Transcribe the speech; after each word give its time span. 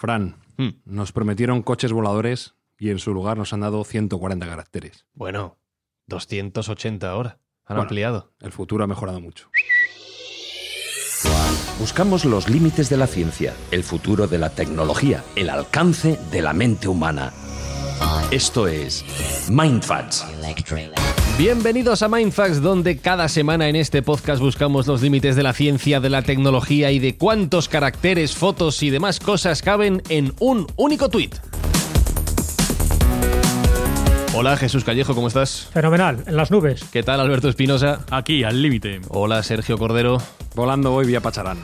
Fran, 0.00 0.36
nos 0.86 1.12
prometieron 1.12 1.62
coches 1.62 1.92
voladores 1.92 2.54
y 2.78 2.88
en 2.88 2.98
su 2.98 3.12
lugar 3.12 3.36
nos 3.36 3.52
han 3.52 3.60
dado 3.60 3.84
140 3.84 4.46
caracteres. 4.46 5.04
Bueno, 5.12 5.58
280 6.06 7.10
ahora. 7.10 7.38
Han 7.66 7.76
Bueno. 7.76 7.82
ampliado. 7.82 8.32
El 8.40 8.50
futuro 8.50 8.82
ha 8.82 8.86
mejorado 8.86 9.20
mucho. 9.20 9.50
Buscamos 11.78 12.24
los 12.24 12.48
límites 12.48 12.88
de 12.88 12.96
la 12.96 13.06
ciencia, 13.06 13.54
el 13.72 13.84
futuro 13.84 14.26
de 14.26 14.38
la 14.38 14.48
tecnología, 14.48 15.22
el 15.36 15.50
alcance 15.50 16.18
de 16.32 16.40
la 16.40 16.54
mente 16.54 16.88
humana. 16.88 17.34
Esto 18.30 18.68
es 18.68 19.04
Mindfacts. 19.50 20.24
Bienvenidos 21.40 22.02
a 22.02 22.08
Mindfax, 22.10 22.60
donde 22.60 22.98
cada 22.98 23.26
semana 23.26 23.66
en 23.70 23.74
este 23.74 24.02
podcast 24.02 24.42
buscamos 24.42 24.86
los 24.86 25.00
límites 25.00 25.36
de 25.36 25.42
la 25.42 25.54
ciencia, 25.54 25.98
de 25.98 26.10
la 26.10 26.20
tecnología 26.20 26.92
y 26.92 26.98
de 26.98 27.16
cuántos 27.16 27.66
caracteres, 27.66 28.34
fotos 28.34 28.82
y 28.82 28.90
demás 28.90 29.20
cosas 29.20 29.62
caben 29.62 30.02
en 30.10 30.34
un 30.38 30.66
único 30.76 31.08
tuit. 31.08 31.34
Hola 34.34 34.58
Jesús 34.58 34.84
Callejo, 34.84 35.14
¿cómo 35.14 35.28
estás? 35.28 35.70
Fenomenal, 35.72 36.24
en 36.26 36.36
las 36.36 36.50
nubes. 36.50 36.84
¿Qué 36.92 37.02
tal 37.02 37.20
Alberto 37.20 37.48
Espinosa? 37.48 38.04
Aquí, 38.10 38.44
al 38.44 38.60
límite. 38.60 39.00
Hola 39.08 39.42
Sergio 39.42 39.78
Cordero. 39.78 40.18
Volando 40.54 40.92
hoy 40.92 41.06
vía 41.06 41.22
Pacharán. 41.22 41.56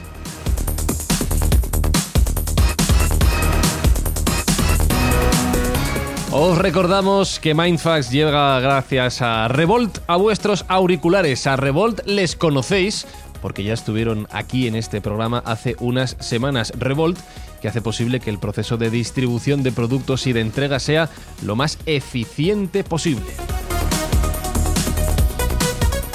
Os 6.39 6.55
recordamos 6.55 7.39
que 7.39 7.55
Mindfax 7.55 8.11
llega 8.11 8.59
gracias 8.59 9.23
a 9.23 9.47
Revolt 9.47 9.97
a 10.05 10.17
vuestros 10.17 10.65
auriculares. 10.67 11.47
A 11.47 11.55
Revolt 11.55 12.01
les 12.05 12.35
conocéis 12.35 13.07
porque 13.41 13.63
ya 13.63 13.73
estuvieron 13.73 14.27
aquí 14.29 14.67
en 14.67 14.75
este 14.75 15.01
programa 15.01 15.41
hace 15.43 15.75
unas 15.79 16.15
semanas. 16.19 16.73
Revolt 16.77 17.17
que 17.59 17.69
hace 17.69 17.81
posible 17.81 18.19
que 18.19 18.29
el 18.29 18.37
proceso 18.37 18.77
de 18.77 18.91
distribución 18.91 19.63
de 19.63 19.71
productos 19.71 20.27
y 20.27 20.33
de 20.33 20.41
entrega 20.41 20.77
sea 20.77 21.09
lo 21.41 21.55
más 21.55 21.79
eficiente 21.87 22.83
posible. 22.83 23.25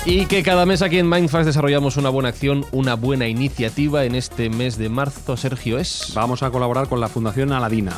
Y 0.04 0.26
que 0.26 0.44
cada 0.44 0.66
mes 0.66 0.82
aquí 0.82 1.00
en 1.00 1.10
Mindfax 1.10 1.46
desarrollamos 1.46 1.96
una 1.96 2.10
buena 2.10 2.28
acción, 2.28 2.64
una 2.70 2.94
buena 2.94 3.26
iniciativa 3.26 4.04
en 4.04 4.14
este 4.14 4.50
mes 4.50 4.78
de 4.78 4.88
marzo. 4.88 5.36
Sergio 5.36 5.78
es. 5.78 6.12
Vamos 6.14 6.44
a 6.44 6.52
colaborar 6.52 6.88
con 6.88 7.00
la 7.00 7.08
Fundación 7.08 7.50
Aladina. 7.50 7.94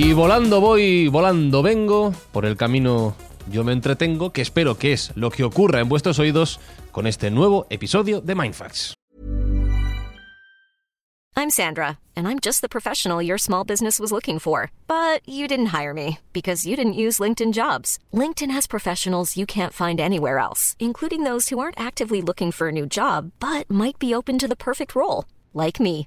Y 0.00 0.12
volando 0.12 0.60
voy, 0.60 1.08
volando 1.08 1.60
vengo, 1.60 2.14
por 2.30 2.46
el 2.46 2.56
camino 2.56 3.16
yo 3.50 3.64
me 3.64 3.72
entretengo, 3.72 4.30
que 4.30 4.42
espero 4.42 4.78
que 4.78 4.92
es 4.92 5.10
lo 5.16 5.28
que 5.28 5.42
ocurra 5.42 5.80
en 5.80 5.88
vuestros 5.88 6.20
oídos 6.20 6.60
con 6.92 7.08
este 7.08 7.32
nuevo 7.32 7.66
episodio 7.68 8.20
de 8.20 8.36
Mindfacts. 8.36 8.94
I'm 11.36 11.50
Sandra, 11.50 11.98
and 12.14 12.28
I'm 12.28 12.38
just 12.38 12.60
the 12.60 12.68
professional 12.68 13.20
your 13.20 13.38
small 13.38 13.64
business 13.64 13.98
was 13.98 14.12
looking 14.12 14.38
for. 14.38 14.70
But 14.86 15.20
you 15.28 15.48
didn't 15.48 15.72
hire 15.76 15.92
me 15.92 16.20
because 16.32 16.64
you 16.64 16.76
didn't 16.76 16.94
use 16.94 17.18
LinkedIn 17.18 17.52
jobs. 17.52 17.98
LinkedIn 18.14 18.52
has 18.52 18.68
professionals 18.68 19.36
you 19.36 19.46
can't 19.46 19.72
find 19.72 19.98
anywhere 19.98 20.38
else, 20.38 20.76
including 20.78 21.24
those 21.24 21.48
who 21.48 21.58
aren't 21.58 21.80
actively 21.80 22.22
looking 22.22 22.52
for 22.52 22.68
a 22.68 22.72
new 22.72 22.86
job 22.86 23.32
but 23.40 23.68
might 23.68 23.98
be 23.98 24.14
open 24.14 24.38
to 24.38 24.46
the 24.46 24.54
perfect 24.54 24.94
role, 24.94 25.24
like 25.54 25.80
me. 25.80 26.06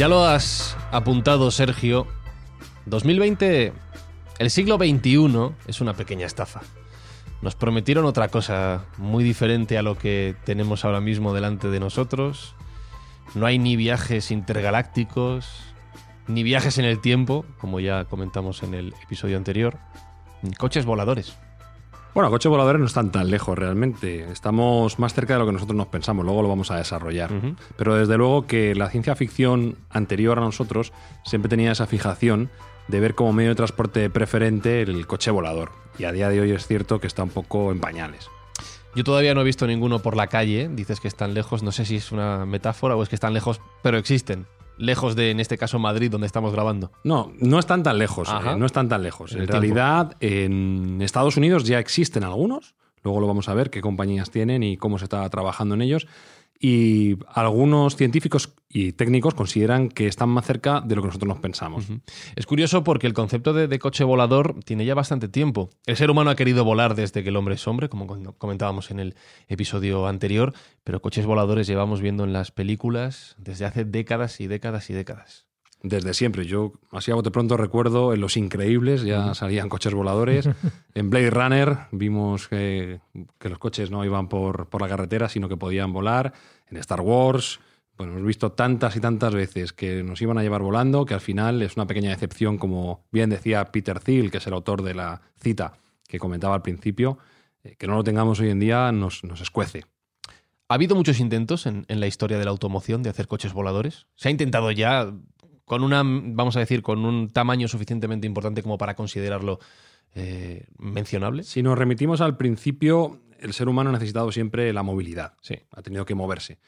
Ya 0.00 0.08
lo 0.08 0.24
has 0.24 0.78
apuntado, 0.92 1.50
Sergio. 1.50 2.06
2020, 2.86 3.74
el 4.38 4.50
siglo 4.50 4.78
XXI 4.78 5.50
es 5.66 5.82
una 5.82 5.92
pequeña 5.92 6.24
estafa. 6.24 6.62
Nos 7.42 7.54
prometieron 7.54 8.06
otra 8.06 8.28
cosa 8.28 8.86
muy 8.96 9.22
diferente 9.22 9.76
a 9.76 9.82
lo 9.82 9.98
que 9.98 10.34
tenemos 10.46 10.86
ahora 10.86 11.02
mismo 11.02 11.34
delante 11.34 11.68
de 11.68 11.80
nosotros. 11.80 12.54
No 13.34 13.44
hay 13.44 13.58
ni 13.58 13.76
viajes 13.76 14.30
intergalácticos, 14.30 15.50
ni 16.26 16.44
viajes 16.44 16.78
en 16.78 16.86
el 16.86 17.02
tiempo, 17.02 17.44
como 17.58 17.78
ya 17.78 18.06
comentamos 18.06 18.62
en 18.62 18.72
el 18.72 18.94
episodio 19.02 19.36
anterior, 19.36 19.76
ni 20.40 20.54
coches 20.54 20.86
voladores. 20.86 21.36
Bueno, 22.12 22.28
coches 22.30 22.50
voladores 22.50 22.80
no 22.80 22.86
están 22.86 23.12
tan 23.12 23.30
lejos 23.30 23.56
realmente. 23.56 24.30
Estamos 24.32 24.98
más 24.98 25.14
cerca 25.14 25.34
de 25.34 25.38
lo 25.38 25.46
que 25.46 25.52
nosotros 25.52 25.76
nos 25.76 25.86
pensamos. 25.86 26.24
Luego 26.24 26.42
lo 26.42 26.48
vamos 26.48 26.70
a 26.72 26.76
desarrollar. 26.76 27.30
Pero 27.76 27.94
desde 27.94 28.16
luego 28.16 28.46
que 28.46 28.74
la 28.74 28.90
ciencia 28.90 29.14
ficción 29.14 29.76
anterior 29.90 30.38
a 30.38 30.42
nosotros 30.42 30.92
siempre 31.24 31.48
tenía 31.48 31.70
esa 31.70 31.86
fijación 31.86 32.50
de 32.88 32.98
ver 32.98 33.14
como 33.14 33.32
medio 33.32 33.50
de 33.50 33.54
transporte 33.54 34.10
preferente 34.10 34.82
el 34.82 35.06
coche 35.06 35.30
volador. 35.30 35.70
Y 35.98 36.04
a 36.04 36.12
día 36.12 36.28
de 36.28 36.40
hoy 36.40 36.50
es 36.50 36.66
cierto 36.66 37.00
que 37.00 37.06
está 37.06 37.22
un 37.22 37.30
poco 37.30 37.70
en 37.70 37.78
pañales. 37.78 38.28
Yo 38.96 39.04
todavía 39.04 39.32
no 39.34 39.42
he 39.42 39.44
visto 39.44 39.68
ninguno 39.68 40.00
por 40.00 40.16
la 40.16 40.26
calle. 40.26 40.68
Dices 40.68 40.98
que 40.98 41.06
están 41.06 41.32
lejos. 41.32 41.62
No 41.62 41.70
sé 41.70 41.84
si 41.84 41.96
es 41.96 42.10
una 42.10 42.44
metáfora 42.44 42.96
o 42.96 43.02
es 43.04 43.08
que 43.08 43.14
están 43.14 43.34
lejos, 43.34 43.60
pero 43.82 43.98
existen. 43.98 44.46
Lejos 44.80 45.14
de, 45.14 45.30
en 45.30 45.40
este 45.40 45.58
caso, 45.58 45.78
Madrid, 45.78 46.10
donde 46.10 46.26
estamos 46.26 46.52
grabando. 46.52 46.90
No, 47.04 47.32
no 47.38 47.58
están 47.58 47.82
tan 47.82 47.98
lejos. 47.98 48.28
Eh, 48.28 48.56
no 48.56 48.64
están 48.64 48.88
tan 48.88 49.02
lejos. 49.02 49.32
En 49.34 49.46
realidad, 49.46 50.16
en 50.20 51.02
Estados 51.02 51.36
Unidos 51.36 51.64
ya 51.64 51.78
existen 51.78 52.24
algunos. 52.24 52.74
Luego 53.02 53.20
lo 53.20 53.26
vamos 53.26 53.48
a 53.48 53.54
ver 53.54 53.70
qué 53.70 53.80
compañías 53.80 54.30
tienen 54.30 54.62
y 54.62 54.76
cómo 54.76 54.98
se 54.98 55.04
está 55.04 55.28
trabajando 55.28 55.74
en 55.74 55.82
ellos. 55.82 56.06
Y 56.62 57.16
algunos 57.32 57.96
científicos 57.96 58.52
y 58.68 58.92
técnicos 58.92 59.34
consideran 59.34 59.88
que 59.88 60.06
están 60.06 60.28
más 60.28 60.44
cerca 60.44 60.82
de 60.82 60.94
lo 60.94 61.00
que 61.00 61.08
nosotros 61.08 61.28
nos 61.28 61.40
pensamos. 61.40 61.86
Es 62.36 62.44
curioso 62.44 62.84
porque 62.84 63.06
el 63.06 63.14
concepto 63.14 63.54
de, 63.54 63.78
coche 63.78 64.04
volador 64.04 64.60
tiene 64.64 64.84
ya 64.84 64.94
bastante 64.94 65.26
tiempo. 65.26 65.70
El 65.86 65.96
ser 65.96 66.10
humano 66.10 66.28
ha 66.28 66.36
querido 66.36 66.62
volar 66.62 66.94
desde 66.94 67.22
que 67.22 67.30
el 67.30 67.36
hombre 67.36 67.54
es 67.54 67.66
hombre, 67.66 67.88
como 67.88 68.06
comentábamos 68.36 68.90
en 68.90 69.00
el 69.00 69.16
episodio 69.48 70.06
anterior, 70.06 70.52
pero 70.84 71.00
coches 71.00 71.24
voladores 71.24 71.66
llevamos 71.66 72.02
viendo 72.02 72.24
en 72.24 72.34
las 72.34 72.52
películas 72.52 73.36
desde 73.38 73.64
hace 73.64 73.86
décadas 73.86 74.38
y 74.40 74.46
décadas 74.46 74.90
y 74.90 74.92
décadas. 74.92 75.49
Desde 75.82 76.12
siempre. 76.12 76.44
Yo, 76.44 76.72
así 76.90 77.10
a 77.10 77.14
bote 77.14 77.30
pronto, 77.30 77.56
recuerdo 77.56 78.12
en 78.12 78.20
Los 78.20 78.36
Increíbles 78.36 79.02
ya 79.02 79.34
salían 79.34 79.70
coches 79.70 79.94
voladores. 79.94 80.48
en 80.94 81.08
Blade 81.10 81.30
Runner 81.30 81.78
vimos 81.90 82.48
que, 82.48 83.00
que 83.38 83.48
los 83.48 83.58
coches 83.58 83.90
no 83.90 84.04
iban 84.04 84.28
por, 84.28 84.68
por 84.68 84.82
la 84.82 84.88
carretera, 84.88 85.28
sino 85.28 85.48
que 85.48 85.56
podían 85.56 85.92
volar. 85.92 86.34
En 86.68 86.76
Star 86.76 87.00
Wars, 87.00 87.60
bueno, 87.96 88.12
hemos 88.12 88.26
visto 88.26 88.52
tantas 88.52 88.94
y 88.96 89.00
tantas 89.00 89.34
veces 89.34 89.72
que 89.72 90.02
nos 90.02 90.20
iban 90.20 90.36
a 90.36 90.42
llevar 90.42 90.62
volando 90.62 91.06
que 91.06 91.14
al 91.14 91.20
final 91.20 91.62
es 91.62 91.76
una 91.76 91.86
pequeña 91.86 92.10
decepción, 92.10 92.58
como 92.58 93.04
bien 93.10 93.30
decía 93.30 93.64
Peter 93.66 94.00
Thiel, 94.00 94.30
que 94.30 94.38
es 94.38 94.46
el 94.46 94.52
autor 94.52 94.82
de 94.82 94.94
la 94.94 95.22
cita 95.40 95.74
que 96.06 96.18
comentaba 96.18 96.54
al 96.54 96.62
principio. 96.62 97.18
eh, 97.62 97.76
que 97.78 97.86
no 97.86 97.94
lo 97.94 98.04
tengamos 98.04 98.40
hoy 98.40 98.50
en 98.50 98.60
día 98.60 98.92
nos, 98.92 99.24
nos 99.24 99.40
escuece. 99.40 99.84
¿Ha 100.68 100.74
habido 100.74 100.94
muchos 100.94 101.20
intentos 101.20 101.66
en, 101.66 101.84
en 101.88 102.00
la 102.00 102.06
historia 102.06 102.38
de 102.38 102.44
la 102.44 102.50
automoción 102.50 103.02
de 103.02 103.10
hacer 103.10 103.26
coches 103.26 103.52
voladores? 103.52 104.06
¿Se 104.14 104.28
ha 104.28 104.30
intentado 104.30 104.70
ya 104.70 105.12
con 105.70 105.84
una, 105.84 106.02
vamos 106.02 106.56
a 106.56 106.58
decir, 106.58 106.82
con 106.82 107.04
un 107.04 107.30
tamaño 107.30 107.68
suficientemente 107.68 108.26
importante 108.26 108.60
como 108.60 108.76
para 108.76 108.96
considerarlo 108.96 109.60
eh, 110.16 110.66
mencionable? 110.78 111.44
Si 111.44 111.62
nos 111.62 111.78
remitimos 111.78 112.20
al 112.20 112.36
principio, 112.36 113.20
el 113.38 113.52
ser 113.52 113.68
humano 113.68 113.90
ha 113.90 113.92
necesitado 113.92 114.32
siempre 114.32 114.72
la 114.72 114.82
movilidad. 114.82 115.34
Sí. 115.42 115.60
Ha 115.70 115.80
tenido 115.82 116.04
que 116.04 116.16
moverse. 116.16 116.58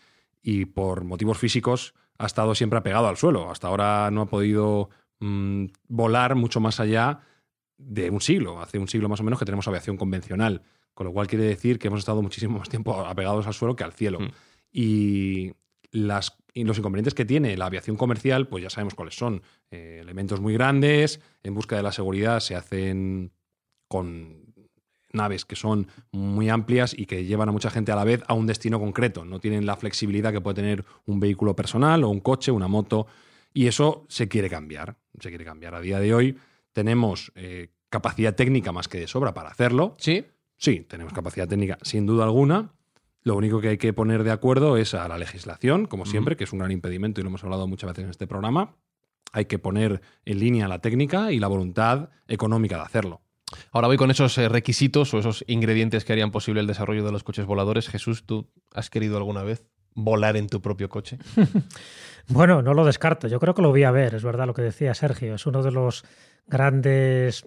Y 0.40 0.66
por 0.66 1.02
motivos 1.02 1.37
físicos 1.37 1.94
ha 2.16 2.26
estado 2.26 2.54
siempre 2.54 2.78
apegado 2.78 3.08
al 3.08 3.16
suelo. 3.16 3.50
Hasta 3.50 3.66
ahora 3.66 4.08
no 4.12 4.20
ha 4.20 4.26
podido 4.26 4.90
mm, 5.19 5.64
volar 5.88 6.37
mucho 6.37 6.60
más 6.60 6.78
allá 6.78 7.22
de 7.78 8.08
un 8.08 8.20
siglo. 8.20 8.62
Hace 8.62 8.78
un 8.78 8.87
siglo 8.87 9.08
más 9.08 9.19
o 9.19 9.25
menos 9.25 9.40
que 9.40 9.44
tenemos 9.44 9.66
aviación 9.66 9.96
convencional. 9.96 10.62
Con 10.94 11.08
lo 11.08 11.12
cual 11.12 11.26
quiere 11.26 11.43
decir 11.43 11.81
que 11.81 11.88
hemos 11.88 11.98
estado 11.98 12.22
muchísimo 12.22 12.58
más 12.60 12.69
tiempo 12.69 12.94
apegados 13.05 13.48
al 13.48 13.55
suelo 13.55 13.75
que 13.75 13.82
al 13.82 13.94
cielo. 13.94 14.20
Mm. 14.20 14.31
Y, 14.70 15.52
las, 15.93 16.38
y 16.54 16.64
los 16.64 16.78
inconvenientes 16.78 17.14
que 17.14 17.25
tiene 17.25 17.56
la 17.56 17.66
aviación 17.66 17.96
comercial, 17.96 18.49
pues 18.49 18.62
ya 18.62 18.70
sabemos 18.70 18.94
cuáles 18.94 19.14
son. 19.14 19.43
Eh, 19.70 19.99
elementos 20.02 20.40
muy 20.40 20.52
grandes, 20.54 21.20
en 21.43 21.54
busca 21.54 21.76
de 21.76 21.82
la 21.82 21.93
seguridad 21.93 22.40
se 22.40 22.54
hacen 22.54 23.32
con 23.88 24.43
naves 25.12 25.44
que 25.44 25.56
son 25.56 25.88
muy 26.10 26.49
amplias 26.49 26.94
y 26.96 27.06
que 27.06 27.25
llevan 27.25 27.49
a 27.49 27.52
mucha 27.52 27.70
gente 27.70 27.93
a 27.93 27.96
la 27.96 28.04
vez 28.04 28.22
a 28.26 28.34
un 28.34 28.46
destino 28.46 28.81
concreto. 28.81 29.25
No 29.25 29.40
tienen 29.40 29.66
la 29.66 29.76
flexibilidad 29.76 30.32
que 30.32 30.40
puede 30.40 30.56
tener 30.56 30.84
un 31.06 31.20
vehículo 31.20 31.54
personal 31.54 32.04
o 32.04 32.08
un 32.08 32.20
coche, 32.20 32.50
una 32.50 32.69
moto. 32.69 33.06
Y 33.52 33.66
eso 33.66 34.06
se 34.08 34.28
quiere 34.28 34.48
cambiar. 34.48 34.96
Se 35.20 35.28
quiere 35.28 35.44
cambiar. 35.44 35.75
A 35.75 35.81
día 35.81 36.00
de 36.00 36.14
hoy 36.14 36.38
tenemos 36.72 37.32
eh, 37.34 37.69
capacidad 37.90 38.34
técnica 38.34 38.72
más 38.72 38.88
que 38.88 38.98
de 38.98 39.06
sobra 39.06 39.34
para 39.34 39.50
hacerlo. 39.50 39.94
Sí. 39.98 40.25
Sí, 40.56 40.87
tenemos 40.88 41.12
capacidad 41.12 41.48
técnica 41.48 41.78
sin 41.82 42.06
duda 42.06 42.25
alguna. 42.25 42.72
Lo 43.24 43.36
único 43.36 43.60
que 43.60 43.69
hay 43.69 43.78
que 43.78 43.92
poner 43.92 44.24
de 44.24 44.32
acuerdo 44.32 44.76
es 44.76 44.94
a 44.94 45.06
la 45.08 45.19
legislación, 45.19 45.86
como 45.86 46.06
siempre, 46.06 46.36
que 46.36 46.44
es 46.44 46.52
un 46.52 46.58
gran 46.58 46.72
impedimento 46.72 47.20
y 47.20 47.24
lo 47.24 47.28
hemos 47.28 47.44
hablado 47.44 47.69
muchas 47.69 47.90
veces 47.90 48.04
en 48.04 48.10
este 48.10 48.26
programa. 48.26 48.74
Hay 49.32 49.44
que 49.44 49.58
poner 49.58 50.00
en 50.24 50.40
línea 50.40 50.69
la 50.69 50.80
técnica 50.80 51.32
y 51.32 51.38
la 51.38 51.46
voluntad 51.46 52.10
económica 52.26 52.76
de 52.76 52.82
hacerlo. 52.82 53.22
Ahora 53.70 53.86
voy 53.86 53.96
con 53.96 54.10
esos 54.10 54.36
eh, 54.38 54.48
requisitos 54.48 55.12
o 55.14 55.19
esos 55.19 55.44
ingredientes 55.46 56.04
que 56.04 56.12
harían 56.12 56.30
posible 56.30 56.60
el 56.60 56.66
desarrollo 56.66 57.04
de 57.04 57.12
los 57.12 57.22
coches 57.22 57.46
voladores. 57.46 57.88
Jesús, 57.88 58.24
¿tú 58.26 58.50
has 58.74 58.90
querido 58.90 59.16
alguna 59.19 59.42
vez 59.42 59.64
volar 59.94 60.36
en 60.36 60.48
tu 60.48 60.60
propio 60.60 60.88
coche? 60.88 61.19
Bueno, 62.28 62.62
no 62.62 62.74
lo 62.74 62.84
descarto. 62.84 63.28
Yo 63.28 63.40
creo 63.40 63.54
que 63.54 63.62
lo 63.62 63.70
voy 63.70 63.82
a 63.82 63.90
ver. 63.90 64.14
Es 64.14 64.22
verdad 64.22 64.46
lo 64.46 64.54
que 64.54 64.62
decía 64.62 64.94
Sergio. 64.94 65.34
Es 65.34 65.46
uno 65.46 65.62
de 65.62 65.72
los 65.72 66.04
grandes 66.46 67.44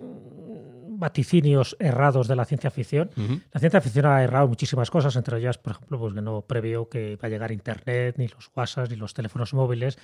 vaticinios 1.00 1.76
errados 1.80 2.28
de 2.28 2.36
la 2.36 2.46
ciencia 2.46 2.72
ficción. 2.72 3.10
La 3.52 3.60
ciencia 3.60 3.82
ficción 3.82 4.06
ha 4.06 4.24
errado 4.24 4.48
muchísimas 4.48 4.90
cosas, 4.90 5.16
entre 5.16 5.38
ellas, 5.40 5.58
por 5.58 5.74
ejemplo, 5.74 6.00
pues 6.00 6.14
que 6.14 6.22
no 6.22 6.42
previó 6.42 6.90
que 6.90 7.16
va 7.18 7.28
a 7.28 7.30
llegar 7.30 7.52
Internet, 7.52 8.16
ni 8.18 8.28
los 8.28 8.50
WhatsApp, 8.56 8.90
ni 8.90 8.96
los 8.96 9.14
teléfonos 9.14 9.54
móviles. 9.54 9.98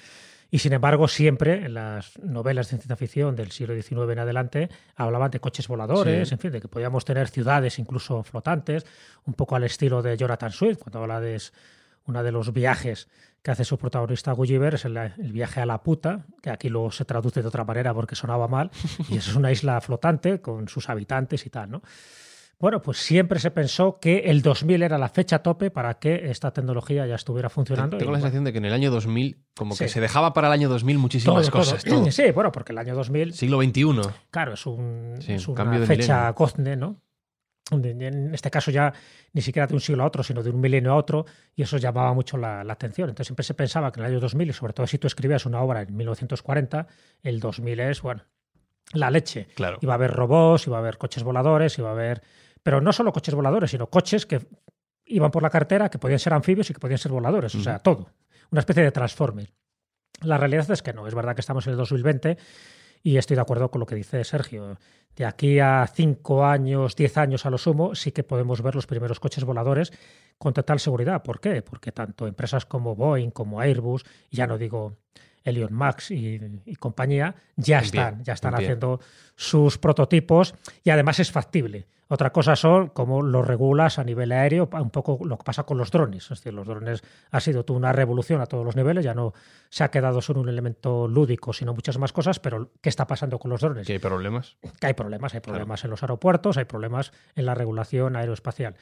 Y 0.54 0.60
sin 0.60 0.74
embargo, 0.74 1.08
siempre 1.08 1.66
en 1.66 1.74
las 1.76 2.20
novelas 2.20 2.68
de 2.68 2.78
ciencia 2.78 2.96
ficción 2.98 3.36
del 3.38 3.52
siglo 3.52 3.74
XIX 3.74 4.12
en 4.12 4.20
adelante 4.20 4.70
hablaban 4.98 5.32
de 5.32 5.40
coches 5.40 5.68
voladores, 5.68 6.28
Sí. 6.28 6.34
en 6.36 6.40
fin, 6.40 6.52
de 6.52 6.60
que 6.60 6.68
podíamos 6.68 7.06
tener 7.06 7.30
ciudades 7.30 7.80
incluso 7.80 8.22
flotantes, 8.24 8.86
un 9.26 9.34
poco 9.34 9.56
al 9.56 9.64
estilo 9.64 10.02
de 10.02 10.18
Jonathan 10.18 10.52
Swift, 10.52 10.80
cuando 10.80 11.00
habla 11.00 11.22
de 11.22 11.42
uno 12.06 12.24
de 12.24 12.32
los 12.34 12.52
viajes 12.52 13.08
que 13.44 13.52
hace 13.52 13.64
su 13.66 13.78
protagonista 13.78 14.32
Gulliver, 14.34 14.76
es 14.76 14.86
el, 14.86 14.96
el 14.98 15.32
viaje 15.34 15.62
a 15.62 15.66
la 15.66 15.82
puta, 15.82 16.26
que 16.42 16.50
aquí 16.52 16.70
luego 16.70 16.92
se 16.92 17.06
traduce 17.06 17.42
de 17.42 17.48
otra 17.48 17.64
manera 17.64 17.94
porque 17.94 18.16
sonaba 18.16 18.48
mal, 18.48 18.70
y 19.10 19.18
eso 19.18 19.32
es 19.32 19.36
una 19.36 19.52
isla 19.52 19.80
flotante 19.82 20.42
con 20.42 20.68
sus 20.68 20.90
habitantes 20.90 21.46
y 21.46 21.50
tal, 21.50 21.72
¿no? 21.72 21.82
Bueno, 22.60 22.80
pues 22.80 23.00
siempre 23.00 23.40
se 23.40 23.50
pensó 23.50 23.98
que 24.00 24.20
el 24.30 24.44
2000 24.44 24.84
era 24.84 25.00
la 25.00 25.10
fecha 25.10 25.40
tope 25.40 25.72
para 25.72 25.96
que 25.96 26.30
esta 26.30 26.52
tecnología 26.54 27.08
ya 27.08 27.16
estuviera 27.16 27.50
funcionando. 27.50 27.98
Tengo 27.98 28.12
la 28.12 28.18
bueno, 28.20 28.22
sensación 28.22 28.44
de 28.44 28.52
que 28.52 28.60
en 28.60 28.66
el 28.66 28.74
año 28.74 28.92
2000, 28.92 29.40
como 29.56 29.76
que 29.76 29.88
Sí. 29.88 29.94
se 29.96 30.00
dejaba 30.00 30.34
para 30.34 30.46
el 30.46 30.54
año 30.54 30.70
2000 30.70 31.00
muchísimas 31.00 31.48
todo, 31.50 31.52
cosas. 31.60 31.84
todo. 31.84 32.02
todo. 32.04 32.12
Sí, 32.12 32.30
bueno, 32.30 32.52
porque 32.52 32.72
el 32.74 32.78
año 32.78 32.94
2000 32.94 33.34
Siglo 33.34 33.60
XXI. 33.64 34.02
Claro, 34.30 34.54
es, 34.54 34.64
un, 34.68 35.16
Sí, 35.22 35.34
es 35.34 35.48
un 35.48 35.54
una 35.54 35.64
cambio 35.64 35.80
de 35.80 35.88
fecha 35.88 36.14
milenio. 36.18 36.36
cosne, 36.36 36.76
¿no? 36.76 37.02
En 37.72 38.34
este 38.34 38.52
caso 38.52 38.70
ya 38.70 38.94
ni 39.34 39.42
siquiera 39.42 39.66
de 39.66 39.74
un 39.74 39.80
siglo 39.80 40.04
a 40.04 40.08
otro, 40.08 40.24
sino 40.24 40.44
de 40.44 40.50
un 40.50 40.60
milenio 40.60 40.92
a 40.92 40.96
otro, 40.96 41.26
y 41.56 41.64
eso 41.64 41.78
llamaba 41.78 42.14
mucho 42.14 42.38
la, 42.38 42.64
la 42.64 42.74
atención. 42.74 43.10
Entonces 43.10 43.28
siempre 43.28 43.44
se 43.44 43.54
pensaba 43.54 43.92
que 43.92 44.00
en 44.00 44.06
el 44.06 44.12
año 44.12 44.20
2000, 44.20 44.50
y 44.50 44.54
sobre 44.54 44.74
todo 44.74 44.86
si 44.88 44.98
tú 44.98 45.08
escribías 45.08 45.46
una 45.46 45.62
obra 45.62 45.82
en 45.82 45.96
1940, 45.96 46.88
el 47.24 47.40
2000 47.40 47.80
es, 47.80 48.02
bueno, 48.02 48.24
la 48.94 49.10
leche. 49.10 49.48
Claro. 49.56 49.78
Iba 49.82 49.94
a 49.94 49.96
haber 49.96 50.12
robots, 50.12 50.68
iba 50.68 50.78
a 50.78 50.80
haber 50.80 50.98
coches 50.98 51.24
voladores, 51.24 51.78
iba 51.78 51.90
a 51.90 51.94
haber... 51.94 52.22
Pero 52.64 52.82
no 52.82 52.94
solo 52.94 53.12
coches 53.12 53.34
voladores, 53.34 53.72
sino 53.72 53.88
coches 53.88 54.26
que 54.26 54.46
iban 55.06 55.32
por 55.32 55.42
la 55.42 55.50
carretera, 55.50 55.90
que 55.90 55.98
podían 55.98 56.20
ser 56.20 56.34
anfibios 56.34 56.70
y 56.70 56.74
que 56.74 56.80
podían 56.80 57.00
ser 57.00 57.12
voladores, 57.12 57.56
o 57.56 57.62
sea, 57.62 57.80
todo. 57.80 58.12
Una 58.52 58.60
especie 58.60 58.84
de 58.84 58.92
transformer. 58.92 59.52
La 60.22 60.38
realidad 60.38 60.70
es 60.70 60.84
que 60.84 60.94
no, 60.94 61.08
es 61.08 61.16
verdad 61.16 61.34
que 61.34 61.42
estamos 61.42 61.66
en 61.66 61.72
el 61.72 61.78
2020 61.78 62.38
y 63.04 63.18
estoy 63.18 63.36
de 63.36 63.42
acuerdo 63.42 63.72
con 63.72 63.80
lo 63.80 63.86
que 63.86 63.96
dice 63.96 64.24
Sergio. 64.24 64.78
De 65.16 65.26
aquí 65.26 65.60
a 65.60 65.90
cinco 65.94 66.46
años, 66.46 66.96
diez 66.96 67.18
años 67.18 67.46
a 67.46 67.50
lo 67.50 67.58
sumo, 67.58 67.96
sí 67.96 68.12
que 68.12 68.24
podemos 68.24 68.62
ver 68.62 68.76
los 68.76 68.88
primeros 68.88 69.20
coches 69.20 69.44
voladores 69.44 69.92
con 70.38 70.54
total 70.54 70.80
seguridad. 70.80 71.22
¿Por 71.24 71.40
qué? 71.40 71.62
Porque 71.62 71.92
tanto 71.92 72.28
empresas 72.28 72.66
como 72.66 72.96
Boeing, 72.96 73.32
como 73.32 73.60
Airbus, 73.60 74.06
ya 74.30 74.48
no 74.48 74.58
digo 74.58 74.98
Elon 75.44 75.74
Max 75.74 76.12
y, 76.12 76.40
y 76.66 76.76
compañía, 76.76 77.36
ya 77.56 77.80
están, 77.80 78.24
ya 78.24 78.34
están 78.34 78.56
haciendo 78.56 79.00
sus 79.36 79.78
prototipos 79.78 80.56
y 80.84 80.90
además 80.90 81.20
es 81.20 81.32
factible. 81.32 81.88
Otra 82.14 82.34
cosa 82.34 82.58
son 82.58 82.90
cómo 82.90 83.22
lo 83.22 83.42
regulas 83.42 83.98
a 83.98 84.04
nivel 84.04 84.34
aéreo, 84.34 84.70
un 84.74 84.90
poco 84.90 85.18
lo 85.24 85.38
que 85.38 85.46
pasa 85.46 85.64
con 85.64 85.78
los 85.78 85.92
drones. 85.92 86.24
Es 86.24 86.40
decir, 86.40 86.54
los 86.54 86.68
drones 86.68 87.02
ha 87.32 87.40
sido 87.40 87.64
una 87.70 87.94
revolución 87.94 88.42
a 88.42 88.48
todos 88.48 88.66
los 88.66 88.76
niveles, 88.76 89.06
ya 89.06 89.14
no 89.14 89.34
se 89.70 89.86
ha 89.86 89.92
quedado 89.92 90.22
solo 90.22 90.42
un 90.42 90.50
elemento 90.50 91.08
lúdico, 91.08 91.54
sino 91.54 91.74
muchas 91.74 91.98
más 91.98 92.12
cosas, 92.12 92.40
pero 92.40 92.72
¿qué 92.82 92.90
está 92.90 93.08
pasando 93.08 93.40
con 93.40 93.50
los 93.50 93.62
drones? 93.62 93.88
Que 93.88 93.94
hay 93.94 94.00
problemas. 94.00 94.58
que 94.82 94.88
hay 94.88 94.94
problemas, 94.94 95.34
hay 95.36 95.40
problemas 95.40 95.86
en 95.86 95.90
los 95.90 96.04
aeropuertos, 96.04 96.58
hay 96.58 96.66
problemas 96.66 97.14
en 97.36 97.46
la 97.46 97.56
regulación 97.56 98.18
aeroespacial. 98.18 98.76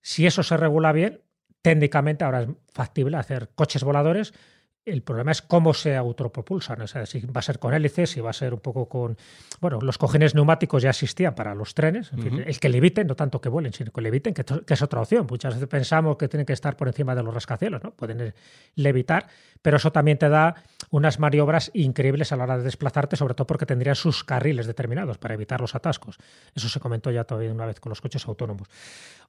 Si 0.00 0.24
eso 0.24 0.44
se 0.44 0.56
regula 0.56 0.92
bien, 0.92 1.22
técnicamente 1.62 2.22
ahora 2.22 2.42
es 2.42 2.48
factible 2.72 3.16
hacer 3.16 3.50
coches 3.56 3.82
voladores. 3.82 4.32
El 4.86 5.02
problema 5.02 5.32
es 5.32 5.42
cómo 5.42 5.74
se 5.74 5.96
autopropulsan, 5.96 6.80
o 6.80 6.86
sea, 6.86 7.06
si 7.06 7.18
va 7.26 7.40
a 7.40 7.42
ser 7.42 7.58
con 7.58 7.74
hélices, 7.74 8.08
si 8.08 8.20
va 8.20 8.30
a 8.30 8.32
ser 8.32 8.54
un 8.54 8.60
poco 8.60 8.88
con... 8.88 9.18
Bueno, 9.60 9.80
los 9.80 9.98
cojines 9.98 10.36
neumáticos 10.36 10.80
ya 10.80 10.90
existían 10.90 11.34
para 11.34 11.56
los 11.56 11.74
trenes, 11.74 12.12
en 12.12 12.22
fin, 12.22 12.44
el 12.46 12.60
que 12.60 12.68
leviten, 12.68 13.08
no 13.08 13.16
tanto 13.16 13.40
que 13.40 13.48
vuelen, 13.48 13.72
sino 13.72 13.90
que 13.90 14.00
leviten, 14.00 14.32
que, 14.32 14.44
que 14.44 14.74
es 14.74 14.82
otra 14.82 15.00
opción. 15.00 15.26
Muchas 15.28 15.54
veces 15.54 15.68
pensamos 15.68 16.16
que 16.16 16.28
tienen 16.28 16.46
que 16.46 16.52
estar 16.52 16.76
por 16.76 16.86
encima 16.86 17.16
de 17.16 17.24
los 17.24 17.34
rascacielos, 17.34 17.82
¿no? 17.82 17.90
Pueden 17.90 18.20
eh, 18.20 18.34
levitar, 18.76 19.26
pero 19.60 19.78
eso 19.78 19.90
también 19.90 20.18
te 20.18 20.28
da 20.28 20.54
unas 20.90 21.18
maniobras 21.18 21.72
increíbles 21.74 22.30
a 22.30 22.36
la 22.36 22.44
hora 22.44 22.58
de 22.58 22.62
desplazarte, 22.62 23.16
sobre 23.16 23.34
todo 23.34 23.48
porque 23.48 23.66
tendrían 23.66 23.96
sus 23.96 24.22
carriles 24.22 24.68
determinados 24.68 25.18
para 25.18 25.34
evitar 25.34 25.60
los 25.60 25.74
atascos. 25.74 26.16
Eso 26.54 26.68
se 26.68 26.78
comentó 26.78 27.10
ya 27.10 27.24
todavía 27.24 27.50
una 27.50 27.66
vez 27.66 27.80
con 27.80 27.90
los 27.90 28.00
coches 28.00 28.24
autónomos. 28.28 28.68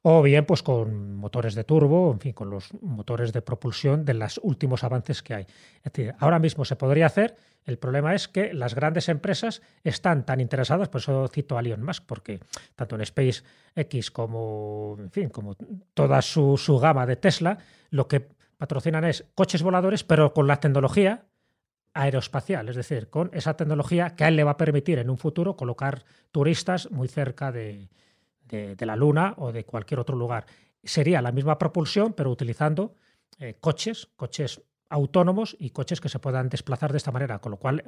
O 0.04 0.22
bien, 0.22 0.46
pues 0.46 0.62
con 0.62 1.16
motores 1.16 1.56
de 1.56 1.64
turbo, 1.64 2.12
en 2.14 2.20
fin, 2.20 2.34
con 2.34 2.52
los 2.52 2.72
motores 2.84 3.34
de 3.34 3.42
propulsión 3.42 4.06
de 4.06 4.14
los 4.14 4.40
últimos 4.44 4.84
avances 4.84 5.24
que 5.24 5.34
hay. 5.34 5.47
Es 5.84 5.92
decir, 5.94 6.14
ahora 6.20 6.40
mismo 6.40 6.66
se 6.66 6.76
podría 6.76 7.06
hacer. 7.06 7.36
El 7.66 7.78
problema 7.78 8.16
es 8.16 8.28
que 8.28 8.54
las 8.54 8.76
grandes 8.76 9.10
empresas 9.10 9.62
están 9.84 10.26
tan 10.26 10.40
interesadas, 10.40 10.88
por 10.90 11.02
eso 11.02 11.28
cito 11.28 11.58
a 11.58 11.62
Elon 11.62 11.84
Musk, 11.84 12.04
porque 12.06 12.40
tanto 12.76 12.96
en 12.96 13.06
SpaceX 13.06 14.12
como, 14.12 14.96
en 15.00 15.12
fin, 15.12 15.30
como 15.30 15.56
toda 15.94 16.22
su, 16.22 16.58
su 16.58 16.80
gama 16.80 17.06
de 17.06 17.18
Tesla, 17.18 17.58
lo 17.90 18.08
que 18.08 18.26
patrocinan 18.58 19.04
es 19.04 19.26
coches 19.36 19.62
voladores, 19.64 20.04
pero 20.04 20.34
con 20.34 20.48
la 20.48 20.60
tecnología 20.60 21.26
aeroespacial, 21.94 22.70
es 22.70 22.76
decir, 22.76 23.10
con 23.10 23.30
esa 23.34 23.56
tecnología 23.56 24.16
que 24.16 24.24
a 24.24 24.28
él 24.28 24.36
le 24.36 24.44
va 24.44 24.52
a 24.52 24.58
permitir 24.58 25.00
en 25.00 25.10
un 25.10 25.18
futuro 25.18 25.56
colocar 25.58 26.06
turistas 26.32 26.92
muy 26.92 27.08
cerca 27.08 27.52
de, 27.52 27.90
de- 28.48 28.86
la 28.86 28.96
Luna 28.96 29.34
o 29.38 29.52
de 29.52 29.66
cualquier 29.66 30.00
otro 30.00 30.16
lugar. 30.16 30.46
Sería 30.84 31.22
la 31.22 31.32
misma 31.32 31.58
propulsión, 31.58 32.14
pero 32.14 32.30
utilizando 32.32 32.94
eh, 33.40 33.58
coches, 33.60 34.08
coches 34.16 34.62
autónomos 34.90 35.56
y 35.60 35.72
coches 35.72 36.00
que 36.02 36.10
se 36.10 36.20
puedan 36.20 36.50
desplazar 36.50 36.92
de 36.92 36.98
esta 36.98 37.12
manera, 37.12 37.40
con 37.40 37.52
lo 37.52 37.58
cual 37.58 37.84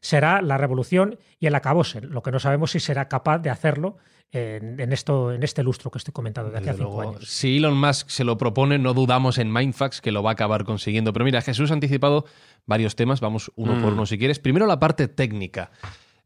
será 0.00 0.42
la 0.42 0.58
revolución 0.58 1.18
y 1.38 1.46
el 1.46 1.54
acabose. 1.54 2.00
Lo 2.00 2.22
que 2.22 2.30
no 2.30 2.38
sabemos 2.38 2.70
si 2.72 2.80
será 2.80 3.08
capaz 3.08 3.38
de 3.38 3.50
hacerlo 3.50 3.96
en, 4.30 4.80
en 4.80 4.92
esto, 4.92 5.32
en 5.32 5.42
este 5.42 5.62
lustro 5.62 5.90
que 5.90 5.98
estoy 5.98 6.12
comentando 6.12 6.50
de 6.50 6.58
aquí 6.58 6.68
a 6.68 6.72
Desde 6.72 6.84
cinco 6.84 6.96
luego, 6.96 7.16
años. 7.16 7.28
Si 7.28 7.58
Elon 7.58 7.76
Musk 7.78 8.08
se 8.08 8.24
lo 8.24 8.38
propone, 8.38 8.78
no 8.78 8.94
dudamos 8.94 9.36
en 9.38 9.52
Mindfax 9.52 10.00
que 10.00 10.10
lo 10.12 10.22
va 10.22 10.30
a 10.30 10.32
acabar 10.32 10.64
consiguiendo. 10.64 11.12
Pero 11.12 11.24
mira, 11.24 11.42
Jesús 11.42 11.70
ha 11.70 11.74
anticipado 11.74 12.24
varios 12.66 12.96
temas, 12.96 13.20
vamos 13.20 13.52
uno 13.56 13.74
por 13.82 13.90
Mm. 13.90 13.94
uno 13.94 14.06
si 14.06 14.16
quieres. 14.18 14.38
Primero 14.38 14.66
la 14.66 14.78
parte 14.78 15.08
técnica. 15.08 15.70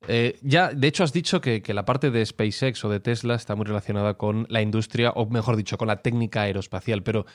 Eh, 0.08 0.38
ya, 0.42 0.68
de 0.72 0.86
hecho, 0.86 1.02
has 1.02 1.12
dicho 1.12 1.40
que, 1.40 1.62
que 1.62 1.74
la 1.74 1.84
parte 1.84 2.12
de 2.12 2.24
SpaceX 2.24 2.84
o 2.84 2.88
de 2.88 3.00
Tesla 3.00 3.34
está 3.34 3.56
muy 3.56 3.64
relacionada 3.66 4.14
con 4.14 4.46
la 4.50 4.62
industria, 4.62 5.10
o 5.10 5.26
mejor 5.26 5.56
dicho, 5.56 5.76
con 5.76 5.88
la 5.88 5.96
técnica 5.96 6.42
aeroespacial. 6.42 7.02
Pero 7.02 7.26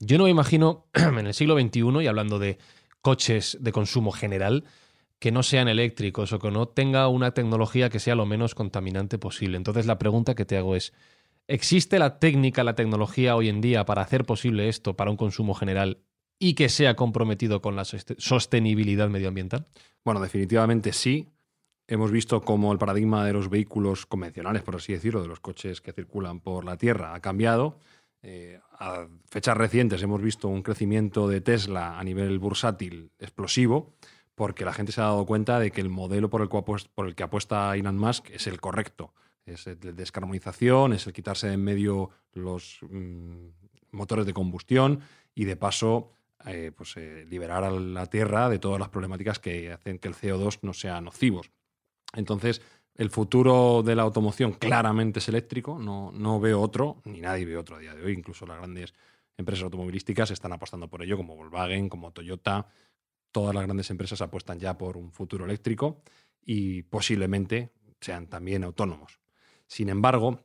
yo 0.00 0.18
no 0.18 0.24
me 0.24 0.30
imagino 0.30 0.86
en 0.94 1.26
el 1.26 1.34
siglo 1.34 1.54
XXI, 1.58 2.02
y 2.02 2.06
hablando 2.08 2.38
de 2.38 2.58
coches 3.00 3.56
de 3.60 3.72
consumo 3.72 4.10
general, 4.10 4.64
que 5.18 5.30
no 5.30 5.42
sean 5.42 5.68
eléctricos 5.68 6.32
o 6.32 6.38
que 6.38 6.50
no 6.50 6.66
tenga 6.66 7.06
una 7.08 7.32
tecnología 7.32 7.90
que 7.90 8.00
sea 8.00 8.14
lo 8.14 8.26
menos 8.26 8.54
contaminante 8.54 9.18
posible. 9.18 9.56
Entonces 9.56 9.86
la 9.86 9.98
pregunta 9.98 10.34
que 10.34 10.44
te 10.46 10.56
hago 10.56 10.74
es, 10.74 10.92
¿Existe 11.50 11.98
la 11.98 12.20
técnica, 12.20 12.62
la 12.62 12.76
tecnología 12.76 13.34
hoy 13.34 13.48
en 13.48 13.60
día 13.60 13.84
para 13.84 14.02
hacer 14.02 14.24
posible 14.24 14.68
esto 14.68 14.94
para 14.94 15.10
un 15.10 15.16
consumo 15.16 15.52
general 15.54 15.98
y 16.38 16.54
que 16.54 16.68
sea 16.68 16.94
comprometido 16.94 17.60
con 17.60 17.74
la 17.74 17.82
soste- 17.82 18.14
sostenibilidad 18.18 19.08
medioambiental? 19.08 19.66
Bueno, 20.04 20.20
definitivamente 20.20 20.92
sí. 20.92 21.26
Hemos 21.88 22.12
visto 22.12 22.40
cómo 22.42 22.70
el 22.72 22.78
paradigma 22.78 23.26
de 23.26 23.32
los 23.32 23.50
vehículos 23.50 24.06
convencionales, 24.06 24.62
por 24.62 24.76
así 24.76 24.92
decirlo, 24.92 25.22
de 25.22 25.26
los 25.28 25.40
coches 25.40 25.80
que 25.80 25.92
circulan 25.92 26.38
por 26.38 26.64
la 26.64 26.76
Tierra, 26.76 27.14
ha 27.14 27.20
cambiado. 27.20 27.78
Eh, 28.22 28.60
a 28.78 29.06
fechas 29.28 29.56
recientes 29.56 30.02
hemos 30.02 30.20
visto 30.20 30.48
un 30.48 30.62
crecimiento 30.62 31.26
de 31.28 31.40
Tesla 31.40 31.98
a 31.98 32.04
nivel 32.04 32.38
bursátil 32.38 33.10
explosivo, 33.18 33.94
porque 34.34 34.64
la 34.64 34.72
gente 34.72 34.92
se 34.92 35.00
ha 35.00 35.04
dado 35.04 35.24
cuenta 35.26 35.58
de 35.58 35.70
que 35.70 35.80
el 35.80 35.88
modelo 35.90 36.28
por 36.30 36.42
el, 36.42 36.48
apuest- 36.48 36.88
por 36.94 37.06
el 37.06 37.14
que 37.14 37.22
apuesta 37.22 37.74
Elon 37.76 37.98
Musk 37.98 38.30
es 38.30 38.46
el 38.46 38.60
correcto. 38.60 39.12
Es 39.46 39.66
el 39.66 39.80
de 39.80 39.92
descarbonización, 39.92 40.92
es 40.92 41.06
el 41.06 41.12
quitarse 41.12 41.48
de 41.48 41.54
en 41.54 41.64
medio 41.64 42.10
los 42.32 42.78
mm, 42.82 43.46
motores 43.92 44.26
de 44.26 44.34
combustión 44.34 45.00
y 45.34 45.44
de 45.44 45.56
paso 45.56 46.12
eh, 46.46 46.72
pues, 46.76 46.96
eh, 46.96 47.26
liberar 47.28 47.64
a 47.64 47.70
la 47.70 48.06
Tierra 48.06 48.48
de 48.48 48.58
todas 48.58 48.78
las 48.78 48.90
problemáticas 48.90 49.38
que 49.38 49.72
hacen 49.72 49.98
que 49.98 50.08
el 50.08 50.14
CO2 50.14 50.58
no 50.62 50.72
sea 50.72 51.00
nocivos. 51.00 51.50
Entonces, 52.14 52.60
el 53.00 53.08
futuro 53.08 53.82
de 53.82 53.96
la 53.96 54.02
automoción 54.02 54.52
claramente 54.52 55.20
es 55.20 55.28
eléctrico, 55.30 55.78
no, 55.78 56.12
no 56.12 56.38
veo 56.38 56.60
otro, 56.60 57.00
ni 57.06 57.22
nadie 57.22 57.46
ve 57.46 57.56
otro 57.56 57.76
a 57.76 57.78
día 57.78 57.94
de 57.94 58.04
hoy, 58.04 58.12
incluso 58.12 58.44
las 58.44 58.58
grandes 58.58 58.92
empresas 59.38 59.64
automovilísticas 59.64 60.30
están 60.30 60.52
apostando 60.52 60.86
por 60.86 61.02
ello, 61.02 61.16
como 61.16 61.34
Volkswagen, 61.34 61.88
como 61.88 62.12
Toyota, 62.12 62.66
todas 63.32 63.54
las 63.54 63.64
grandes 63.64 63.88
empresas 63.88 64.20
apuestan 64.20 64.60
ya 64.60 64.76
por 64.76 64.98
un 64.98 65.12
futuro 65.12 65.46
eléctrico 65.46 66.02
y 66.42 66.82
posiblemente 66.82 67.72
sean 68.02 68.26
también 68.26 68.64
autónomos. 68.64 69.18
Sin 69.66 69.88
embargo, 69.88 70.44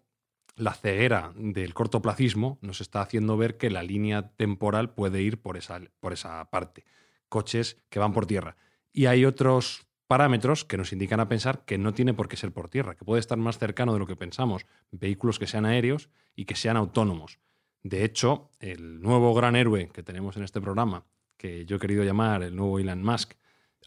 la 0.56 0.76
ceguera 0.76 1.34
del 1.36 1.74
cortoplacismo 1.74 2.58
nos 2.62 2.80
está 2.80 3.02
haciendo 3.02 3.36
ver 3.36 3.58
que 3.58 3.70
la 3.70 3.84
línea 3.84 4.30
temporal 4.38 4.94
puede 4.94 5.22
ir 5.22 5.42
por 5.42 5.58
esa, 5.58 5.82
por 6.00 6.14
esa 6.14 6.50
parte. 6.50 6.86
Coches 7.28 7.84
que 7.90 8.00
van 8.00 8.14
por 8.14 8.28
tierra. 8.28 8.56
Y 8.94 9.08
hay 9.08 9.26
otros 9.26 9.85
parámetros 10.08 10.66
que 10.66 10.78
nos 10.78 10.94
indican 10.94 11.20
a 11.20 11.28
pensar 11.28 11.66
que 11.66 11.78
no 11.78 11.94
tiene 11.94 12.14
por 12.14 12.28
qué 12.28 12.38
ser 12.38 12.52
por 12.52 12.70
tierra, 12.70 12.96
que 12.96 13.06
puede 13.06 13.20
estar 13.20 13.38
más 13.38 13.58
cercano 13.58 13.94
de 13.94 14.00
lo 14.00 14.08
que 14.08 14.16
pensamos. 14.16 14.66
Vehículos 14.92 15.40
que 15.40 15.48
sean 15.48 15.66
aéreos 15.66 16.10
y 16.36 16.46
que 16.46 16.56
sean 16.56 16.78
autónomos. 16.78 17.40
De 17.84 18.04
hecho, 18.04 18.50
el 18.60 19.02
nuevo 19.02 19.34
gran 19.34 19.56
héroe 19.56 19.90
que 19.94 20.04
tenemos 20.04 20.38
en 20.38 20.44
este 20.44 20.62
programa, 20.62 21.06
que 21.38 21.66
yo 21.66 21.76
he 21.76 21.80
querido 21.80 22.04
llamar 22.04 22.44
el 22.44 22.56
nuevo 22.56 22.80
Elon 22.80 23.04
Musk, 23.04 23.34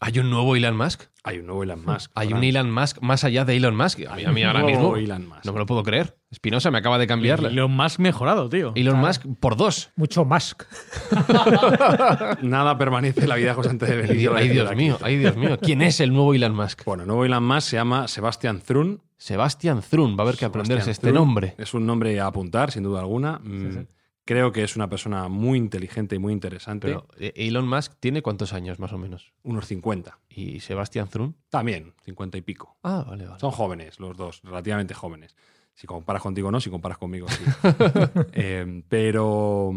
¿Hay 0.01 0.17
un 0.19 0.29
nuevo 0.29 0.55
Elon 0.55 0.77
Musk? 0.77 1.03
hay 1.21 1.39
un 1.39 1.45
nuevo 1.47 1.61
Elon 1.63 1.83
Musk. 1.85 2.09
¿Hay 2.15 2.33
un. 2.33 2.43
Elon 2.43 2.71
Musk 2.71 3.01
más 3.01 3.23
allá 3.23 3.43
de 3.45 3.55
Elon 3.57 3.75
Musk? 3.75 3.99
A 4.09 4.15
mí, 4.15 4.23
a 4.25 4.31
mí 4.31 4.43
ahora 4.43 4.63
Un 4.63 4.71
nuevo 4.71 4.93
mismo 4.93 4.97
Elon 4.97 5.27
Musk. 5.27 5.45
no 5.45 5.53
me 5.53 5.59
lo 5.59 5.65
puedo 5.65 5.83
creer. 5.83 6.17
Espinosa 6.31 6.71
me 6.71 6.77
acaba 6.77 6.97
de 6.97 7.05
cambiar. 7.05 7.41
Lo 7.51 7.67
más 7.67 7.99
mejorado, 7.99 8.49
tío. 8.49 8.71
Elon 8.75 8.97
Musk 8.99 9.25
por 9.39 9.57
dos. 9.57 9.91
Mucho 9.95 10.25
Musk. 10.25 10.63
Nada 12.41 12.77
permanece 12.77 13.21
en 13.21 13.29
la 13.29 13.35
vida 13.35 13.53
constante 13.53 13.85
de 13.85 14.09
Ay. 14.09 14.17
Dios, 14.17 14.33
ay, 14.35 14.49
Dios 14.49 14.75
mío, 14.75 14.97
ay, 15.01 15.17
Dios 15.17 15.35
mío. 15.35 15.59
¿Quién 15.61 15.81
es 15.81 15.99
el 15.99 16.13
nuevo 16.13 16.33
Elon 16.33 16.55
Musk? 16.55 16.83
Bueno, 16.85 17.03
el 17.03 17.07
nuevo 17.07 17.25
Elon 17.25 17.43
Musk 17.43 17.69
se 17.69 17.75
llama 17.75 18.07
Sebastian 18.07 18.61
Thrun. 18.61 19.01
Sebastian 19.17 19.81
Thrun. 19.81 20.15
Va 20.15 20.19
a 20.19 20.21
haber 20.23 20.35
que 20.35 20.39
Sebastian 20.39 20.49
aprenderse 20.49 20.91
este 20.91 21.07
Thrun. 21.07 21.15
nombre. 21.15 21.55
Es 21.57 21.73
un 21.73 21.85
nombre 21.85 22.19
a 22.19 22.27
apuntar, 22.27 22.71
sin 22.71 22.83
duda 22.83 23.01
alguna. 23.01 23.39
Mm, 23.43 23.85
Creo 24.29 24.51
que 24.51 24.61
es 24.63 24.75
una 24.75 24.87
persona 24.89 25.27
muy 25.27 25.57
inteligente 25.57 26.15
y 26.15 26.19
muy 26.19 26.33
interesante. 26.33 26.85
Pero 26.85 27.07
eh, 27.17 27.33
Elon 27.35 27.67
Musk 27.67 27.93
tiene 27.99 28.21
cuántos 28.21 28.53
años 28.53 28.77
más 28.77 28.93
o 28.93 28.99
menos. 28.99 29.33
Unos 29.41 29.65
50. 29.65 30.19
¿Y 30.29 30.59
Sebastian 30.59 31.07
Thrun? 31.07 31.35
También, 31.49 31.95
50 32.05 32.37
y 32.37 32.41
pico. 32.41 32.77
Ah, 32.83 33.03
vale, 33.09 33.25
vale. 33.25 33.39
Son 33.39 33.49
jóvenes 33.49 33.99
los 33.99 34.15
dos, 34.15 34.41
relativamente 34.43 34.93
jóvenes. 34.93 35.35
Si 35.73 35.87
comparas 35.87 36.21
contigo, 36.21 36.51
no. 36.51 36.59
Si 36.59 36.69
comparas 36.69 36.99
conmigo, 36.99 37.25
sí. 37.27 37.43
Eh, 38.33 38.83
pero, 38.87 39.73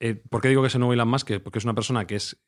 eh, 0.00 0.14
¿por 0.30 0.40
qué 0.40 0.48
digo 0.48 0.62
que 0.62 0.68
es 0.68 0.74
el 0.74 0.80
nuevo 0.80 0.94
Elon 0.94 1.08
Musk? 1.08 1.26
Que- 1.28 1.40
Porque 1.40 1.58
es 1.58 1.64
una 1.66 1.74
persona 1.74 2.06
que 2.06 2.16
es 2.16 2.38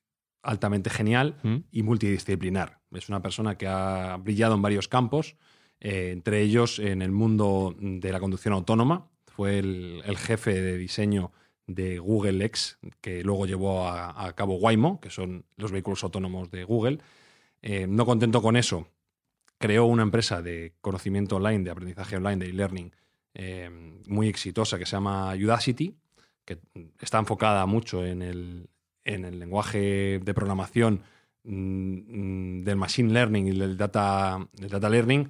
altamente 0.43 0.89
genial 0.89 1.37
¿Mm? 1.43 1.57
y 1.71 1.83
multidisciplinar. 1.83 2.81
Es 2.93 3.11
una 3.11 3.21
persona 3.21 3.59
que 3.59 3.67
ha 3.67 4.17
brillado 4.17 4.55
en 4.55 4.63
varios 4.63 4.89
campos, 4.89 5.37
eh, 5.81 6.13
entre 6.15 6.41
ellos 6.41 6.79
en 6.79 7.03
el 7.03 7.11
mundo 7.13 7.75
de 7.79 8.11
la 8.11 8.21
conducción 8.21 8.55
autónoma. 8.55 9.11
Fue 9.39 9.61
el, 9.61 10.03
jefe 10.17 10.61
de 10.61 10.77
diseño 10.77 11.31
de 11.69 12.01
Google 12.01 12.45
X, 12.47 12.77
que 13.01 13.23
luego 13.23 13.47
llevó 13.47 13.87
a, 13.87 14.27
a 14.27 14.33
cabo 14.35 14.57
Waymo, 14.57 15.01
que 15.01 15.11
son 15.11 15.45
los 15.57 15.71
vehículos 15.71 16.03
autónomos 16.03 16.51
de 16.51 16.65
Google. 16.65 16.99
Eh, 17.63 17.87
no 17.87 18.05
contento 18.05 18.43
con 18.43 18.57
eso, 18.57 18.89
creó 19.57 19.85
una 19.87 20.03
empresa 20.03 20.43
de 20.43 20.75
conocimiento 20.81 21.37
online, 21.37 21.63
de 21.63 21.71
aprendizaje 21.71 22.17
online, 22.17 22.45
de 22.45 22.51
e-learning, 22.51 22.93
eh, 23.35 23.71
muy 24.09 24.27
exitosa 24.27 24.77
que 24.77 24.87
se 24.87 24.97
llama 24.97 25.33
Udacity, 25.37 25.95
que 26.45 26.59
está 27.01 27.21
enfocada 27.21 27.65
mucho 27.67 28.05
en 28.05 28.23
el, 28.23 28.69
en 29.05 29.25
el 29.25 29.39
lenguaje 29.39 30.19
de 30.19 30.35
programación 30.35 31.05
mm, 31.45 31.53
mm, 31.53 32.65
del 32.65 32.75
machine 32.75 33.13
learning 33.13 33.47
y 33.47 33.57
del 33.57 33.77
data, 33.77 34.45
del 34.55 34.69
data 34.69 34.91
learning. 34.91 35.29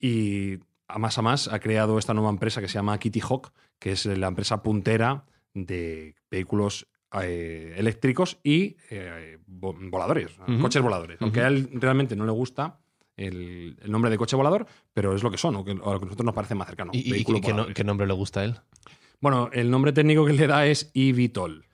Y 0.00 0.58
a 0.88 0.98
más 0.98 1.18
a 1.18 1.22
más 1.22 1.48
ha 1.48 1.58
creado 1.58 1.98
esta 1.98 2.14
nueva 2.14 2.30
empresa 2.30 2.60
que 2.60 2.68
se 2.68 2.74
llama 2.74 2.98
Kitty 2.98 3.20
Hawk, 3.20 3.52
que 3.78 3.92
es 3.92 4.06
la 4.06 4.28
empresa 4.28 4.62
puntera 4.62 5.24
de 5.54 6.14
vehículos 6.30 6.86
eh, 7.22 7.74
eléctricos 7.76 8.38
y 8.42 8.76
eh, 8.90 9.38
vo- 9.48 9.76
voladores, 9.90 10.30
coches 10.60 10.82
voladores. 10.82 11.18
Aunque 11.20 11.40
a 11.40 11.48
él 11.48 11.68
realmente 11.72 12.14
no 12.16 12.24
le 12.26 12.32
gusta 12.32 12.78
el, 13.16 13.78
el 13.82 13.90
nombre 13.90 14.10
de 14.10 14.18
coche 14.18 14.36
volador, 14.36 14.66
pero 14.92 15.14
es 15.14 15.22
lo 15.22 15.30
que 15.30 15.38
son, 15.38 15.56
o, 15.56 15.64
que, 15.64 15.72
o 15.72 15.90
a 15.90 15.94
lo 15.94 15.98
que 16.00 16.04
a 16.04 16.06
nosotros 16.06 16.26
nos 16.26 16.34
parece 16.34 16.54
más 16.54 16.66
cercano. 16.68 16.90
¿Y, 16.94 17.08
y- 17.08 17.12
vehículos 17.12 17.38
y 17.38 17.42
qué, 17.42 17.48
no- 17.48 17.54
voladores. 17.54 17.74
qué 17.76 17.84
nombre 17.84 18.06
le 18.06 18.12
gusta 18.12 18.40
a 18.40 18.44
él? 18.44 18.56
Bueno, 19.20 19.48
el 19.52 19.70
nombre 19.70 19.92
técnico 19.92 20.26
que 20.26 20.34
le 20.34 20.46
da 20.46 20.66
es 20.66 20.90
eVTOL. 20.94 21.64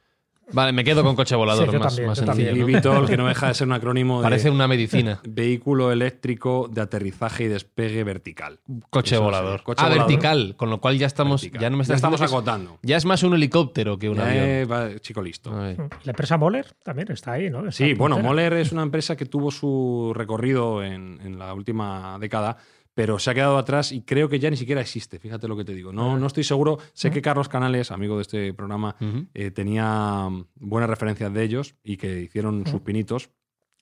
Vale, 0.50 0.72
me 0.72 0.82
quedo 0.84 1.02
con 1.04 1.14
coche 1.16 1.34
volador, 1.36 1.66
Sí, 1.68 1.72
yo 1.72 1.78
más, 1.78 1.88
también, 1.94 2.08
más 2.08 2.18
yo 2.18 2.24
sencillo. 2.26 2.48
también. 2.50 2.72
¿no? 2.72 2.78
eVTOL, 2.78 3.06
que 3.08 3.16
no 3.16 3.26
deja 3.28 3.48
de 3.48 3.54
ser 3.54 3.66
un 3.66 3.72
acrónimo 3.72 4.18
de 4.20 4.24
Parece 4.24 4.50
una 4.50 4.66
medicina. 4.68 5.20
vehículo 5.24 5.92
eléctrico 5.92 6.68
de 6.70 6.80
aterrizaje 6.82 7.44
y 7.44 7.48
despegue 7.48 8.04
vertical. 8.04 8.58
Coche 8.90 9.14
Eso 9.14 9.24
volador. 9.24 9.62
coche 9.62 9.82
ah, 9.82 9.88
volador. 9.88 10.08
vertical, 10.08 10.54
con 10.56 10.68
lo 10.70 10.80
cual 10.80 10.98
ya 10.98 11.06
estamos. 11.06 11.40
Vertical. 11.42 11.60
Ya 11.62 11.70
no 11.70 11.76
me 11.78 11.84
Ya 11.84 11.94
estamos 11.94 12.20
acotando. 12.20 12.78
Ya 12.82 12.96
es 12.96 13.04
más 13.04 13.22
un 13.22 13.34
helicóptero 13.34 13.98
que 13.98 14.08
un 14.10 14.16
Ya, 14.16 14.26
avión. 14.28 14.44
eh, 14.44 14.64
va, 14.64 14.98
chico 15.00 15.22
listo. 15.22 15.56
Ay. 15.58 15.76
La 16.04 16.10
empresa 16.12 16.36
Moller 16.36 16.66
también 16.82 17.10
está 17.12 17.32
ahí, 17.32 17.48
¿no? 17.48 17.60
Está 17.60 17.72
Sí, 17.72 17.94
bueno. 17.94 18.18
Moller 18.18 18.52
es 18.54 18.72
una 18.72 18.82
empresa 18.82 19.16
que 19.16 19.26
tuvo 19.26 19.50
su 19.50 20.12
recorrido 20.14 20.82
en, 20.82 21.18
en 21.24 21.38
la 21.38 21.54
última 21.54 22.18
década, 22.20 22.56
pero 22.94 23.18
se 23.18 23.30
ha 23.30 23.34
quedado 23.34 23.56
atrás 23.58 23.92
y 23.92 24.02
creo 24.02 24.28
que 24.28 24.38
ya 24.38 24.50
ni 24.50 24.56
siquiera 24.56 24.80
existe. 24.80 25.18
Fíjate 25.18 25.48
lo 25.48 25.56
que 25.56 25.64
te 25.64 25.74
digo. 25.74 25.92
No, 25.92 26.18
no 26.18 26.26
estoy 26.26 26.44
seguro. 26.44 26.78
Sé 26.92 27.10
que 27.10 27.22
Carlos 27.22 27.48
Canales, 27.48 27.90
amigo 27.90 28.16
de 28.16 28.22
este 28.22 28.54
programa, 28.54 28.96
eh, 29.34 29.50
tenía 29.50 30.28
mm, 30.28 30.46
buenas 30.56 30.90
referencias 30.90 31.32
de 31.32 31.42
ellos 31.42 31.74
y 31.82 31.96
que 31.96 32.20
hicieron 32.20 32.66
sus 32.66 32.80
pinitos. 32.82 33.30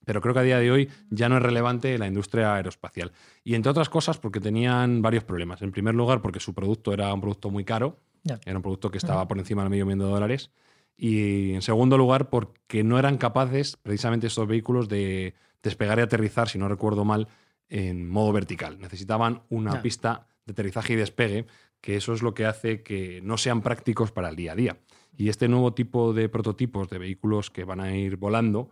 Pero 0.05 0.21
creo 0.21 0.33
que 0.33 0.41
a 0.41 0.45
día 0.45 0.59
de 0.59 0.71
hoy 0.71 0.89
ya 1.11 1.29
no 1.29 1.37
es 1.37 1.43
relevante 1.43 1.99
la 1.99 2.07
industria 2.07 2.55
aeroespacial. 2.55 3.13
Y 3.45 3.55
entre 3.55 3.71
otras 3.71 3.89
cosas 3.89 4.19
porque 4.19 4.41
tenían 4.41 5.03
varios 5.03 5.25
problemas. 5.25 5.61
En 5.63 5.73
primer 5.73 5.95
lugar, 5.95 6.23
porque 6.23 6.41
su 6.41 6.55
producto 6.55 6.93
era 6.93 7.13
un 7.13 7.21
producto 7.21 7.51
muy 7.51 7.65
caro. 7.65 7.99
Era 8.25 8.57
un 8.57 8.63
producto 8.63 8.91
que 8.91 8.99
estaba 8.99 9.27
por 9.27 9.39
encima 9.39 9.63
del 9.63 9.71
medio 9.71 9.87
millón 9.87 9.99
de 10.01 10.05
dólares. 10.07 10.51
Y 10.97 11.53
en 11.55 11.63
segundo 11.63 11.97
lugar, 11.97 12.29
porque 12.29 12.85
no 12.85 12.99
eran 12.99 13.17
capaces, 13.17 13.77
precisamente 13.77 14.27
estos 14.27 14.47
vehículos, 14.47 14.89
de 14.89 15.35
despegar 15.63 15.99
y 15.99 16.03
aterrizar, 16.03 16.49
si 16.49 16.59
no 16.59 16.69
recuerdo 16.69 17.05
mal, 17.05 17.29
en 17.71 18.09
modo 18.09 18.33
vertical. 18.33 18.79
Necesitaban 18.81 19.43
una 19.49 19.71
pista 19.83 20.27
de 20.45 20.53
aterrizaje 20.53 20.93
y 20.93 20.97
despegue, 20.97 21.47
que 21.81 21.97
eso 21.97 22.13
es 22.13 22.21
lo 22.23 22.35
que 22.35 22.45
hace 22.45 22.83
que 22.83 23.21
no 23.23 23.39
sean 23.39 23.63
prácticos 23.63 24.13
para 24.13 24.29
el 24.29 24.37
día 24.37 24.53
a 24.53 24.57
día. 24.57 24.79
Y 25.17 25.29
este 25.31 25.49
nuevo 25.49 25.73
tipo 25.73 26.13
de 26.13 26.29
prototipos 26.29 26.89
de 26.91 26.99
vehículos 26.99 27.51
que 27.51 27.65
van 27.65 27.81
a 27.81 27.97
ir 27.97 28.17
volando, 28.17 28.71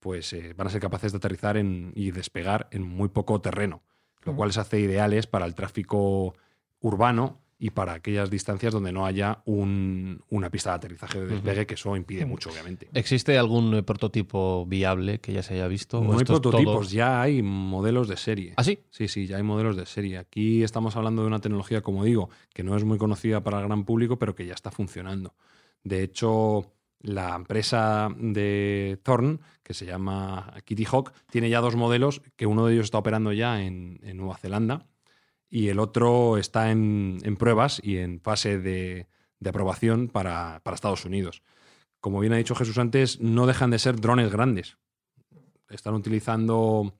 pues 0.00 0.32
eh, 0.32 0.54
van 0.56 0.66
a 0.66 0.70
ser 0.70 0.80
capaces 0.80 1.12
de 1.12 1.18
aterrizar 1.18 1.56
en- 1.56 1.92
y 1.94 2.10
despegar 2.10 2.68
en 2.72 2.82
muy 2.82 3.08
poco 3.08 3.40
terreno, 3.40 3.82
lo 4.24 4.34
cual 4.34 4.48
les 4.48 4.58
hace 4.58 4.80
ideales 4.80 5.26
para 5.26 5.44
el 5.46 5.54
tráfico 5.54 6.34
urbano 6.80 7.40
y 7.60 7.70
para 7.70 7.94
aquellas 7.94 8.30
distancias 8.30 8.72
donde 8.72 8.92
no 8.92 9.04
haya 9.04 9.42
un- 9.44 10.22
una 10.30 10.48
pista 10.48 10.70
de 10.70 10.76
aterrizaje 10.76 11.18
de 11.20 11.26
despegue, 11.26 11.66
que 11.66 11.74
eso 11.74 11.96
impide 11.96 12.24
mucho, 12.24 12.50
obviamente. 12.50 12.88
¿Existe 12.94 13.36
algún 13.36 13.74
eh, 13.74 13.82
prototipo 13.82 14.64
viable 14.64 15.20
que 15.20 15.32
ya 15.32 15.42
se 15.42 15.54
haya 15.54 15.66
visto? 15.66 15.98
¿O 15.98 16.04
No 16.04 16.18
hay 16.18 16.24
todo- 16.24 16.40
prototipos, 16.40 16.92
ya 16.92 17.20
hay 17.20 17.42
modelos 17.42 18.06
de 18.06 18.16
serie. 18.16 18.54
¿Ah, 18.56 18.62
sí? 18.62 18.78
Sí, 18.90 19.08
sí, 19.08 19.26
ya 19.26 19.38
hay 19.38 19.42
modelos 19.42 19.76
de 19.76 19.86
serie. 19.86 20.18
Aquí 20.18 20.62
estamos 20.62 20.94
hablando 20.94 21.22
de 21.22 21.28
una 21.28 21.40
tecnología, 21.40 21.80
como 21.82 22.04
digo, 22.04 22.30
que 22.54 22.62
no 22.62 22.76
es 22.76 22.84
muy 22.84 22.96
conocida 22.98 23.42
para 23.42 23.60
el 23.60 23.66
gran 23.66 23.84
público, 23.84 24.18
pero 24.20 24.36
que 24.36 24.46
ya 24.46 24.54
está 24.54 24.70
funcionando. 24.70 25.34
De 25.82 26.04
hecho, 26.04 26.72
la 27.00 27.34
empresa 27.34 28.08
de 28.18 28.98
Thorn, 29.02 29.40
que 29.64 29.74
se 29.74 29.84
llama 29.86 30.52
Kitty 30.64 30.84
Hawk, 30.84 31.12
tiene 31.30 31.50
ya 31.50 31.60
dos 31.60 31.74
modelos, 31.76 32.22
que 32.36 32.46
uno 32.46 32.66
de 32.66 32.74
ellos 32.74 32.84
está 32.84 32.98
operando 32.98 33.32
ya 33.32 33.62
en, 33.62 33.98
en 34.04 34.16
Nueva 34.16 34.36
Zelanda 34.36 34.86
y 35.50 35.68
el 35.68 35.78
otro 35.78 36.36
está 36.38 36.70
en, 36.70 37.18
en 37.22 37.36
pruebas 37.36 37.80
y 37.82 37.98
en 37.98 38.20
fase 38.20 38.58
de, 38.58 39.06
de 39.40 39.50
aprobación 39.50 40.08
para, 40.08 40.60
para 40.62 40.74
Estados 40.74 41.04
Unidos. 41.04 41.42
Como 42.00 42.20
bien 42.20 42.32
ha 42.32 42.36
dicho 42.36 42.54
Jesús 42.54 42.78
antes, 42.78 43.20
no 43.20 43.46
dejan 43.46 43.70
de 43.70 43.78
ser 43.78 44.00
drones 44.00 44.30
grandes. 44.30 44.78
Están 45.68 45.94
utilizando 45.94 46.94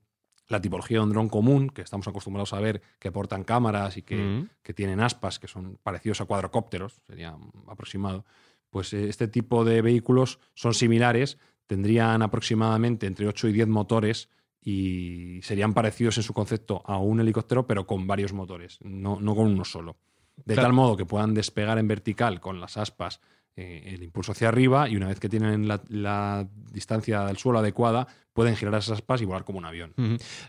la 0.48 0.60
tipología 0.60 0.98
de 0.98 1.04
un 1.04 1.10
dron 1.10 1.28
común, 1.28 1.68
que 1.68 1.82
estamos 1.82 2.08
acostumbrados 2.08 2.52
a 2.54 2.60
ver, 2.60 2.80
que 2.98 3.12
portan 3.12 3.44
cámaras 3.44 3.96
y 3.98 4.02
que, 4.02 4.16
Mm. 4.16 4.48
que 4.62 4.74
tienen 4.74 5.00
aspas, 5.00 5.38
que 5.38 5.46
son 5.46 5.78
parecidos 5.82 6.20
a 6.20 6.24
cuadrocópteros, 6.24 7.02
sería 7.06 7.36
aproximado, 7.66 8.24
pues 8.70 8.92
eh, 8.94 9.08
este 9.08 9.28
tipo 9.28 9.64
de 9.64 9.82
vehículos 9.82 10.38
son 10.54 10.72
similares, 10.74 11.38
tendrían 11.66 12.22
aproximadamente 12.22 13.06
entre 13.06 13.26
8 13.28 13.48
y 13.48 13.52
10 13.52 13.68
motores 13.68 14.30
y 14.62 15.40
serían 15.42 15.74
parecidos 15.74 16.16
en 16.18 16.22
su 16.22 16.34
concepto 16.34 16.82
a 16.86 16.98
un 16.98 17.20
helicóptero, 17.20 17.66
pero 17.66 17.86
con 17.86 18.06
varios 18.06 18.32
motores, 18.32 18.78
no, 18.82 19.20
no 19.20 19.34
con 19.34 19.46
uno 19.46 19.64
solo. 19.64 19.96
De 20.36 20.54
Claro. 20.54 20.66
tal 20.68 20.72
modo 20.72 20.96
que 20.96 21.04
puedan 21.06 21.34
despegar 21.34 21.78
en 21.78 21.88
vertical 21.88 22.40
con 22.40 22.60
las 22.60 22.76
aspas 22.76 23.20
eh, 23.56 23.82
el 23.94 24.02
impulso 24.04 24.32
hacia 24.32 24.48
arriba 24.48 24.88
y 24.88 24.96
una 24.96 25.08
vez 25.08 25.18
que 25.18 25.28
tienen 25.28 25.66
la, 25.66 25.82
la 25.88 26.46
distancia 26.72 27.24
del 27.24 27.38
suelo 27.38 27.58
adecuada, 27.58 28.06
pueden 28.32 28.54
girar 28.54 28.74
esas 28.74 28.98
aspas 28.98 29.20
y 29.20 29.24
volar 29.24 29.44
como 29.44 29.58
un 29.58 29.64
avión. 29.64 29.94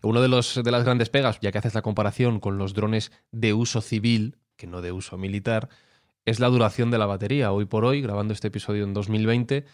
Uno 0.04 0.22
de, 0.22 0.28
los, 0.28 0.62
de 0.64 0.70
las 0.72 0.84
grandes 0.84 1.10
pegas, 1.10 1.40
ya 1.42 1.52
que 1.52 1.58
haces 1.58 1.74
la 1.74 1.82
comparación 1.82 2.40
con 2.40 2.60
los 2.60 2.76
drones 2.76 3.12
de 3.32 3.54
uso 3.54 3.82
civil, 3.82 4.38
que 4.58 4.68
no 4.68 4.82
de 4.82 4.92
uso 4.92 5.18
militar, 5.18 5.70
es 6.26 6.40
la 6.40 6.50
duración 6.50 6.92
de 6.92 7.00
la 7.00 7.08
batería. 7.08 7.52
Hoy 7.52 7.66
por 7.66 7.84
hoy, 7.84 8.02
grabando 8.02 8.34
este 8.34 8.50
episodio 8.50 8.84
en 8.84 8.94
2020, 8.94 9.66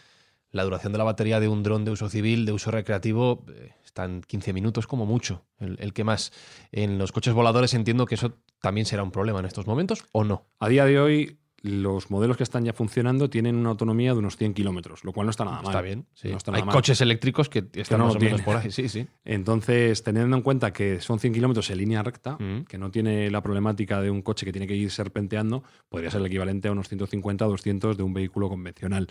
la 0.55 0.63
duración 0.63 0.91
de 0.93 0.97
la 0.97 1.03
batería 1.03 1.39
de 1.39 1.47
un 1.47 1.63
dron 1.63 1.83
de 1.85 1.91
uso 1.91 2.07
civil, 2.09 2.45
de 2.45 2.51
uso 2.53 2.71
recreativo, 2.71 3.43
eh, 3.53 3.73
está 3.83 4.05
en 4.05 4.21
15 4.21 4.53
minutos 4.53 4.87
como 4.87 5.05
mucho, 5.05 5.43
el, 5.59 5.77
el 5.79 5.91
que 5.93 6.03
más. 6.03 6.31
En 6.71 6.97
los 6.97 7.11
coches 7.11 7.33
voladores 7.33 7.73
entiendo 7.73 8.05
que 8.05 8.15
eso 8.15 8.33
también 8.61 8.85
será 8.85 9.03
un 9.03 9.11
problema 9.11 9.39
en 9.39 9.45
estos 9.45 9.67
momentos, 9.67 10.05
¿o 10.13 10.23
no? 10.23 10.45
A 10.59 10.69
día 10.69 10.85
de 10.85 10.99
hoy, 10.99 11.37
los 11.61 12.11
modelos 12.11 12.37
que 12.37 12.43
están 12.43 12.63
ya 12.63 12.73
funcionando 12.73 13.27
tienen 13.29 13.55
una 13.55 13.69
autonomía 13.71 14.13
de 14.13 14.19
unos 14.19 14.37
100 14.37 14.53
kilómetros, 14.53 15.03
lo 15.03 15.11
cual 15.13 15.25
no 15.25 15.31
está 15.31 15.43
nada 15.45 15.57
mal. 15.57 15.71
Está 15.71 15.81
bien, 15.81 16.05
sí. 16.13 16.29
No 16.29 16.37
está 16.37 16.53
Hay 16.55 16.63
mal. 16.63 16.73
coches 16.73 17.01
eléctricos 17.01 17.49
que 17.49 17.65
están 17.73 17.97
no 17.99 18.05
más 18.05 18.13
lo 18.13 18.19
o 18.19 18.23
menos 18.23 18.41
tienen. 18.41 18.45
por 18.45 18.55
ahí, 18.57 18.71
sí, 18.71 18.87
sí. 18.87 19.07
Entonces, 19.25 20.03
teniendo 20.03 20.37
en 20.37 20.43
cuenta 20.43 20.71
que 20.71 21.01
son 21.01 21.19
100 21.19 21.33
kilómetros 21.33 21.69
en 21.71 21.79
línea 21.79 22.01
recta, 22.03 22.37
Mm. 22.39 22.65
que 22.65 22.77
no 22.77 22.91
tiene 22.91 23.29
la 23.31 23.41
problemática 23.41 23.99
de 23.99 24.09
un 24.11 24.21
coche 24.21 24.45
que 24.45 24.51
tiene 24.51 24.67
que 24.67 24.75
ir 24.75 24.91
serpenteando, 24.91 25.63
podría 25.89 26.11
ser 26.11 26.21
el 26.21 26.27
equivalente 26.27 26.67
a 26.67 26.71
unos 26.71 26.87
150 26.87 27.45
o 27.45 27.49
200 27.49 27.97
de 27.97 28.03
un 28.03 28.13
vehículo 28.13 28.47
convencional. 28.47 29.07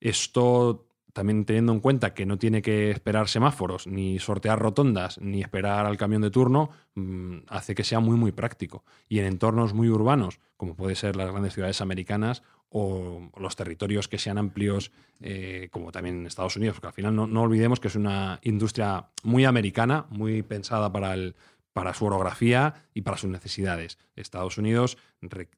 Esto 0.00 0.86
también 1.16 1.46
teniendo 1.46 1.72
en 1.72 1.80
cuenta 1.80 2.12
que 2.12 2.26
no 2.26 2.36
tiene 2.36 2.60
que 2.60 2.90
esperar 2.90 3.28
semáforos, 3.28 3.86
ni 3.86 4.18
sortear 4.18 4.58
rotondas, 4.58 5.18
ni 5.18 5.40
esperar 5.40 5.86
al 5.86 5.96
camión 5.96 6.20
de 6.20 6.30
turno, 6.30 6.68
mm, 6.94 7.38
hace 7.48 7.74
que 7.74 7.84
sea 7.84 8.00
muy, 8.00 8.18
muy 8.18 8.32
práctico. 8.32 8.84
Y 9.08 9.18
en 9.20 9.24
entornos 9.24 9.72
muy 9.72 9.88
urbanos, 9.88 10.40
como 10.58 10.76
puede 10.76 10.94
ser 10.94 11.16
las 11.16 11.30
grandes 11.30 11.54
ciudades 11.54 11.80
americanas 11.80 12.42
o 12.68 13.30
los 13.38 13.56
territorios 13.56 14.08
que 14.08 14.18
sean 14.18 14.36
amplios, 14.36 14.92
eh, 15.22 15.68
como 15.70 15.90
también 15.90 16.26
Estados 16.26 16.56
Unidos, 16.56 16.76
porque 16.76 16.88
al 16.88 16.92
final 16.92 17.16
no, 17.16 17.26
no 17.26 17.42
olvidemos 17.42 17.80
que 17.80 17.88
es 17.88 17.96
una 17.96 18.38
industria 18.42 19.06
muy 19.22 19.46
americana, 19.46 20.04
muy 20.10 20.42
pensada 20.42 20.92
para, 20.92 21.14
el, 21.14 21.34
para 21.76 21.92
su 21.92 22.06
orografía 22.06 22.86
y 22.94 23.02
para 23.02 23.18
sus 23.18 23.28
necesidades. 23.28 23.98
Estados 24.14 24.56
Unidos 24.56 24.96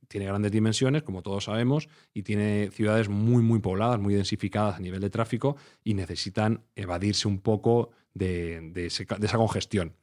tiene 0.08 0.26
grandes 0.26 0.50
dimensiones, 0.50 1.04
como 1.04 1.22
todos 1.22 1.44
sabemos, 1.44 1.88
y 2.12 2.24
tiene 2.24 2.72
ciudades 2.72 3.08
muy, 3.08 3.40
muy 3.40 3.60
pobladas, 3.60 4.00
muy 4.00 4.14
densificadas 4.14 4.74
a 4.74 4.80
nivel 4.80 5.00
de 5.00 5.10
tráfico 5.10 5.56
y 5.84 5.94
necesitan 5.94 6.64
evadirse 6.74 7.28
un 7.28 7.38
poco 7.38 7.90
de, 8.14 8.72
de 8.72 8.86
esa 8.86 9.36
congestión. 9.36 9.94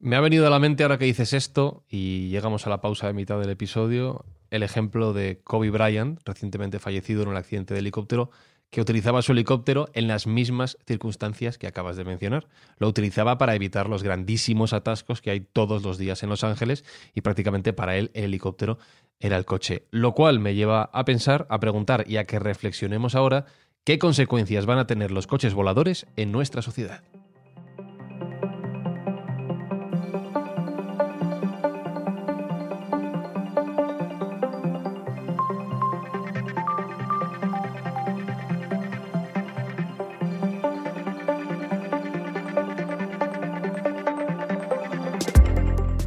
Me 0.00 0.16
ha 0.16 0.20
venido 0.20 0.44
a 0.44 0.50
la 0.50 0.58
mente 0.58 0.82
ahora 0.82 0.98
que 0.98 1.04
dices 1.04 1.32
esto 1.32 1.84
y 1.88 2.30
llegamos 2.30 2.66
a 2.66 2.70
la 2.70 2.80
pausa 2.80 3.06
de 3.06 3.12
mitad 3.12 3.38
del 3.38 3.50
episodio 3.50 4.24
el 4.50 4.64
ejemplo 4.64 5.12
de 5.12 5.40
Kobe 5.44 5.70
Bryant, 5.70 6.20
recientemente 6.24 6.78
fallecido 6.78 7.22
en 7.22 7.28
un 7.28 7.36
accidente 7.36 7.74
de 7.74 7.80
helicóptero, 7.80 8.30
que 8.70 8.80
utilizaba 8.80 9.22
su 9.22 9.32
helicóptero 9.32 9.88
en 9.94 10.08
las 10.08 10.26
mismas 10.26 10.76
circunstancias 10.86 11.58
que 11.58 11.66
acabas 11.66 11.96
de 11.96 12.04
mencionar. 12.04 12.48
Lo 12.78 12.88
utilizaba 12.88 13.38
para 13.38 13.54
evitar 13.54 13.88
los 13.88 14.02
grandísimos 14.02 14.72
atascos 14.72 15.22
que 15.22 15.30
hay 15.30 15.40
todos 15.40 15.82
los 15.82 15.98
días 15.98 16.22
en 16.22 16.28
Los 16.28 16.44
Ángeles 16.44 16.84
y 17.14 17.22
prácticamente 17.22 17.72
para 17.72 17.96
él 17.96 18.10
el 18.14 18.24
helicóptero 18.24 18.78
era 19.20 19.36
el 19.36 19.44
coche. 19.44 19.86
Lo 19.90 20.12
cual 20.12 20.38
me 20.38 20.54
lleva 20.54 20.90
a 20.92 21.04
pensar, 21.04 21.46
a 21.50 21.60
preguntar 21.60 22.04
y 22.06 22.18
a 22.18 22.24
que 22.24 22.38
reflexionemos 22.38 23.14
ahora 23.14 23.46
qué 23.84 23.98
consecuencias 23.98 24.66
van 24.66 24.78
a 24.78 24.86
tener 24.86 25.10
los 25.10 25.26
coches 25.26 25.54
voladores 25.54 26.06
en 26.16 26.30
nuestra 26.30 26.62
sociedad. 26.62 27.02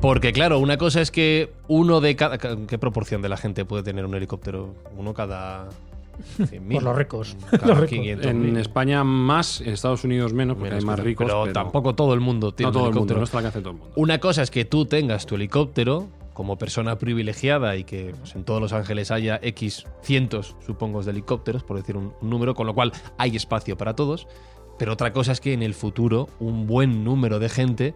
Porque 0.01 0.33
claro, 0.33 0.59
una 0.59 0.77
cosa 0.77 0.99
es 1.01 1.11
que 1.11 1.51
uno 1.67 2.01
de 2.01 2.15
cada... 2.15 2.37
¿Qué 2.37 2.77
proporción 2.79 3.21
de 3.21 3.29
la 3.29 3.37
gente 3.37 3.65
puede 3.65 3.83
tener 3.83 4.05
un 4.05 4.15
helicóptero? 4.15 4.73
Uno 4.97 5.13
cada 5.13 5.69
100.000. 6.39 6.73
Por 6.73 6.83
los 6.83 6.95
ricos. 6.95 7.37
Cada 7.51 7.67
Los 7.67 7.79
ricos. 7.79 7.99
500.000. 7.99 8.25
En 8.29 8.57
España 8.57 9.03
más, 9.03 9.61
en 9.61 9.69
Estados 9.69 10.03
Unidos 10.03 10.33
menos, 10.33 10.55
porque 10.55 10.69
Menos 10.71 10.83
hay 10.83 10.87
más 10.87 10.99
ricos. 10.99 11.27
pero, 11.27 11.53
tampoco 11.53 11.93
todo 11.93 12.13
el 12.15 12.19
mundo 12.19 12.51
tiene 12.51 12.69
no 12.69 12.73
todo 12.73 12.83
un 12.83 12.89
el 12.89 12.95
mundo, 12.95 13.13
helicóptero. 13.13 13.41
no 13.41 13.47
está 13.47 13.59
de 13.59 13.63
todo 13.63 13.73
el 13.73 13.77
mundo. 13.79 13.93
Una 13.95 14.19
cosa 14.19 14.41
es 14.41 14.49
que 14.51 14.65
tú 14.65 14.85
tengas 14.85 15.25
tu 15.27 15.35
helicóptero 15.35 16.07
como 16.33 16.57
persona 16.57 16.97
privilegiada 16.97 17.75
y 17.75 17.83
que 17.83 18.15
pues, 18.19 18.35
en 18.35 18.43
todos 18.43 18.59
Los 18.59 18.73
Ángeles 18.73 19.11
haya 19.11 19.39
X 19.43 19.85
cientos, 20.01 20.55
supongo, 20.65 21.03
de 21.03 21.11
helicópteros, 21.11 21.63
por 21.63 21.77
decir 21.77 21.95
un, 21.95 22.13
un 22.21 22.29
número, 22.29 22.55
con 22.55 22.65
lo 22.65 22.73
cual 22.73 22.91
hay 23.19 23.35
espacio 23.35 23.77
para 23.77 23.95
todos. 23.95 24.27
Pero 24.79 24.93
otra 24.93 25.13
cosa 25.13 25.31
es 25.33 25.41
que 25.41 25.53
en 25.53 25.61
el 25.61 25.75
futuro 25.75 26.27
un 26.39 26.65
buen 26.65 27.03
número 27.03 27.37
de 27.37 27.49
gente 27.49 27.93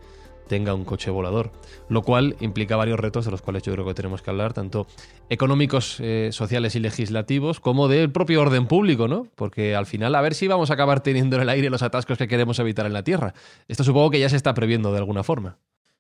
tenga 0.48 0.74
un 0.74 0.86
coche 0.86 1.12
volador, 1.12 1.52
lo 1.90 2.02
cual 2.02 2.36
implica 2.40 2.76
varios 2.76 3.00
retos 3.00 3.26
de 3.26 3.32
los 3.32 3.42
cuales 3.42 3.64
yo 3.64 3.74
creo 3.74 3.86
que 3.86 3.94
tenemos 3.94 4.22
que 4.22 4.30
hablar, 4.30 4.54
tanto 4.54 4.88
económicos, 5.30 5.98
eh, 6.00 6.30
sociales 6.32 6.76
y 6.76 6.80
legislativos, 6.80 7.60
como 7.60 7.88
del 7.88 8.12
propio 8.12 8.42
orden 8.42 8.68
público, 8.68 9.08
¿no? 9.08 9.28
Porque 9.36 9.76
al 9.76 9.86
final 9.86 10.16
a 10.16 10.22
ver 10.22 10.34
si 10.34 10.48
vamos 10.48 10.70
a 10.70 10.74
acabar 10.74 11.02
teniendo 11.02 11.36
en 11.36 11.44
el 11.44 11.50
aire 11.50 11.70
los 11.70 11.84
atascos 11.84 12.18
que 12.18 12.28
queremos 12.28 12.60
evitar 12.60 12.86
en 12.86 12.94
la 12.94 13.04
Tierra. 13.04 13.34
Esto 13.68 13.84
supongo 13.84 14.12
que 14.12 14.20
ya 14.20 14.30
se 14.30 14.36
está 14.36 14.54
previendo 14.54 14.92
de 14.92 14.98
alguna 14.98 15.24
forma. 15.24 15.58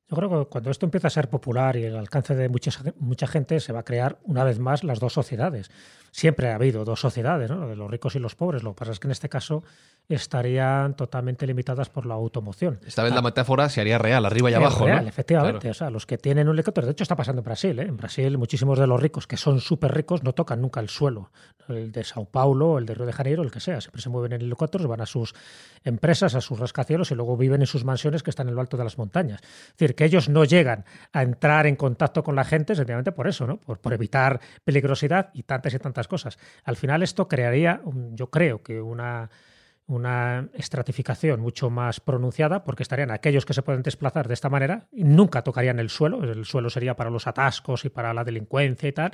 Yo 0.08 0.15
creo 0.15 0.29
que 0.29 0.49
cuando 0.49 0.69
esto 0.69 0.86
empieza 0.86 1.08
a 1.08 1.12
ser 1.12 1.29
popular 1.29 1.75
y 1.77 1.84
el 1.84 1.95
alcance 1.95 2.36
de 2.36 2.47
mucha, 2.47 2.69
mucha 2.99 3.25
gente, 3.25 3.60
se 3.60 3.73
va 3.73 3.79
a 3.79 3.84
crear 3.84 4.19
una 4.23 4.43
vez 4.43 4.60
más 4.60 4.84
las 4.84 4.99
dos 4.99 5.13
sociedades. 5.13 5.71
Siempre 6.12 6.49
ha 6.49 6.55
habido 6.55 6.86
dos 6.86 6.99
sociedades, 6.99 7.49
¿no? 7.49 7.67
de 7.67 7.75
los 7.75 7.89
ricos 7.89 8.15
y 8.15 8.19
los 8.19 8.36
pobres. 8.36 8.62
Lo 8.62 8.73
que 8.73 8.79
pasa 8.79 8.91
es 8.91 8.99
que 8.99 9.08
en 9.08 9.12
este 9.12 9.29
caso 9.29 9.63
estarían 10.07 10.95
totalmente 10.95 11.47
limitadas 11.47 11.89
por 11.89 12.05
la 12.05 12.13
automoción. 12.13 12.79
Esta 12.85 13.03
vez 13.03 13.13
la 13.13 13.21
metáfora 13.21 13.69
se 13.69 13.81
haría 13.81 13.97
real, 13.97 14.25
arriba 14.25 14.51
y 14.51 14.53
abajo, 14.53 14.85
real, 14.85 15.03
¿no? 15.03 15.09
efectivamente. 15.09 15.59
Claro. 15.59 15.71
O 15.71 15.73
sea, 15.73 15.89
los 15.89 16.05
que 16.05 16.17
tienen 16.17 16.47
un 16.47 16.55
helicóptero, 16.55 16.85
de 16.85 16.91
hecho 16.91 17.03
está 17.03 17.15
pasando 17.15 17.39
en 17.39 17.45
Brasil. 17.45 17.79
¿eh? 17.79 17.83
En 17.83 17.97
Brasil 17.97 18.37
muchísimos 18.37 18.77
de 18.77 18.87
los 18.87 19.01
ricos 19.01 19.27
que 19.27 19.37
son 19.37 19.59
súper 19.59 19.93
ricos 19.93 20.23
no 20.23 20.33
tocan 20.33 20.61
nunca 20.61 20.79
el 20.79 20.89
suelo. 20.89 21.31
El 21.67 21.91
de 21.91 22.03
Sao 22.03 22.25
Paulo, 22.25 22.77
el 22.77 22.85
de 22.85 22.93
Río 22.93 23.07
de 23.07 23.13
Janeiro, 23.13 23.41
el 23.41 23.49
que 23.49 23.59
sea. 23.59 23.81
Siempre 23.81 24.01
se 24.01 24.09
mueven 24.09 24.33
en 24.33 24.41
helicópteros, 24.41 24.85
van 24.85 25.01
a 25.01 25.07
sus 25.07 25.33
empresas, 25.83 26.35
a 26.35 26.41
sus 26.41 26.59
rascacielos 26.59 27.09
y 27.09 27.15
luego 27.15 27.35
viven 27.37 27.61
en 27.61 27.67
sus 27.67 27.83
mansiones 27.83 28.21
que 28.21 28.29
están 28.29 28.47
en 28.47 28.55
lo 28.55 28.61
alto 28.61 28.77
de 28.77 28.83
las 28.83 28.99
montañas. 28.99 29.41
Es 29.41 29.77
decir, 29.77 29.95
que 29.95 30.05
ellos 30.05 30.29
no 30.29 30.45
llegan 30.45 30.85
a 31.11 31.23
entrar 31.23 31.65
en 31.65 31.75
contacto 31.75 32.23
con 32.23 32.35
la 32.35 32.43
gente 32.43 32.75
sencillamente 32.75 33.11
por 33.11 33.27
eso, 33.27 33.47
¿no? 33.47 33.57
Por, 33.57 33.79
por 33.79 33.93
evitar 33.93 34.39
peligrosidad 34.63 35.31
y 35.33 35.43
tantas 35.43 35.73
y 35.73 35.79
tantas 35.79 36.07
cosas. 36.07 36.37
Al 36.63 36.75
final 36.75 37.01
esto 37.01 37.27
crearía, 37.27 37.81
yo 38.13 38.29
creo 38.29 38.61
que 38.61 38.79
una 38.79 39.29
una 39.87 40.49
estratificación 40.53 41.39
mucho 41.39 41.69
más 41.69 41.99
pronunciada 41.99 42.63
porque 42.63 42.81
estarían 42.81 43.11
aquellos 43.11 43.45
que 43.45 43.53
se 43.53 43.61
pueden 43.61 43.83
desplazar 43.83 44.27
de 44.27 44.33
esta 44.33 44.49
manera 44.49 44.87
y 44.91 45.03
nunca 45.03 45.43
tocarían 45.43 45.79
el 45.79 45.89
suelo, 45.89 46.23
el 46.23 46.45
suelo 46.45 46.71
sería 46.71 46.95
para 46.95 47.11
los 47.11 47.27
atascos 47.27 47.85
y 47.85 47.89
para 47.89 48.13
la 48.13 48.23
delincuencia 48.23 48.89
y 48.89 48.91
tal. 48.91 49.11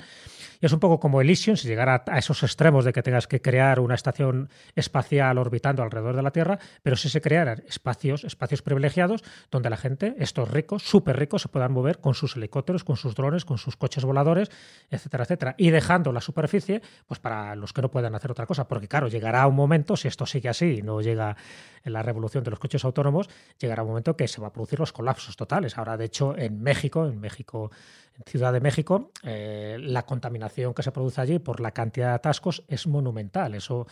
Y 0.61 0.65
es 0.65 0.71
un 0.71 0.79
poco 0.79 0.99
como 0.99 1.19
Elysium, 1.19 1.57
si 1.57 1.67
llegara 1.67 2.03
a 2.07 2.17
esos 2.17 2.41
extremos 2.43 2.85
de 2.85 2.93
que 2.93 3.03
tengas 3.03 3.27
que 3.27 3.41
crear 3.41 3.81
una 3.81 3.95
estación 3.95 4.49
espacial 4.75 5.37
orbitando 5.37 5.83
alrededor 5.83 6.15
de 6.15 6.21
la 6.21 6.31
Tierra, 6.31 6.59
pero 6.83 6.95
si 6.95 7.09
se 7.09 7.19
crearan 7.19 7.63
espacios, 7.67 8.23
espacios 8.23 8.61
privilegiados 8.61 9.23
donde 9.49 9.69
la 9.69 9.77
gente, 9.77 10.15
estos 10.19 10.49
ricos, 10.49 10.83
súper 10.83 11.19
ricos, 11.19 11.41
se 11.41 11.49
puedan 11.49 11.73
mover 11.73 11.99
con 11.99 12.13
sus 12.13 12.37
helicópteros, 12.37 12.85
con 12.85 12.95
sus 12.95 13.15
drones, 13.15 13.43
con 13.43 13.57
sus 13.57 13.75
coches 13.75 14.05
voladores, 14.05 14.49
etcétera, 14.89 15.23
etcétera, 15.25 15.55
y 15.57 15.71
dejando 15.71 16.13
la 16.13 16.21
superficie 16.21 16.81
pues 17.07 17.19
para 17.19 17.55
los 17.55 17.73
que 17.73 17.81
no 17.81 17.91
puedan 17.91 18.15
hacer 18.15 18.31
otra 18.31 18.45
cosa, 18.45 18.69
porque 18.69 18.87
claro, 18.87 19.09
llegará 19.09 19.45
un 19.47 19.55
momento, 19.55 19.97
si 19.97 20.07
esto 20.07 20.25
sigue 20.25 20.47
así 20.47 20.60
y 20.61 20.81
no 20.81 21.01
llega 21.01 21.35
en 21.83 21.93
la 21.93 22.03
revolución 22.03 22.43
de 22.43 22.51
los 22.51 22.59
coches 22.59 22.85
autónomos, 22.85 23.29
llegará 23.59 23.81
un 23.83 23.89
momento 23.89 24.15
que 24.15 24.27
se 24.27 24.39
va 24.39 24.47
a 24.47 24.53
producir 24.53 24.79
los 24.79 24.93
colapsos 24.93 25.35
totales. 25.35 25.77
Ahora, 25.77 25.97
de 25.97 26.05
hecho, 26.05 26.37
en 26.37 26.61
México, 26.61 27.07
en 27.07 27.19
México, 27.19 27.71
en 28.17 28.23
Ciudad 28.25 28.53
de 28.53 28.59
México, 28.59 29.11
eh, 29.23 29.77
la 29.79 30.05
contaminación 30.05 30.73
que 30.73 30.83
se 30.83 30.91
produce 30.91 31.21
allí 31.21 31.39
por 31.39 31.59
la 31.59 31.71
cantidad 31.71 32.09
de 32.09 32.13
atascos 32.15 32.63
es 32.67 32.85
monumental. 32.85 33.55
Eso 33.55 33.87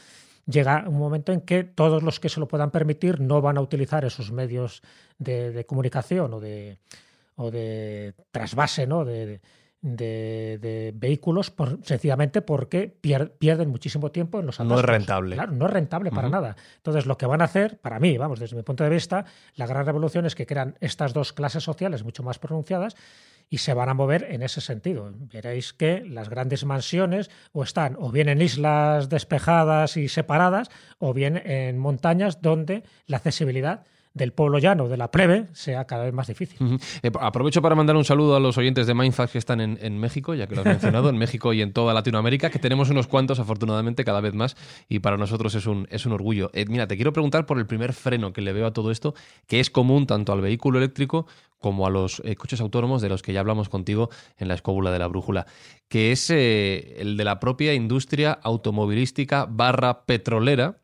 llega 0.45 0.85
un 0.87 0.97
momento 0.97 1.31
en 1.31 1.41
que 1.41 1.63
todos 1.63 2.03
los 2.03 2.19
que 2.19 2.29
se 2.29 2.39
lo 2.39 2.47
puedan 2.47 2.71
permitir 2.71 3.19
no 3.19 3.41
van 3.41 3.57
a 3.57 3.61
utilizar 3.61 4.05
esos 4.05 4.31
medios 4.31 4.81
de, 5.17 5.65
comunicación 5.65 6.33
o 6.33 6.39
de, 6.39 6.77
o 7.35 7.51
de 7.51 8.13
trasvase, 8.31 8.85
¿no? 8.87 9.05
De- 9.05 9.41
de, 9.81 10.57
de 10.61 10.93
vehículos 10.95 11.51
por, 11.51 11.79
sencillamente 11.85 12.41
porque 12.41 12.93
pier- 13.01 13.31
pierden 13.39 13.69
muchísimo 13.69 14.11
tiempo 14.11 14.39
en 14.39 14.45
los 14.45 14.59
No 14.59 14.65
atascos. 14.65 14.79
es 14.83 14.85
rentable. 14.85 15.35
Claro, 15.35 15.51
no 15.53 15.65
es 15.67 15.71
rentable 15.71 16.09
para 16.11 16.27
Ujú. 16.27 16.35
nada. 16.35 16.55
Entonces, 16.77 17.05
lo 17.05 17.17
que 17.17 17.25
van 17.25 17.41
a 17.41 17.45
hacer, 17.45 17.77
para 17.79 17.99
mí, 17.99 18.17
vamos, 18.17 18.39
desde 18.39 18.55
mi 18.57 18.63
punto 18.63 18.83
de 18.83 18.89
vista, 18.89 19.25
la 19.55 19.65
gran 19.67 19.85
revolución 19.85 20.25
es 20.25 20.35
que 20.35 20.45
crean 20.45 20.75
estas 20.81 21.13
dos 21.13 21.31
clases 21.33 21.63
sociales 21.63 22.03
mucho 22.03 22.23
más 22.23 22.39
pronunciadas 22.39 22.95
y 23.51 23.57
se 23.59 23.73
van 23.73 23.89
a 23.89 23.93
mover 23.95 24.27
en 24.29 24.43
ese 24.43 24.61
sentido. 24.61 25.11
Veréis 25.15 25.73
que 25.73 26.01
las 26.05 26.29
grandes 26.29 26.65
mansiones 26.65 27.31
o 27.51 27.63
están 27.63 27.95
o 27.99 28.11
bien 28.11 28.29
en 28.29 28.41
islas 28.41 29.09
despejadas 29.09 29.97
y 29.97 30.07
separadas 30.07 30.69
o 30.99 31.13
bien 31.13 31.37
en 31.37 31.77
montañas 31.79 32.41
donde 32.41 32.83
la 33.07 33.17
accesibilidad 33.17 33.85
del 34.13 34.33
pueblo 34.33 34.57
llano, 34.57 34.87
de 34.87 34.97
la 34.97 35.11
plebe, 35.11 35.47
sea 35.53 35.85
cada 35.85 36.03
vez 36.03 36.13
más 36.13 36.27
difícil. 36.27 36.79
Eh, 37.03 37.11
aprovecho 37.19 37.61
para 37.61 37.75
mandar 37.75 37.95
un 37.95 38.05
saludo 38.05 38.35
a 38.35 38.39
los 38.39 38.57
oyentes 38.57 38.87
de 38.87 38.93
Mindfax 38.93 39.31
que 39.31 39.37
están 39.37 39.61
en, 39.61 39.77
en 39.81 39.97
México, 39.99 40.33
ya 40.33 40.47
que 40.47 40.55
lo 40.55 40.61
has 40.61 40.67
mencionado, 40.67 41.09
en 41.09 41.17
México 41.17 41.53
y 41.53 41.61
en 41.61 41.73
toda 41.73 41.93
Latinoamérica, 41.93 42.49
que 42.49 42.59
tenemos 42.59 42.89
unos 42.89 43.07
cuantos, 43.07 43.39
afortunadamente, 43.39 44.03
cada 44.03 44.21
vez 44.21 44.33
más, 44.33 44.57
y 44.87 44.99
para 44.99 45.17
nosotros 45.17 45.55
es 45.55 45.65
un, 45.67 45.87
es 45.91 46.05
un 46.05 46.13
orgullo. 46.13 46.49
Eh, 46.53 46.65
mira, 46.67 46.87
te 46.87 46.95
quiero 46.95 47.13
preguntar 47.13 47.45
por 47.45 47.59
el 47.59 47.67
primer 47.67 47.93
freno 47.93 48.33
que 48.33 48.41
le 48.41 48.51
veo 48.53 48.67
a 48.67 48.73
todo 48.73 48.91
esto, 48.91 49.13
que 49.47 49.59
es 49.59 49.69
común 49.69 50.07
tanto 50.07 50.33
al 50.33 50.41
vehículo 50.41 50.79
eléctrico 50.79 51.27
como 51.59 51.85
a 51.85 51.89
los 51.89 52.21
eh, 52.25 52.35
coches 52.35 52.61
autónomos 52.61 53.01
de 53.01 53.09
los 53.09 53.21
que 53.21 53.33
ya 53.33 53.41
hablamos 53.41 53.69
contigo 53.69 54.09
en 54.37 54.47
la 54.47 54.53
escóbula 54.53 54.91
de 54.91 54.99
la 54.99 55.07
brújula, 55.07 55.45
que 55.87 56.11
es 56.11 56.29
eh, 56.29 56.95
el 56.99 57.17
de 57.17 57.23
la 57.25 57.39
propia 57.39 57.73
industria 57.73 58.31
automovilística 58.31 59.45
barra 59.45 60.05
petrolera, 60.05 60.77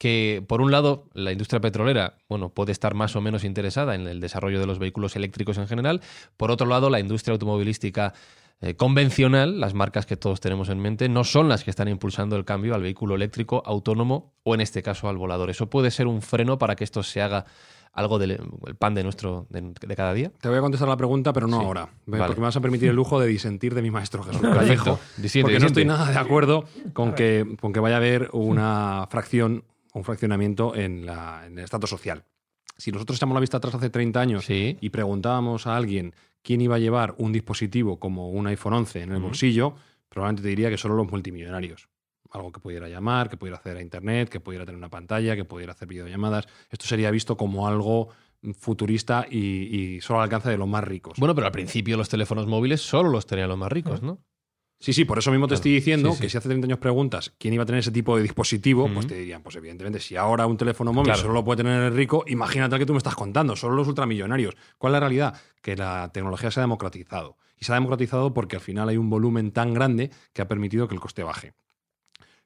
que 0.00 0.42
por 0.48 0.62
un 0.62 0.70
lado 0.70 1.04
la 1.12 1.30
industria 1.30 1.60
petrolera, 1.60 2.14
bueno, 2.26 2.48
puede 2.48 2.72
estar 2.72 2.94
más 2.94 3.16
o 3.16 3.20
menos 3.20 3.44
interesada 3.44 3.94
en 3.94 4.06
el 4.06 4.18
desarrollo 4.18 4.58
de 4.58 4.64
los 4.66 4.78
vehículos 4.78 5.14
eléctricos 5.14 5.58
en 5.58 5.68
general, 5.68 6.00
por 6.38 6.50
otro 6.50 6.66
lado 6.66 6.88
la 6.88 7.00
industria 7.00 7.34
automovilística 7.34 8.14
eh, 8.62 8.76
convencional, 8.76 9.60
las 9.60 9.74
marcas 9.74 10.06
que 10.06 10.16
todos 10.16 10.40
tenemos 10.40 10.70
en 10.70 10.78
mente, 10.80 11.10
no 11.10 11.22
son 11.22 11.50
las 11.50 11.64
que 11.64 11.70
están 11.70 11.86
impulsando 11.88 12.36
el 12.36 12.46
cambio 12.46 12.74
al 12.74 12.80
vehículo 12.80 13.14
eléctrico 13.14 13.62
autónomo 13.66 14.32
o 14.42 14.54
en 14.54 14.62
este 14.62 14.82
caso 14.82 15.06
al 15.10 15.18
volador. 15.18 15.50
Eso 15.50 15.68
puede 15.68 15.90
ser 15.90 16.06
un 16.06 16.22
freno 16.22 16.58
para 16.58 16.76
que 16.76 16.84
esto 16.84 17.02
se 17.02 17.20
haga 17.20 17.44
algo 17.92 18.18
del 18.18 18.30
el 18.66 18.76
pan 18.76 18.94
de 18.94 19.02
nuestro 19.02 19.46
de, 19.50 19.74
de 19.86 19.96
cada 19.96 20.14
día. 20.14 20.32
Te 20.40 20.48
voy 20.48 20.56
a 20.56 20.60
contestar 20.62 20.88
la 20.88 20.96
pregunta, 20.96 21.34
pero 21.34 21.46
no 21.46 21.58
Sí. 21.60 21.66
ahora. 21.66 21.90
Vale. 22.06 22.24
Porque 22.24 22.40
me 22.40 22.46
vas 22.46 22.56
a 22.56 22.60
permitir 22.62 22.88
el 22.88 22.96
lujo 22.96 23.20
de 23.20 23.26
disentir 23.26 23.74
de 23.74 23.82
mi 23.82 23.90
maestro 23.90 24.22
Jesús. 24.22 24.40
Callejo. 24.40 24.98
Disiente, 25.18 25.50
porque 25.52 25.60
no 25.60 25.66
estoy 25.66 25.84
nada 25.84 26.10
de 26.10 26.18
acuerdo 26.18 26.64
con 26.94 27.14
que, 27.14 27.56
con 27.60 27.74
que 27.74 27.80
vaya 27.80 27.96
a 27.96 27.98
haber 27.98 28.30
una 28.32 29.06
fracción, 29.10 29.64
un 29.94 30.04
fraccionamiento 30.04 30.74
en, 30.74 31.06
la, 31.06 31.44
en 31.46 31.58
el 31.58 31.64
estatus 31.64 31.90
social. 31.90 32.24
Si 32.76 32.92
nosotros 32.92 33.18
echamos 33.18 33.34
la 33.34 33.40
vista 33.40 33.58
atrás 33.58 33.74
hace 33.74 33.90
30 33.90 34.20
años 34.20 34.44
Sí. 34.46 34.78
y 34.80 34.90
preguntábamos 34.90 35.66
a 35.66 35.76
alguien 35.76 36.14
quién 36.42 36.60
iba 36.60 36.76
a 36.76 36.78
llevar 36.78 37.14
un 37.18 37.32
dispositivo 37.32 37.98
como 38.00 38.30
un 38.30 38.46
iPhone 38.46 38.72
11 38.72 39.02
en 39.02 39.12
el 39.12 39.20
bolsillo, 39.20 39.74
probablemente 40.08 40.42
te 40.42 40.48
diría 40.48 40.70
que 40.70 40.78
solo 40.78 40.94
los 40.94 41.10
multimillonarios. 41.10 41.88
Algo 42.32 42.52
que 42.52 42.60
pudiera 42.60 42.88
llamar, 42.88 43.28
que 43.28 43.36
pudiera 43.36 43.58
hacer 43.58 43.76
a 43.76 43.82
internet, 43.82 44.28
que 44.28 44.40
pudiera 44.40 44.64
tener 44.64 44.78
una 44.78 44.88
pantalla, 44.88 45.34
que 45.36 45.44
pudiera 45.44 45.72
hacer 45.72 45.88
videollamadas. 45.88 46.46
Esto 46.70 46.86
sería 46.86 47.10
visto 47.10 47.36
como 47.36 47.66
algo 47.66 48.08
futurista 48.54 49.26
y, 49.28 49.38
y 49.96 50.00
solo 50.00 50.20
al 50.20 50.24
alcance 50.24 50.48
de 50.48 50.56
los 50.56 50.68
más 50.68 50.84
ricos. 50.84 51.18
Bueno, 51.18 51.34
pero 51.34 51.46
al 51.48 51.52
principio 51.52 51.96
los 51.96 52.08
teléfonos 52.08 52.46
móviles 52.46 52.80
solo 52.80 53.10
los 53.10 53.26
tenían 53.26 53.48
los 53.48 53.58
más 53.58 53.70
ricos, 53.70 54.00
¿no? 54.02 54.18
Sí, 54.82 54.94
sí, 54.94 55.04
por 55.04 55.18
eso 55.18 55.30
mismo 55.30 55.46
te 55.46 55.50
Claro, 55.50 55.56
estoy 55.58 55.72
diciendo 55.74 56.10
sí, 56.12 56.16
sí. 56.16 56.22
que 56.22 56.30
si 56.30 56.38
hace 56.38 56.48
30 56.48 56.66
años 56.66 56.78
preguntas 56.78 57.34
quién 57.38 57.52
iba 57.52 57.64
a 57.64 57.66
tener 57.66 57.80
ese 57.80 57.90
tipo 57.92 58.16
de 58.16 58.22
dispositivo, 58.22 58.88
pues 58.92 59.06
te 59.06 59.14
dirían, 59.14 59.42
pues 59.42 59.54
evidentemente, 59.56 60.00
si 60.00 60.16
ahora 60.16 60.46
un 60.46 60.56
teléfono 60.56 60.90
móvil 60.92 61.04
Claro. 61.12 61.20
solo 61.20 61.34
lo 61.34 61.44
puede 61.44 61.58
tener 61.58 61.82
el 61.82 61.94
rico, 61.94 62.24
imagínate 62.26 62.78
que 62.78 62.86
tú 62.86 62.94
me 62.94 62.98
estás 62.98 63.14
contando, 63.14 63.54
solo 63.56 63.76
los 63.76 63.86
ultramillonarios. 63.88 64.56
¿Cuál 64.78 64.92
es 64.92 64.94
la 64.94 65.00
realidad? 65.00 65.34
Que 65.60 65.76
la 65.76 66.10
tecnología 66.14 66.50
se 66.50 66.60
ha 66.60 66.62
democratizado. 66.62 67.36
Y 67.58 67.66
se 67.66 67.72
ha 67.72 67.74
democratizado 67.74 68.32
porque 68.32 68.56
al 68.56 68.62
final 68.62 68.88
hay 68.88 68.96
un 68.96 69.10
volumen 69.10 69.50
tan 69.52 69.74
grande 69.74 70.10
que 70.32 70.40
ha 70.40 70.48
permitido 70.48 70.88
que 70.88 70.94
el 70.94 71.00
coste 71.00 71.22
baje. 71.22 71.52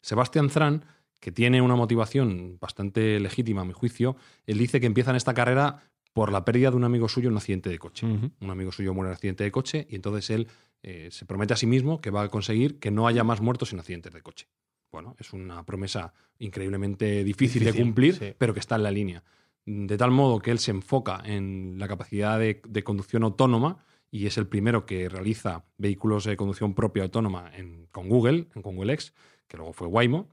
Sebastián 0.00 0.50
Zran, 0.50 0.84
que 1.20 1.32
tiene 1.32 1.62
una 1.62 1.76
motivación 1.76 2.58
bastante 2.60 3.18
legítima, 3.20 3.62
a 3.62 3.64
mi 3.64 3.72
juicio, 3.72 4.16
él 4.46 4.58
dice 4.58 4.80
que 4.80 4.86
empieza 4.86 5.10
en 5.10 5.16
esta 5.16 5.34
carrera 5.34 5.82
por 6.12 6.30
la 6.30 6.44
pérdida 6.44 6.70
de 6.70 6.76
un 6.76 6.84
amigo 6.84 7.08
suyo 7.08 7.28
en 7.28 7.32
un 7.32 7.38
accidente 7.38 7.70
de 7.70 7.78
coche. 7.78 8.06
Un 8.06 8.50
amigo 8.50 8.70
suyo 8.70 8.92
muere 8.94 9.06
en 9.08 9.10
un 9.10 9.14
accidente 9.14 9.44
de 9.44 9.50
coche 9.50 9.86
y 9.90 9.96
entonces 9.96 10.30
él 10.30 10.48
eh, 10.86 11.08
se 11.10 11.24
promete 11.24 11.54
a 11.54 11.56
sí 11.56 11.66
mismo 11.66 12.00
que 12.00 12.10
va 12.10 12.22
a 12.22 12.28
conseguir 12.28 12.78
que 12.78 12.90
no 12.90 13.06
haya 13.06 13.24
más 13.24 13.40
muertos 13.40 13.72
en 13.72 13.78
accidentes 13.80 14.12
de 14.12 14.20
coche. 14.22 14.46
Bueno, 14.92 15.16
es 15.18 15.32
una 15.32 15.64
promesa 15.64 16.12
increíblemente 16.38 17.24
difícil, 17.24 17.64
de 17.64 17.72
cumplir, 17.72 18.14
sí. 18.14 18.34
pero 18.38 18.52
que 18.54 18.60
está 18.60 18.76
en 18.76 18.82
la 18.84 18.90
línea. 18.90 19.24
De 19.66 19.96
tal 19.96 20.10
modo 20.10 20.40
que 20.40 20.50
él 20.50 20.58
se 20.58 20.70
enfoca 20.70 21.22
en 21.24 21.76
la 21.78 21.88
capacidad 21.88 22.38
de, 22.38 22.60
de 22.68 22.84
conducción 22.84 23.22
autónoma 23.24 23.84
y 24.10 24.26
es 24.26 24.36
el 24.36 24.46
primero 24.46 24.84
que 24.84 25.08
realiza 25.08 25.64
vehículos 25.78 26.24
de 26.24 26.36
conducción 26.36 26.74
propia 26.74 27.02
autónoma 27.02 27.50
en- 27.56 27.86
con 27.90 28.08
Google, 28.08 28.46
en 28.54 28.62
con 28.62 28.76
Google 28.76 28.92
X, 28.92 29.14
que 29.48 29.56
luego 29.56 29.72
fue 29.72 29.88
Waymo. 29.88 30.28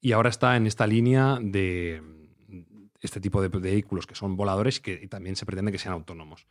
Y 0.00 0.12
ahora 0.12 0.30
está 0.30 0.56
en 0.56 0.66
esta 0.66 0.86
línea 0.86 1.38
de 1.40 2.02
este 3.00 3.20
tipo 3.20 3.42
de 3.42 3.48
vehículos 3.48 4.06
que 4.06 4.14
son 4.14 4.34
voladores 4.36 4.78
y 4.78 4.80
que 4.82 5.00
y 5.02 5.08
también 5.08 5.36
se 5.36 5.44
pretende 5.46 5.70
que 5.70 5.78
sean 5.78 5.94
autónomos. 5.94 6.46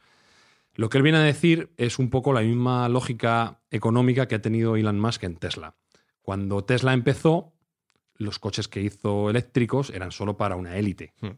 Lo 0.74 0.90
que 0.90 0.98
él 0.98 1.04
viene 1.04 1.18
a 1.18 1.24
decir 1.24 1.72
es 1.78 2.00
un 2.00 2.10
poco 2.10 2.34
la 2.34 2.42
misma 2.42 2.88
lógica 2.90 3.62
económica 3.70 4.28
que 4.28 4.36
ha 4.36 4.42
tenido 4.42 4.76
Elon 4.76 5.00
Musk 5.00 5.24
en 5.24 5.36
Tesla. 5.36 5.76
Cuando 6.22 6.64
Tesla 6.64 6.94
empezó, 6.94 7.54
los 8.16 8.40
coches 8.40 8.68
que 8.68 8.82
hizo 8.82 9.30
eléctricos 9.30 9.90
eran 9.90 10.12
solo 10.12 10.38
para 10.38 10.56
una 10.56 10.78
élite. 10.78 11.14
Hmm. 11.20 11.32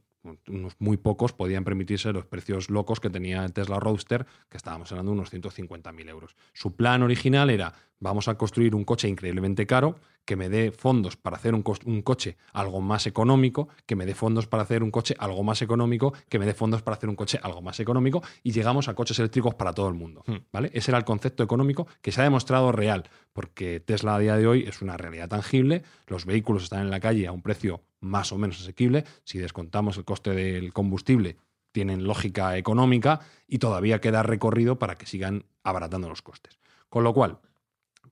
Unos 0.47 0.75
muy 0.79 0.95
pocos 0.95 1.33
podían 1.33 1.65
permitirse 1.65 2.13
los 2.13 2.25
precios 2.25 2.69
locos 2.69 3.01
que 3.01 3.09
tenía 3.09 3.43
el 3.43 3.51
Tesla 3.51 3.79
Roadster, 3.79 4.25
que 4.49 4.55
estábamos 4.55 4.89
hablando 4.91 5.11
de 5.11 5.17
unos 5.17 5.33
150.000 5.33 6.09
euros. 6.09 6.35
Su 6.53 6.75
plan 6.77 7.03
original 7.03 7.49
era, 7.49 7.73
vamos 7.99 8.29
a 8.29 8.35
construir 8.35 8.73
un 8.73 8.85
coche 8.85 9.09
increíblemente 9.09 9.67
caro, 9.67 9.99
que 10.25 10.35
me 10.35 10.49
dé 10.49 10.71
fondos 10.71 11.17
para 11.17 11.37
hacer 11.37 11.53
un, 11.53 11.63
coche 11.63 12.37
algo 12.53 12.81
más 12.81 13.07
económico, 13.07 13.69
que 13.85 13.95
me 13.95 14.05
dé 14.05 14.15
fondos 14.15 14.47
para 14.47 14.63
hacer 14.63 14.83
un 14.83 14.91
coche 14.91 15.15
algo 15.19 15.43
más 15.43 15.61
económico, 15.61 16.13
que 16.29 16.39
me 16.39 16.45
dé 16.45 16.53
fondos 16.53 16.81
para 16.81 16.95
hacer 16.95 17.09
un 17.09 17.15
coche 17.15 17.39
algo 17.41 17.61
más 17.61 17.79
económico, 17.79 18.23
y 18.43 18.51
llegamos 18.51 18.87
a 18.87 18.93
coches 18.93 19.19
eléctricos 19.19 19.55
para 19.55 19.73
todo 19.73 19.87
el 19.87 19.95
mundo. 19.95 20.23
Hmm. 20.25 20.37
¿vale? 20.51 20.71
Ese 20.73 20.91
era 20.91 20.97
el 20.97 21.05
concepto 21.05 21.43
económico 21.43 21.87
que 22.01 22.11
se 22.11 22.21
ha 22.21 22.23
demostrado 22.23 22.71
real, 22.71 23.09
porque 23.33 23.79
Tesla 23.79 24.15
a 24.15 24.19
día 24.19 24.37
de 24.37 24.47
hoy 24.47 24.63
es 24.67 24.81
una 24.81 24.97
realidad 24.97 25.29
tangible, 25.29 25.83
los 26.07 26.25
vehículos 26.25 26.63
están 26.63 26.81
en 26.81 26.91
la 26.91 26.99
calle 26.99 27.27
a 27.27 27.31
un 27.31 27.41
precio 27.41 27.81
más 27.99 28.31
o 28.31 28.37
menos 28.37 28.61
asequible, 28.61 29.05
si 29.23 29.39
descontamos 29.39 29.97
el 29.97 30.05
coste 30.05 30.31
del 30.31 30.73
combustible, 30.73 31.37
tienen 31.71 32.05
lógica 32.05 32.57
económica 32.57 33.21
y 33.47 33.57
todavía 33.57 33.99
queda 33.99 34.23
recorrido 34.23 34.77
para 34.77 34.95
que 34.95 35.05
sigan 35.05 35.45
abaratando 35.63 36.07
los 36.07 36.21
costes. 36.21 36.59
Con 36.87 37.03
lo 37.03 37.13
cual, 37.13 37.39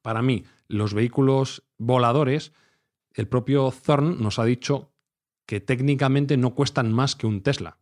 para 0.01 0.21
mí, 0.21 0.43
los 0.71 0.93
vehículos 0.93 1.63
voladores, 1.77 2.53
el 3.13 3.27
propio 3.27 3.71
Thorn 3.71 4.21
nos 4.21 4.39
ha 4.39 4.45
dicho 4.45 4.93
que 5.45 5.59
técnicamente 5.59 6.37
no 6.37 6.55
cuestan 6.55 6.91
más 6.93 7.15
que 7.15 7.27
un 7.27 7.41
Tesla. 7.41 7.77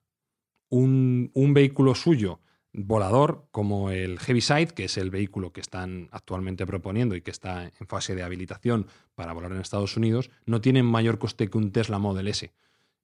Un, 0.69 1.31
un 1.33 1.53
vehículo 1.53 1.95
suyo 1.95 2.41
volador 2.73 3.47
como 3.51 3.89
el 3.91 4.19
Heaviside, 4.19 4.73
que 4.73 4.85
es 4.85 4.97
el 4.97 5.09
vehículo 5.09 5.51
que 5.51 5.61
están 5.61 6.09
actualmente 6.11 6.65
proponiendo 6.65 7.15
y 7.15 7.21
que 7.21 7.31
está 7.31 7.65
en 7.65 7.87
fase 7.87 8.15
de 8.15 8.23
habilitación 8.23 8.87
para 9.15 9.33
volar 9.33 9.51
en 9.51 9.61
Estados 9.61 9.97
Unidos, 9.97 10.29
no 10.45 10.61
tiene 10.61 10.83
mayor 10.83 11.19
coste 11.19 11.49
que 11.49 11.57
un 11.57 11.71
Tesla 11.71 11.99
Model 11.99 12.27
S. 12.27 12.51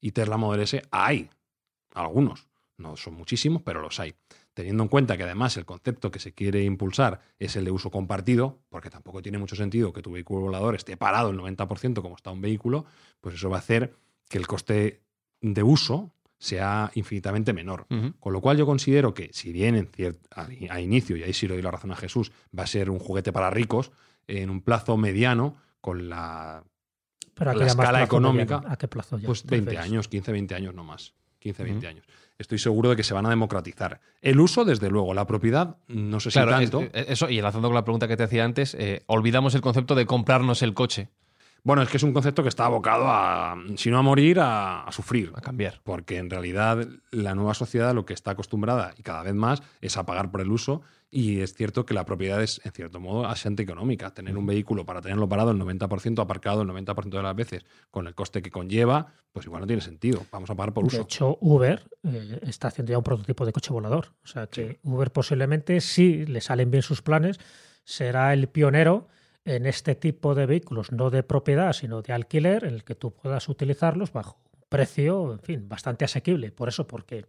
Y 0.02 0.12
Tesla 0.12 0.38
Model 0.38 0.62
S 0.62 0.82
hay, 0.92 1.30
algunos, 1.94 2.48
no 2.78 2.96
son 2.98 3.16
muchísimos, 3.16 3.62
pero 3.64 3.82
los 3.82 4.00
hay. 4.00 4.16
Teniendo 4.56 4.84
en 4.84 4.90
cuenta 4.90 5.18
que 5.18 5.24
además 5.24 5.58
el 5.58 5.66
concepto 5.66 6.10
que 6.10 6.20
se 6.20 6.34
quiere 6.34 6.64
impulsar 6.64 7.20
es 7.38 7.58
el 7.58 7.66
de 7.66 7.72
uso 7.72 7.92
compartido, 7.92 8.62
porque 8.70 8.90
tampoco 8.90 9.22
tiene 9.22 9.38
mucho 9.38 9.56
sentido 9.58 9.92
que 9.92 10.02
tu 10.02 10.14
vehículo 10.14 10.40
volador 10.42 10.76
esté 10.76 10.96
parado 10.96 11.30
el 11.30 11.38
90% 11.38 12.02
como 12.02 12.16
está 12.16 12.32
un 12.32 12.40
vehículo, 12.42 12.86
pues 13.20 13.36
eso 13.36 13.50
va 13.50 13.58
a 13.58 13.60
hacer 13.60 13.94
que 14.30 14.38
el 14.38 14.48
coste 14.48 15.02
de 15.42 15.62
uso 15.62 16.14
sea 16.38 16.90
infinitamente 16.96 17.52
menor. 17.52 17.86
Con 18.20 18.32
lo 18.34 18.40
cual 18.40 18.56
yo 18.58 18.66
considero 18.66 19.14
que 19.14 19.30
si 19.34 19.52
bien 19.52 19.76
en 19.76 20.18
a, 20.34 20.48
a 20.70 20.80
inicio, 20.80 21.18
y 21.18 21.24
ahí 21.24 21.34
sí 21.34 21.48
le 21.48 21.56
doy 21.56 21.62
la 21.62 21.72
razón 21.72 21.92
a 21.92 21.96
Jesús, 21.98 22.32
va 22.58 22.64
a 22.64 22.68
ser 22.68 22.90
un 22.90 23.00
juguete 23.00 23.34
para 23.34 23.50
ricos, 23.50 23.92
en 24.28 24.50
un 24.50 24.62
plazo 24.62 24.96
mediano, 24.96 25.58
con 25.82 26.08
la 26.10 26.64
Pero 27.34 27.52
¿a 27.52 27.54
qué 27.54 27.60
La 27.60 27.66
llamas 27.68 27.84
escala 27.86 28.04
económica, 28.04 28.56
mediano? 28.58 28.74
¿A 28.74 28.78
qué 28.78 28.88
plazo 28.88 29.18
ya? 29.18 29.26
pues 29.28 29.44
te 29.44 29.50
20 29.50 29.72
refieres? 29.72 29.92
años, 29.92 30.08
15, 30.08 30.32
20 30.32 30.56
años 30.56 30.74
no 30.74 30.84
más. 30.86 31.14
15, 31.40 31.64
20 31.64 31.78
Ujú. 31.80 31.88
años. 31.88 32.06
Estoy 32.38 32.60
seguro 32.60 32.90
de 32.90 32.96
que 32.98 33.04
se 33.04 33.14
van 33.14 33.26
a 33.26 33.30
democratizar. 33.30 34.02
El 34.22 34.40
uso, 34.42 34.66
desde 34.66 34.90
luego, 34.90 35.14
la 35.14 35.26
propiedad, 35.26 35.78
no 35.88 36.20
sé 36.20 36.32
si 36.32 36.34
Claro, 36.34 36.52
tanto. 36.52 36.82
es- 36.94 37.10
eso, 37.10 37.30
y 37.30 37.38
enlazando 37.38 37.70
con 37.70 37.76
la 37.76 37.84
pregunta 37.86 38.08
que 38.10 38.18
te 38.18 38.24
hacía 38.24 38.44
antes, 38.44 38.76
eh, 38.78 39.04
olvidamos 39.08 39.56
el 39.56 39.62
concepto 39.62 39.96
de 39.96 40.06
comprarnos 40.06 40.62
el 40.62 40.74
coche. 40.74 41.08
Bueno, 41.66 41.82
es 41.82 41.90
que 41.90 41.98
es 41.98 42.04
un 42.04 42.14
concepto 42.14 42.44
que 42.44 42.50
está 42.50 42.68
abocado 42.68 43.06
a, 43.08 43.58
si 43.76 43.90
no 43.90 43.98
a 43.98 44.04
morir, 44.04 44.40
a, 44.40 44.84
a 44.84 44.92
sufrir. 44.92 45.32
A 45.34 45.42
cambiar. 45.42 45.82
Porque 45.84 46.18
en 46.18 46.30
realidad 46.30 46.88
la 47.10 47.34
nueva 47.34 47.56
sociedad 47.56 47.94
lo 47.94 48.06
que 48.06 48.14
está 48.14 48.32
acostumbrada 48.32 48.94
y 48.98 49.02
cada 49.02 49.24
vez 49.24 49.34
más 49.34 49.64
es 49.82 49.98
a 49.98 50.06
pagar 50.06 50.30
por 50.30 50.42
el 50.42 50.52
uso 50.52 50.84
y 51.10 51.40
es 51.40 51.54
cierto 51.54 51.86
que 51.86 51.94
la 51.94 52.06
propiedad 52.06 52.44
es, 52.44 52.62
en 52.66 52.72
cierto 52.72 53.00
modo, 53.00 53.26
asiente 53.26 53.64
económica. 53.64 54.14
Tener 54.14 54.38
un 54.38 54.46
vehículo 54.46 54.86
para 54.86 55.02
tenerlo 55.02 55.30
parado 55.30 55.52
el 55.52 55.58
90%, 55.58 56.22
aparcado 56.22 56.62
el 56.62 56.68
90% 56.68 57.10
de 57.10 57.24
las 57.24 57.36
veces, 57.36 57.66
con 57.90 58.06
el 58.06 58.14
coste 58.14 58.42
que 58.42 58.52
conlleva, 58.52 59.14
pues 59.32 59.46
igual 59.46 59.62
no 59.62 59.68
tiene 59.68 59.82
sentido. 59.82 60.26
Vamos 60.32 60.50
a 60.50 60.56
pagar 60.56 60.74
por 60.74 60.84
uso. 60.84 60.98
De 60.98 61.04
hecho, 61.04 61.38
Uber 61.42 61.82
eh, 62.04 62.42
está 62.44 62.68
haciendo 62.68 62.92
ya 62.92 62.98
un 62.98 63.04
prototipo 63.04 63.46
de 63.46 63.54
coche 63.54 63.72
volador. 63.72 64.12
O 64.24 64.28
sea 64.28 64.48
que 64.48 64.80
Uber 64.84 65.10
posiblemente, 65.12 65.80
si 65.82 66.26
le 66.26 66.42
salen 66.42 66.70
bien 66.70 66.84
sus 66.84 67.02
planes, 67.02 67.40
será 67.86 68.34
el 68.34 68.50
pionero 68.50 69.08
en 69.46 69.66
este 69.68 69.96
tipo 69.96 70.34
de 70.36 70.46
vehículos, 70.48 70.92
no 70.92 71.10
de 71.12 71.24
propiedad, 71.24 71.72
sino 71.74 72.02
de 72.02 72.12
alquiler, 72.14 72.64
en 72.66 72.74
el 72.74 72.84
que 72.84 72.96
tú 72.96 73.14
puedas 73.14 73.48
utilizarlos 73.48 74.12
bajo 74.12 74.40
un 74.54 74.62
precio, 74.68 75.34
en 75.34 75.40
fin, 75.40 75.70
bastante 75.70 76.04
asequible. 76.06 76.52
Por 76.52 76.68
eso, 76.68 76.88
porque 76.88 77.26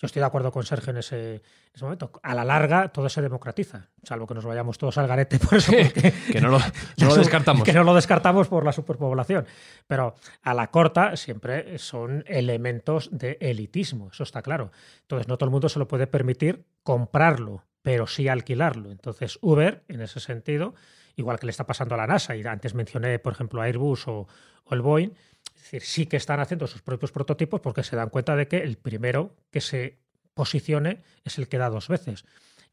yo 0.00 0.06
estoy 0.06 0.20
de 0.20 0.26
acuerdo 0.26 0.52
con 0.52 0.62
Sergio 0.64 0.92
en 0.92 0.98
ese, 0.98 1.34
en 1.34 1.42
ese 1.74 1.84
momento. 1.84 2.12
A 2.22 2.32
la 2.32 2.44
larga, 2.44 2.88
todo 2.92 3.08
se 3.08 3.20
democratiza, 3.20 3.88
salvo 4.04 4.28
que 4.28 4.34
nos 4.34 4.44
vayamos 4.44 4.78
todos 4.78 4.96
al 4.98 5.08
garete 5.08 5.38
por 5.40 5.54
eso. 5.58 5.72
porque- 5.72 6.12
Que 6.32 6.40
no 6.40 6.48
lo, 6.48 6.60
no 6.60 7.06
lo 7.08 7.14
descartamos. 7.16 7.64
que 7.64 7.72
no 7.72 7.82
lo 7.82 7.92
descartamos 7.96 8.46
por 8.46 8.64
la 8.64 8.70
superpoblación. 8.72 9.44
Pero 9.88 10.14
a 10.42 10.54
la 10.54 10.70
corta 10.70 11.16
siempre 11.16 11.76
son 11.80 12.22
elementos 12.28 13.08
de 13.10 13.36
elitismo, 13.40 14.10
eso 14.12 14.22
está 14.22 14.42
claro. 14.42 14.70
Entonces 15.00 15.26
no 15.26 15.36
todo 15.36 15.46
el 15.48 15.52
mundo 15.52 15.68
se 15.68 15.80
lo 15.80 15.88
puede 15.88 16.06
permitir 16.06 16.64
comprarlo, 16.84 17.64
pero 17.82 18.06
sí 18.06 18.28
alquilarlo. 18.28 18.92
Entonces 18.92 19.40
Uber, 19.42 19.82
en 19.88 20.00
ese 20.02 20.20
sentido, 20.20 20.74
igual 21.18 21.38
que 21.38 21.46
le 21.46 21.50
está 21.50 21.66
pasando 21.66 21.94
a 21.94 21.98
la 21.98 22.06
NASA, 22.06 22.34
y 22.36 22.46
antes 22.46 22.74
mencioné, 22.74 23.18
por 23.18 23.32
ejemplo, 23.32 23.60
Airbus 23.60 24.08
o, 24.08 24.26
el 24.70 24.82
Boeing, 24.82 25.10
es 25.56 25.62
decir, 25.62 25.82
sí 25.82 26.06
que 26.06 26.16
están 26.16 26.40
haciendo 26.40 26.66
sus 26.66 26.82
propios 26.82 27.10
prototipos 27.10 27.60
porque 27.60 27.82
se 27.82 27.96
dan 27.96 28.10
cuenta 28.10 28.36
de 28.36 28.48
que 28.48 28.58
el 28.58 28.76
primero 28.76 29.34
que 29.50 29.60
se 29.60 29.98
posicione 30.34 31.02
es 31.24 31.38
el 31.38 31.48
que 31.48 31.58
da 31.58 31.70
dos 31.70 31.88
veces. 31.88 32.24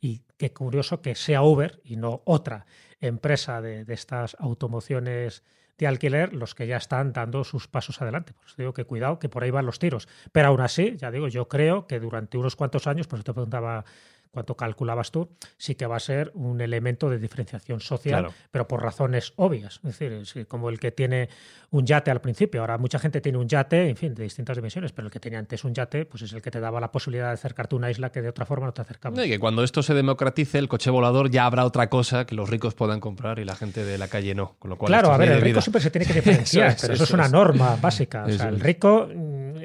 Y 0.01 0.23
qué 0.37 0.51
curioso 0.51 1.01
que 1.01 1.15
sea 1.15 1.41
Uber 1.41 1.81
y 1.85 1.95
no 1.95 2.21
otra 2.25 2.65
empresa 2.99 3.61
de, 3.61 3.85
de 3.85 3.93
estas 3.93 4.35
automociones 4.39 5.43
de 5.77 5.87
alquiler 5.87 6.33
los 6.33 6.55
que 6.55 6.67
ya 6.67 6.77
están 6.77 7.13
dando 7.13 7.43
sus 7.43 7.67
pasos 7.67 8.01
adelante. 8.01 8.33
Por 8.33 8.45
eso 8.45 8.55
digo 8.57 8.73
que 8.73 8.85
cuidado, 8.85 9.19
que 9.19 9.29
por 9.29 9.43
ahí 9.43 9.51
van 9.51 9.65
los 9.65 9.79
tiros. 9.79 10.07
Pero 10.31 10.49
aún 10.49 10.61
así, 10.61 10.95
ya 10.97 11.11
digo, 11.11 11.27
yo 11.27 11.47
creo 11.47 11.87
que 11.87 11.99
durante 11.99 12.37
unos 12.37 12.55
cuantos 12.55 12.87
años, 12.87 13.07
por 13.07 13.19
eso 13.19 13.23
te 13.23 13.33
preguntaba 13.33 13.85
cuánto 14.35 14.55
calculabas 14.55 15.09
tú, 15.09 15.29
sí 15.57 15.73
que 15.73 15.87
va 15.87 15.95
a 15.95 15.99
ser 15.99 16.29
un 16.35 16.61
elemento 16.61 17.09
de 17.09 17.17
diferenciación 17.17 17.79
social, 17.79 18.19
Claro. 18.21 18.33
pero 18.51 18.67
por 18.67 18.83
razones 18.83 19.33
obvias. 19.37 19.77
Es 19.77 19.97
decir, 19.97 20.11
es 20.11 20.35
como 20.47 20.69
el 20.69 20.79
que 20.79 20.91
tiene 20.91 21.29
un 21.71 21.85
yate 21.85 22.11
al 22.11 22.21
principio. 22.21 22.61
Ahora 22.61 22.77
mucha 22.77 22.99
gente 22.99 23.19
tiene 23.21 23.37
un 23.39 23.47
yate, 23.49 23.89
en 23.89 23.95
fin, 23.97 24.13
de 24.13 24.21
distintas 24.23 24.55
dimensiones, 24.55 24.91
pero 24.91 25.07
el 25.07 25.11
que 25.11 25.19
tenía 25.19 25.39
antes 25.39 25.63
un 25.63 25.73
yate, 25.73 26.05
pues 26.05 26.21
es 26.21 26.31
el 26.33 26.41
que 26.43 26.51
te 26.51 26.59
daba 26.59 26.79
la 26.79 26.91
posibilidad 26.91 27.27
de 27.27 27.33
acercarte 27.33 27.75
a 27.75 27.77
una 27.77 27.89
isla 27.89 28.11
que 28.11 28.21
de 28.21 28.29
otra 28.29 28.45
forma 28.45 28.67
no 28.67 28.73
te 28.73 28.81
acercaba. 28.81 29.25
Y 29.25 29.29
que 29.29 29.39
cuando 29.39 29.63
esto 29.63 29.81
se 29.81 29.93
democratice, 29.95 30.59
el 30.59 30.67
coche 30.67 30.91
volador 30.91 31.31
ya 31.31 31.45
habrá 31.45 31.65
otra 31.65 31.89
cosa 31.89 32.25
que 32.25 32.35
los 32.35 32.49
ricos 32.49 32.75
puedan 32.75 32.99
comprar 32.99 33.39
y 33.39 33.45
la 33.45 33.55
gente 33.55 33.83
de 33.83 33.97
la 33.97 34.07
calle 34.07 34.35
no. 34.35 34.55
Con 34.59 34.69
lo 34.69 34.77
cual, 34.77 34.89
Claro, 34.89 35.11
a 35.11 35.17
ver, 35.17 35.31
el 35.31 35.41
rico 35.41 35.61
siempre 35.61 35.81
se 35.81 35.89
tiene 35.89 36.05
que 36.05 36.13
diferenciar, 36.21 36.67
Eso 36.67 36.75
es, 36.75 36.81
pero 36.81 36.93
eso, 36.93 37.03
eso 37.05 37.13
es 37.13 37.19
una 37.19 37.27
norma 37.29 37.77
básica. 37.81 38.25
O 38.25 38.29
sea, 38.31 38.49
el 38.49 38.59
rico, 38.59 39.09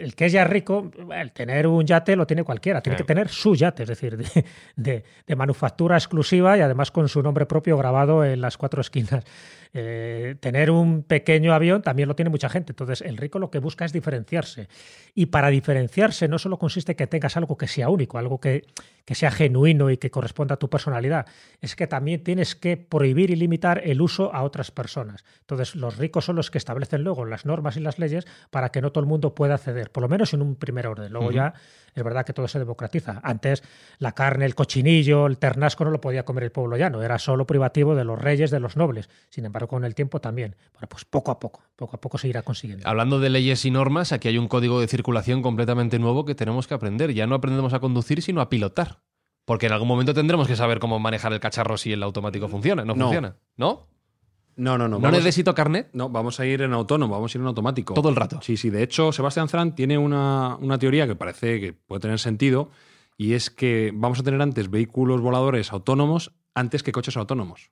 el 0.00 0.14
que 0.14 0.26
es 0.26 0.32
ya 0.32 0.44
rico, 0.44 0.90
el 1.14 1.32
tener 1.32 1.66
un 1.66 1.84
yate 1.86 2.16
lo 2.16 2.26
tiene 2.26 2.42
cualquiera, 2.44 2.80
tiene 2.80 2.96
Claro. 2.96 3.06
que 3.06 3.14
tener 3.14 3.28
su 3.28 3.54
yate, 3.54 3.82
es 3.84 3.88
decir, 3.88 4.16
de, 4.16 4.44
de- 4.76 5.04
de 5.26 5.36
manufactura 5.36 5.96
exclusiva 5.96 6.56
y 6.56 6.60
además 6.60 6.90
con 6.90 7.08
su 7.08 7.22
nombre 7.22 7.46
propio 7.46 7.76
grabado 7.76 8.24
en 8.24 8.40
las 8.40 8.56
cuatro 8.56 8.80
esquinas. 8.80 9.24
Eh, 9.72 10.34
tener 10.40 10.68
un 10.72 11.04
pequeño 11.04 11.54
avión 11.54 11.80
también 11.82 12.08
lo 12.08 12.16
tiene 12.16 12.28
mucha 12.28 12.48
gente. 12.48 12.72
Entonces, 12.72 13.02
el 13.02 13.16
rico 13.16 13.38
lo 13.38 13.50
que 13.52 13.60
busca 13.60 13.84
es 13.84 13.92
diferenciarse. 13.92 14.66
Y 15.14 15.26
para 15.26 15.48
diferenciarse 15.48 16.26
no 16.26 16.40
solo 16.40 16.58
consiste 16.58 16.96
que 16.96 17.06
tengas 17.06 17.36
algo 17.36 17.56
que 17.56 17.68
sea 17.68 17.88
único, 17.88 18.18
algo 18.18 18.40
que, 18.40 18.64
que 19.04 19.14
sea 19.14 19.30
genuino 19.30 19.88
y 19.90 19.96
que 19.96 20.10
corresponda 20.10 20.54
a 20.54 20.58
tu 20.58 20.68
personalidad, 20.68 21.26
es 21.60 21.76
que 21.76 21.86
también 21.86 22.24
tienes 22.24 22.56
que 22.56 22.76
prohibir 22.78 23.30
y 23.30 23.36
limitar 23.36 23.80
el 23.84 24.00
uso 24.02 24.34
a 24.34 24.42
otras 24.42 24.72
personas. 24.72 25.24
Entonces, 25.42 25.76
los 25.76 25.98
ricos 25.98 26.24
son 26.24 26.34
los 26.34 26.50
que 26.50 26.58
establecen 26.58 27.04
luego 27.04 27.24
las 27.24 27.46
normas 27.46 27.76
y 27.76 27.80
las 27.80 28.00
leyes 28.00 28.26
para 28.50 28.70
que 28.70 28.80
no 28.82 28.90
todo 28.90 29.02
el 29.04 29.08
mundo 29.08 29.36
pueda 29.36 29.54
acceder, 29.54 29.89
por 29.92 30.02
lo 30.02 30.08
menos 30.08 30.32
en 30.34 30.42
un 30.42 30.56
primer 30.56 30.86
orden. 30.86 31.12
Luego 31.12 31.30
ya 31.30 31.54
es 31.94 32.04
verdad 32.04 32.24
que 32.24 32.32
todo 32.32 32.46
se 32.48 32.58
democratiza. 32.58 33.20
Antes 33.22 33.62
la 33.98 34.12
carne, 34.12 34.44
el 34.46 34.54
cochinillo, 34.54 35.26
el 35.26 35.38
ternasco 35.38 35.84
no 35.84 35.90
lo 35.90 36.00
podía 36.00 36.24
comer 36.24 36.44
el 36.44 36.52
pueblo 36.52 36.76
llano, 36.76 37.02
era 37.02 37.18
solo 37.18 37.46
privativo 37.46 37.94
de 37.94 38.04
los 38.04 38.18
reyes, 38.18 38.50
de 38.50 38.60
los 38.60 38.76
nobles. 38.76 39.08
Sin 39.28 39.44
embargo, 39.44 39.68
con 39.68 39.84
el 39.84 39.94
tiempo 39.94 40.20
también. 40.20 40.56
Bueno, 40.72 40.88
pues 40.88 41.04
poco 41.04 41.30
a 41.30 41.38
poco, 41.38 41.62
poco 41.76 41.96
a 41.96 42.00
poco 42.00 42.18
se 42.18 42.28
irá 42.28 42.42
consiguiendo. 42.42 42.88
Hablando 42.88 43.18
de 43.20 43.30
leyes 43.30 43.64
y 43.64 43.70
normas, 43.70 44.12
aquí 44.12 44.28
hay 44.28 44.38
un 44.38 44.48
código 44.48 44.80
de 44.80 44.86
circulación 44.88 45.42
completamente 45.42 45.98
nuevo 45.98 46.24
que 46.24 46.34
tenemos 46.34 46.66
que 46.66 46.74
aprender. 46.74 47.12
Ya 47.12 47.26
no 47.26 47.34
aprendemos 47.34 47.72
a 47.74 47.80
conducir, 47.80 48.22
sino 48.22 48.40
a 48.40 48.48
pilotar. 48.48 49.00
Porque 49.44 49.66
en 49.66 49.72
algún 49.72 49.88
momento 49.88 50.14
tendremos 50.14 50.46
que 50.46 50.54
saber 50.54 50.78
cómo 50.78 51.00
manejar 51.00 51.32
el 51.32 51.40
cacharro 51.40 51.76
si 51.76 51.92
el 51.92 52.02
automático 52.04 52.46
funciona. 52.48 52.84
¿No, 52.84 52.94
No. 52.94 53.06
funciona? 53.06 53.36
¿No? 53.56 53.88
No, 54.56 54.76
no, 54.78 54.88
no. 54.88 54.96
¿No, 54.96 55.00
vamos- 55.00 55.18
necesito 55.18 55.54
carnet? 55.54 55.88
No, 55.92 56.08
vamos 56.10 56.38
a 56.40 56.46
ir 56.46 56.62
en 56.62 56.72
autónomo, 56.72 57.14
vamos 57.14 57.34
a 57.34 57.38
ir 57.38 57.42
en 57.42 57.46
automático. 57.48 57.94
Todo 57.94 58.08
el 58.10 58.16
rato. 58.16 58.40
Sí, 58.42 58.56
sí. 58.56 58.70
De 58.70 58.82
hecho, 58.82 59.12
Sebastián 59.12 59.48
Zran 59.48 59.74
tiene 59.74 59.96
una, 59.98 60.56
una 60.60 60.78
teoría 60.78 61.06
que 61.06 61.14
parece 61.16 61.60
que 61.60 61.72
puede 61.72 62.00
tener 62.00 62.18
sentido 62.18 62.70
y 63.16 63.32
es 63.34 63.50
que 63.50 63.90
vamos 63.94 64.20
a 64.20 64.22
tener 64.22 64.40
antes 64.42 64.70
vehículos 64.70 65.20
voladores 65.20 65.72
autónomos 65.72 66.32
antes 66.54 66.82
que 66.82 66.92
coches 66.92 67.16
autónomos. 67.16 67.70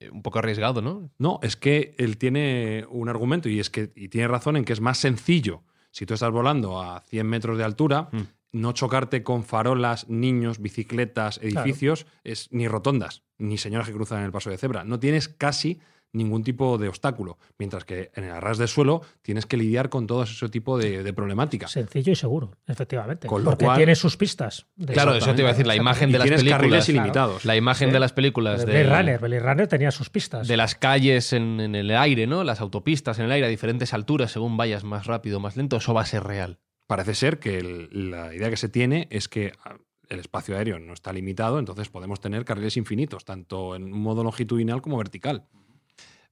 Eh, 0.00 0.10
Un 0.10 0.22
poco 0.22 0.38
arriesgado, 0.38 0.82
¿no? 0.82 1.10
No, 1.18 1.38
es 1.42 1.56
que 1.56 1.94
él 1.98 2.18
tiene 2.18 2.84
un 2.90 3.08
argumento 3.08 3.48
y 3.48 3.60
es 3.60 3.70
que 3.70 3.92
y 3.94 4.08
tiene 4.08 4.28
razón 4.28 4.56
en 4.56 4.64
que 4.64 4.72
es 4.72 4.80
más 4.80 4.98
sencillo 4.98 5.62
si 5.90 6.04
tú 6.04 6.14
estás 6.14 6.30
volando 6.30 6.80
a 6.82 7.00
100 7.08 7.26
metros 7.26 7.56
de 7.58 7.64
altura, 7.64 8.08
Mm. 8.12 8.20
No 8.56 8.72
chocarte 8.72 9.22
con 9.22 9.44
farolas, 9.44 10.08
niños, 10.08 10.58
bicicletas, 10.60 11.38
edificios, 11.42 12.06
es, 12.24 12.48
ni 12.52 12.68
rotondas, 12.68 13.22
ni 13.38 13.58
señoras 13.58 13.86
que 13.88 13.94
cruzan 13.94 14.24
el 14.24 14.32
paso 14.32 14.50
de 14.50 14.58
cebra. 14.58 14.84
No 14.84 14.98
tienes 14.98 15.28
casi 15.28 15.80
ningún 16.12 16.42
tipo 16.44 16.78
de 16.78 16.88
obstáculo, 16.88 17.36
mientras 17.58 17.84
que 17.84 18.10
en 18.14 18.24
el 18.24 18.30
arras 18.30 18.56
de 18.56 18.66
suelo 18.68 19.02
tienes 19.20 19.44
que 19.44 19.58
lidiar 19.58 19.90
con 19.90 20.06
todo 20.06 20.22
ese 20.22 20.48
tipo 20.48 20.78
de, 20.78 21.02
de 21.02 21.12
problemáticas. 21.12 21.72
Sencillo 21.72 22.10
y 22.12 22.16
seguro, 22.16 22.52
efectivamente. 22.66 23.28
Con 23.28 23.44
lo 23.44 23.50
porque 23.50 23.66
cual- 23.66 23.76
tiene 23.76 23.94
sus 23.96 24.16
pistas. 24.16 24.66
de- 24.76 24.94
Claro, 24.94 25.14
eso 25.14 25.34
te 25.34 25.42
iba 25.42 25.50
a 25.50 25.52
decir, 25.52 25.66
la 25.66 25.76
imagen 25.76 26.08
Y 26.08 26.12
de 26.12 26.18
las 26.18 26.24
tienes 26.24 26.40
películas. 26.40 26.58
carriles 26.60 26.84
claro. 26.86 26.96
ilimitados. 27.00 27.44
La 27.44 27.56
imagen 27.56 27.88
Sí. 27.88 27.92
de 27.92 28.00
las 28.00 28.12
películas 28.14 28.64
De 28.64 28.72
de, 28.72 28.84
Blade 28.84 28.96
Runner, 29.02 29.20
Blade 29.20 29.40
Runner 29.40 29.66
tenía 29.68 29.90
sus 29.90 30.08
pistas. 30.08 30.48
de 30.48 30.56
las 30.56 30.74
calles 30.74 31.34
en, 31.34 31.60
en 31.60 31.74
el 31.74 31.90
aire, 31.90 32.26
¿no? 32.26 32.44
Las 32.44 32.60
autopistas 32.62 33.18
en 33.18 33.26
el 33.26 33.32
aire 33.32 33.46
a 33.48 33.50
diferentes 33.50 33.92
alturas, 33.92 34.32
según 34.32 34.56
vayas 34.56 34.84
más 34.84 35.06
rápido 35.06 35.36
o 35.36 35.40
más 35.40 35.56
lento, 35.56 35.76
eso 35.76 35.92
va 35.92 36.00
a 36.02 36.06
ser 36.06 36.22
real. 36.24 36.60
Parece 36.86 37.14
ser 37.14 37.38
que 37.38 37.58
el- 37.58 38.10
la 38.10 38.34
idea 38.34 38.50
que 38.50 38.56
se 38.56 38.68
tiene 38.68 39.08
es 39.10 39.28
que 39.28 39.52
ah, 39.64 39.76
el 40.08 40.20
espacio 40.20 40.56
aéreo 40.56 40.78
no 40.78 40.92
está 40.92 41.12
limitado, 41.12 41.58
entonces 41.58 41.88
podemos 41.88 42.20
tener 42.20 42.44
carriles 42.44 42.76
infinitos, 42.76 43.24
tanto 43.24 43.74
en 43.74 43.84
un 43.92 44.00
modo 44.00 44.22
longitudinal 44.22 44.80
como 44.82 44.98
vertical. 44.98 45.46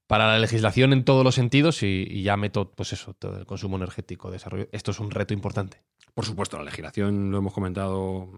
Para 0.07 0.27
la 0.27 0.39
legislación 0.39 0.93
en 0.93 1.03
todos 1.03 1.23
los 1.23 1.33
sentidos 1.35 1.81
y, 1.83 2.05
y 2.09 2.21
ya 2.23 2.37
meto, 2.37 2.71
pues 2.71 2.93
eso, 2.93 3.13
todo 3.15 3.39
el 3.39 3.45
consumo 3.45 3.75
energético, 3.77 4.29
desarrollo. 4.29 4.67
Esto 4.71 4.91
es 4.91 4.99
un 4.99 5.09
reto 5.11 5.33
importante. 5.33 5.81
Por 6.13 6.25
supuesto, 6.25 6.57
la 6.57 6.63
legislación, 6.63 7.31
lo 7.31 7.39
hemos 7.39 7.53
comentado 7.53 8.29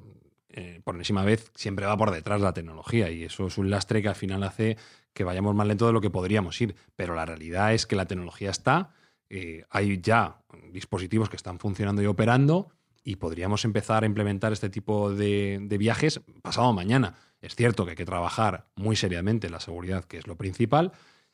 eh, 0.49 0.79
por 0.83 0.95
enésima 0.95 1.23
vez, 1.25 1.51
siempre 1.55 1.85
va 1.85 1.97
por 1.97 2.09
detrás 2.11 2.39
de 2.39 2.45
la 2.45 2.53
tecnología 2.53 3.11
y 3.11 3.23
eso 3.23 3.47
es 3.47 3.57
un 3.57 3.69
lastre 3.69 4.01
que 4.01 4.07
al 4.07 4.15
final 4.15 4.43
hace 4.43 4.77
que 5.13 5.23
vayamos 5.25 5.53
más 5.55 5.67
lento 5.67 5.85
de 5.85 5.93
lo 5.93 5.99
que 6.01 6.09
podríamos 6.09 6.59
ir. 6.61 6.73
Pero 6.95 7.13
la 7.15 7.25
realidad 7.25 7.73
es 7.73 7.85
que 7.85 7.95
la 7.97 8.05
tecnología 8.05 8.49
está, 8.49 8.93
eh, 9.29 9.63
hay 9.69 9.99
ya 10.01 10.41
dispositivos 10.71 11.29
que 11.29 11.35
están 11.35 11.59
funcionando 11.59 12.01
y 12.01 12.05
operando 12.05 12.69
y 13.03 13.17
podríamos 13.17 13.65
empezar 13.65 14.03
a 14.03 14.05
implementar 14.05 14.53
este 14.53 14.69
tipo 14.69 15.13
de, 15.13 15.59
de 15.61 15.77
viajes 15.77 16.21
pasado 16.41 16.73
mañana. 16.73 17.15
Es 17.41 17.55
cierto 17.55 17.85
que 17.85 17.91
hay 17.91 17.97
que 17.97 18.05
trabajar 18.05 18.67
muy 18.75 18.95
seriamente 18.95 19.47
en 19.47 19.53
la 19.53 19.59
seguridad, 19.59 20.05
que 20.05 20.17
es 20.17 20.27
lo 20.27 20.35
principal, 20.35 20.91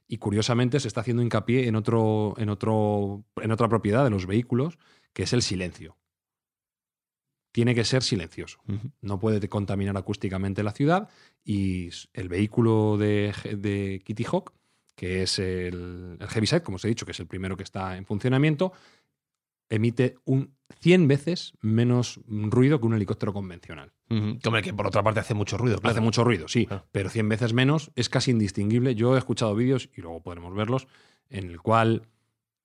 y 0.07 0.17
curiosamente 0.17 0.79
se 0.79 0.87
está 0.87 1.01
haciendo 1.01 1.23
hincapié 1.23 1.67
en, 1.67 1.75
otro, 1.75 2.35
en, 2.37 2.49
otro, 2.49 3.23
en 3.37 3.51
otra 3.51 3.69
propiedad 3.69 4.03
de 4.03 4.09
los 4.09 4.25
vehículos, 4.27 4.77
que 5.13 5.23
es 5.23 5.33
el 5.33 5.41
silencio. 5.41 5.97
Tiene 7.51 7.75
que 7.75 7.85
ser 7.85 8.03
silencioso. 8.03 8.59
No 9.01 9.19
puede 9.19 9.47
contaminar 9.47 9.95
acústicamente 9.95 10.63
la 10.63 10.71
ciudad 10.71 11.09
y 11.43 11.89
el 12.13 12.27
vehículo 12.27 12.97
de 12.97 14.01
Kitty 14.03 14.23
Hawk, 14.23 14.53
que 14.95 15.23
es 15.23 15.39
el, 15.39 16.17
el 16.19 16.27
Heaviside, 16.27 16.61
como 16.63 16.75
os 16.75 16.85
he 16.85 16.87
dicho, 16.87 17.05
que 17.05 17.11
es 17.11 17.19
el 17.19 17.27
primero 17.27 17.57
que 17.57 17.63
está 17.63 17.97
en 17.97 18.05
funcionamiento, 18.05 18.73
emite 19.69 20.15
un 20.25 20.55
100 20.81 21.07
veces 21.07 21.53
menos 21.61 22.19
ruido 22.27 22.79
que 22.79 22.85
un 22.85 22.93
helicóptero 22.93 23.33
convencional. 23.33 23.91
Que, 24.07 24.47
hombre, 24.47 24.61
que 24.61 24.73
por 24.73 24.85
otra 24.85 25.01
parte 25.01 25.21
hace 25.21 25.33
mucho 25.33 25.57
ruido. 25.57 25.77
claro. 25.79 25.91
Hace 25.93 26.01
mucho 26.01 26.23
ruido, 26.23 26.47
sí, 26.47 26.67
Claro. 26.67 26.85
pero 26.91 27.09
100 27.09 27.29
veces 27.29 27.53
menos 27.53 27.91
es 27.95 28.09
casi 28.09 28.29
indistinguible. 28.29 28.93
Yo 28.93 29.15
he 29.15 29.17
escuchado 29.17 29.55
vídeos, 29.55 29.89
y 29.95 30.01
luego 30.01 30.21
podremos 30.21 30.53
verlos, 30.53 30.87
en 31.29 31.49
el 31.49 31.59
cual 31.61 32.03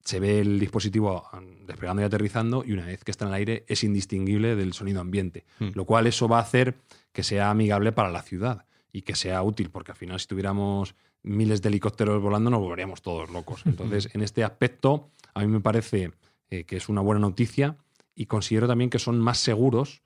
se 0.05 0.21
ve 0.21 0.41
el 0.41 0.59
dispositivo 0.61 1.25
ah, 1.33 1.41
despegando 1.67 2.03
y 2.03 2.05
aterrizando 2.05 2.64
y 2.67 2.73
una 2.73 2.85
vez 2.87 3.03
que 3.03 3.11
está 3.11 3.25
en 3.25 3.29
el 3.31 3.35
aire 3.35 3.64
es 3.69 3.83
indistinguible 3.83 4.57
del 4.57 4.75
sonido 4.75 5.01
ambiente. 5.01 5.47
Hmm. 5.59 5.71
Lo 5.75 5.87
cual 5.87 6.07
eso 6.07 6.29
va 6.29 6.38
a 6.38 6.43
hacer 6.43 6.77
que 7.12 7.23
sea 7.23 7.49
amigable 7.51 7.93
para 7.93 8.11
la 8.11 8.21
ciudad 8.23 8.67
y 8.93 9.03
que 9.03 9.14
sea 9.17 9.43
útil, 9.43 9.71
porque 9.71 9.93
al 9.93 9.97
final 9.97 10.21
si 10.21 10.27
tuviéramos 10.27 10.95
miles 11.29 11.62
de 11.62 11.69
helicópteros 11.69 12.21
volando, 12.23 12.51
nos 12.51 12.61
volveríamos 12.61 13.03
todos 13.03 13.31
locos. 13.31 13.62
Entonces, 13.67 14.09
en 14.14 14.23
este 14.23 14.45
aspecto, 14.45 15.11
a 15.35 15.41
mí 15.41 15.47
me 15.47 15.61
parece 15.61 16.12
eh, 16.51 16.64
que 16.64 16.77
es 16.77 16.88
una 16.88 17.01
buena 17.01 17.21
noticia 17.21 17.77
y 18.14 18.27
considero 18.27 18.67
también 18.67 18.91
que 18.91 18.99
son 18.99 19.19
más 19.21 19.38
seguros 19.38 20.03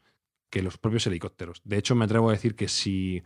que 0.50 0.62
los 0.62 0.76
propios 0.76 1.06
helicópteros. 1.06 1.62
De 1.64 1.78
hecho, 1.78 1.94
me 1.94 2.04
atrevo 2.04 2.28
a 2.28 2.32
decir 2.32 2.54
que 2.54 2.68
si 2.68 3.22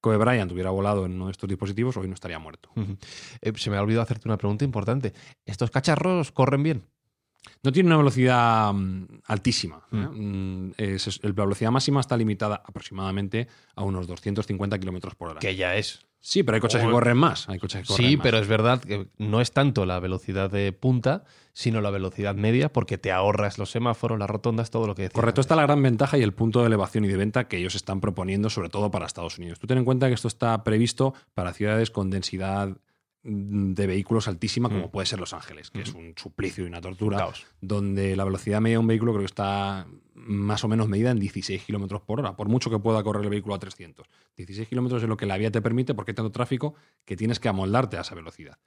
Kobe 0.00 0.16
Bryant 0.16 0.52
hubiera 0.52 0.70
volado 0.70 1.06
en 1.06 1.12
uno 1.12 1.26
de 1.26 1.32
estos 1.32 1.48
dispositivos, 1.48 1.96
hoy 1.96 2.06
no 2.06 2.14
estaría 2.14 2.38
muerto. 2.38 2.70
Eh, 3.40 3.52
se 3.56 3.70
me 3.70 3.76
ha 3.76 3.82
olvidado 3.82 4.02
hacerte 4.02 4.28
una 4.28 4.36
pregunta 4.36 4.64
importante. 4.64 5.12
¿Estos 5.44 5.70
cacharros 5.70 6.30
corren 6.30 6.62
bien? 6.62 6.84
No 7.62 7.72
tiene 7.72 7.88
una 7.88 7.96
velocidad 7.96 8.72
mm, 8.72 9.04
altísima. 9.26 9.82
¿eh? 9.92 9.96
Mm, 9.96 10.72
es- 10.76 11.20
la 11.22 11.32
velocidad 11.32 11.70
máxima 11.70 12.00
está 12.00 12.16
limitada 12.16 12.62
aproximadamente 12.66 13.48
a 13.74 13.82
unos 13.84 14.06
250 14.06 14.78
kilómetros 14.78 15.14
por 15.14 15.28
hora. 15.30 15.40
Que 15.40 15.56
ya 15.56 15.76
es. 15.76 16.04
Sí, 16.20 16.42
pero 16.42 16.56
hay 16.56 16.60
coches 16.60 16.82
que 16.82 16.90
corren 16.90 17.16
más. 17.16 17.48
Hay 17.48 17.58
coches 17.60 17.82
que 17.82 17.86
corren 17.86 18.08
Sí, 18.10 18.16
más. 18.16 18.22
pero 18.24 18.38
es 18.38 18.48
verdad 18.48 18.80
que 18.82 19.06
no 19.18 19.40
es 19.40 19.52
tanto 19.52 19.86
la 19.86 20.00
velocidad 20.00 20.50
de 20.50 20.72
punta, 20.72 21.24
sino 21.52 21.80
la 21.80 21.90
velocidad 21.90 22.34
media, 22.34 22.72
porque 22.72 22.98
te 22.98 23.12
ahorras 23.12 23.56
los 23.56 23.70
semáforos, 23.70 24.18
las 24.18 24.28
rotondas, 24.28 24.70
todo 24.70 24.88
lo 24.88 24.94
que 24.96 25.02
decías 25.02 25.14
Correcto, 25.14 25.40
está 25.40 25.54
la 25.54 25.62
gran 25.62 25.80
ventaja 25.80 26.18
y 26.18 26.22
el 26.22 26.34
punto 26.34 26.60
de 26.60 26.66
elevación 26.66 27.04
y 27.04 27.08
de 27.08 27.16
venta 27.16 27.46
que 27.46 27.56
ellos 27.58 27.76
están 27.76 28.00
proponiendo, 28.00 28.50
sobre 28.50 28.68
todo 28.68 28.90
para 28.90 29.06
Estados 29.06 29.38
Unidos. 29.38 29.60
Tú 29.60 29.68
ten 29.68 29.78
en 29.78 29.84
cuenta 29.84 30.08
que 30.08 30.14
esto 30.14 30.26
está 30.28 30.64
previsto 30.64 31.14
para 31.34 31.52
ciudades 31.52 31.90
con 31.92 32.10
densidad 32.10 32.70
mm, 32.70 32.74
de 33.22 33.86
vehículos 33.86 34.28
altísima, 34.28 34.68
como 34.68 34.86
Mm. 34.86 34.90
puede 34.90 35.06
ser 35.06 35.18
Los 35.18 35.34
Ángeles, 35.34 35.70
que 35.70 35.82
es 35.82 35.92
un 35.92 36.14
suplicio 36.16 36.64
y 36.64 36.66
una 36.68 36.80
tortura, 36.80 37.18
Caos. 37.18 37.46
donde 37.60 38.16
la 38.16 38.24
velocidad 38.24 38.60
media 38.60 38.76
de 38.76 38.78
un 38.78 38.86
vehículo 38.86 39.12
creo 39.12 39.22
que 39.22 39.26
está 39.26 39.86
más 40.14 40.62
o 40.64 40.68
menos 40.68 40.88
medida 40.88 41.10
en 41.10 41.18
16 41.18 41.62
kilómetros 41.64 42.00
por 42.02 42.20
hora, 42.20 42.36
por 42.36 42.48
mucho 42.48 42.70
que 42.70 42.78
pueda 42.78 43.02
correr 43.02 43.24
el 43.24 43.30
vehículo 43.30 43.54
a 43.54 43.58
300. 43.58 44.06
16 44.36 44.68
kilómetros 44.68 45.02
es 45.02 45.08
lo 45.08 45.16
que 45.16 45.26
la 45.26 45.36
vía 45.36 45.50
te 45.50 45.60
permite 45.60 45.94
porque 45.94 46.12
hay 46.12 46.14
tanto 46.14 46.30
tráfico 46.32 46.74
que 47.04 47.16
tienes 47.16 47.40
que 47.40 47.48
amoldarte 47.48 47.96
a 47.96 48.02
esa 48.02 48.14
velocidad. 48.14 48.58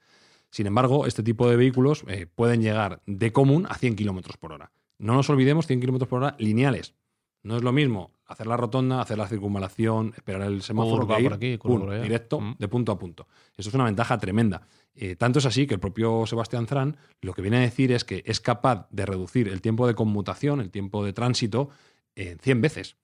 Sin 0.50 0.66
embargo, 0.66 1.06
este 1.06 1.22
tipo 1.22 1.48
de 1.48 1.56
vehículos 1.56 2.04
eh, 2.08 2.26
pueden 2.26 2.60
llegar 2.62 3.00
de 3.06 3.32
común 3.32 3.66
a 3.70 3.74
100 3.76 3.96
kilómetros 3.96 4.36
por 4.36 4.52
hora. 4.52 4.70
No 4.98 5.14
nos 5.14 5.28
olvidemos, 5.30 5.66
100 5.66 5.80
kilómetros 5.80 6.08
por 6.08 6.22
hora 6.22 6.36
lineales. 6.38 6.94
No 7.42 7.56
es 7.56 7.62
lo 7.62 7.72
mismo 7.72 8.12
hacer 8.26 8.46
la 8.46 8.56
rotonda, 8.56 9.00
hacer 9.00 9.18
la 9.18 9.28
circunvalación, 9.28 10.12
esperar 10.16 10.42
el 10.42 10.62
semáforo, 10.62 11.06
que 11.06 11.20
ir, 11.20 11.24
por 11.28 11.34
aquí, 11.34 11.58
curva 11.58 11.74
pum, 11.76 11.84
por 11.86 11.94
allá. 11.94 12.02
directo, 12.02 12.40
Mm. 12.40 12.56
de 12.58 12.68
punto 12.68 12.92
a 12.92 12.98
punto. 12.98 13.26
Eso 13.56 13.68
es 13.68 13.74
una 13.74 13.84
ventaja 13.84 14.16
tremenda. 14.18 14.62
Eh, 14.94 15.16
tanto 15.16 15.38
es 15.38 15.46
así 15.46 15.66
que 15.66 15.74
el 15.74 15.80
propio 15.80 16.24
Sebastián 16.26 16.66
Zran 16.66 16.96
lo 17.20 17.34
que 17.34 17.42
viene 17.42 17.58
a 17.58 17.60
decir 17.60 17.92
es 17.92 18.04
que 18.04 18.22
es 18.26 18.40
capaz 18.40 18.86
de 18.90 19.04
reducir 19.06 19.48
el 19.48 19.60
tiempo 19.60 19.86
de 19.86 19.94
conmutación, 19.94 20.60
el 20.60 20.70
tiempo 20.70 21.04
de 21.04 21.12
tránsito, 21.12 21.68
en 22.14 22.38
100 22.38 22.60
veces. 22.60 22.96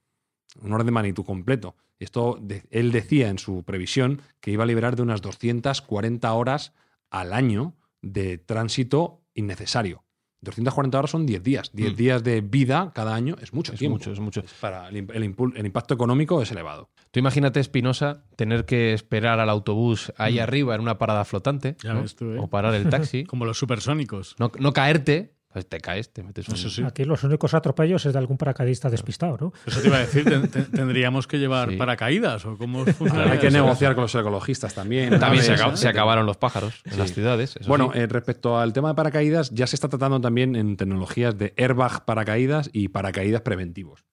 Un 0.63 0.73
orden 0.73 0.87
de 0.87 0.93
magnitud 0.93 1.25
completo. 1.25 1.77
Esto 1.99 2.39
de- 2.41 2.63
él 2.71 2.93
decía 2.93 3.29
en 3.29 3.39
su 3.39 3.65
previsión 3.65 4.23
que 4.41 4.51
iba 4.51 4.65
a 4.65 4.67
liberar 4.67 4.97
de 4.97 5.03
unas 5.03 5.21
240 5.21 6.33
horas 6.33 6.73
al 7.11 7.33
año 7.33 7.75
de 8.03 8.39
tránsito 8.39 9.21
innecesario. 9.35 10.05
240 10.41 10.99
horas 10.99 11.11
son 11.11 11.27
10 11.27 11.43
días. 11.43 11.71
10 11.73 11.93
Mm. 11.93 11.97
días 11.97 12.25
de 12.25 12.41
vida 12.41 12.93
cada 12.95 13.15
año 13.15 13.37
es 13.43 13.53
mucho 13.53 13.73
Es 13.73 13.79
tiempo. 13.79 13.97
mucho, 13.99 14.13
es 14.13 14.21
mucho. 14.21 14.43
Para 14.61 14.89
el, 14.89 14.97
impacto 15.65 15.95
económico 15.95 16.41
es 16.43 16.51
elevado. 16.53 16.91
Tú 17.11 17.19
imagínate, 17.21 17.59
Espinosa, 17.61 18.23
tener 18.37 18.65
que 18.65 18.93
esperar 18.93 19.41
al 19.41 19.51
autobús 19.51 20.13
ahí 20.17 20.39
arriba 20.39 20.75
en 20.75 20.81
una 20.81 20.99
parada 20.99 21.25
flotante, 21.25 21.77
Ya 21.83 21.95
¿no? 21.95 22.03
ves 22.03 22.15
tú, 22.15 22.33
¿eh? 22.33 22.39
o 22.39 22.49
parar 22.49 22.75
el 22.75 22.89
taxi, 22.89 23.25
Como 23.27 23.45
los 23.45 23.59
supersónicos. 23.59 24.37
no, 24.39 24.53
no 24.59 24.73
caerte, 24.73 25.35
pues 25.51 25.67
te 25.67 25.81
caes, 25.81 26.13
te 26.13 26.23
metes 26.23 26.47
un... 26.49 26.55
Eso 26.55 26.69
sí. 26.69 26.83
Aquí 26.83 27.05
los 27.05 27.25
únicos 27.25 27.55
atropellos 27.55 28.05
es 28.05 28.13
de 28.13 28.19
algún 28.19 28.37
paracaidista 28.37 28.91
despistado, 28.91 29.37
¿no? 29.41 29.53
Eso 29.67 29.81
te 29.81 29.87
iba 29.89 29.97
a 29.97 30.01
decir, 30.01 30.25
ten- 30.25 30.49
ten- 30.51 30.71
¿tendríamos 30.71 31.27
que 31.27 31.39
llevar 31.39 31.71
Sí. 31.71 31.77
paracaídas 31.77 32.45
o 32.45 32.59
cómo 32.59 32.85
funciona? 32.85 33.33
Hay 33.33 33.39
que 33.39 33.51
negociar 33.51 33.95
con 33.95 34.03
los 34.03 34.15
ecologistas 34.15 34.75
también. 34.75 35.19
También 35.19 35.43
se, 35.43 35.57
¿sabes? 35.57 35.75
acab- 35.75 35.77
se 35.77 35.89
acabaron 35.89 36.27
los 36.27 36.37
pájaros 36.37 36.83
en 36.85 36.99
las 36.99 37.15
ciudades. 37.15 37.57
eso 37.57 37.67
Bueno, 37.69 37.91
sí. 37.95 38.01
eh, 38.01 38.07
respecto 38.07 38.59
al 38.59 38.73
tema 38.75 38.89
de 38.91 38.95
paracaídas, 38.95 39.51
ya 39.51 39.67
se 39.67 39.77
está 39.77 39.89
tratando 39.89 40.21
también 40.21 40.55
en 40.55 40.77
tecnologías 40.77 41.37
de 41.39 41.55
airbag 41.57 42.05
paracaídas 42.05 42.69
y 42.73 42.89
paracaídas 42.89 43.41
preventivos. 43.41 44.05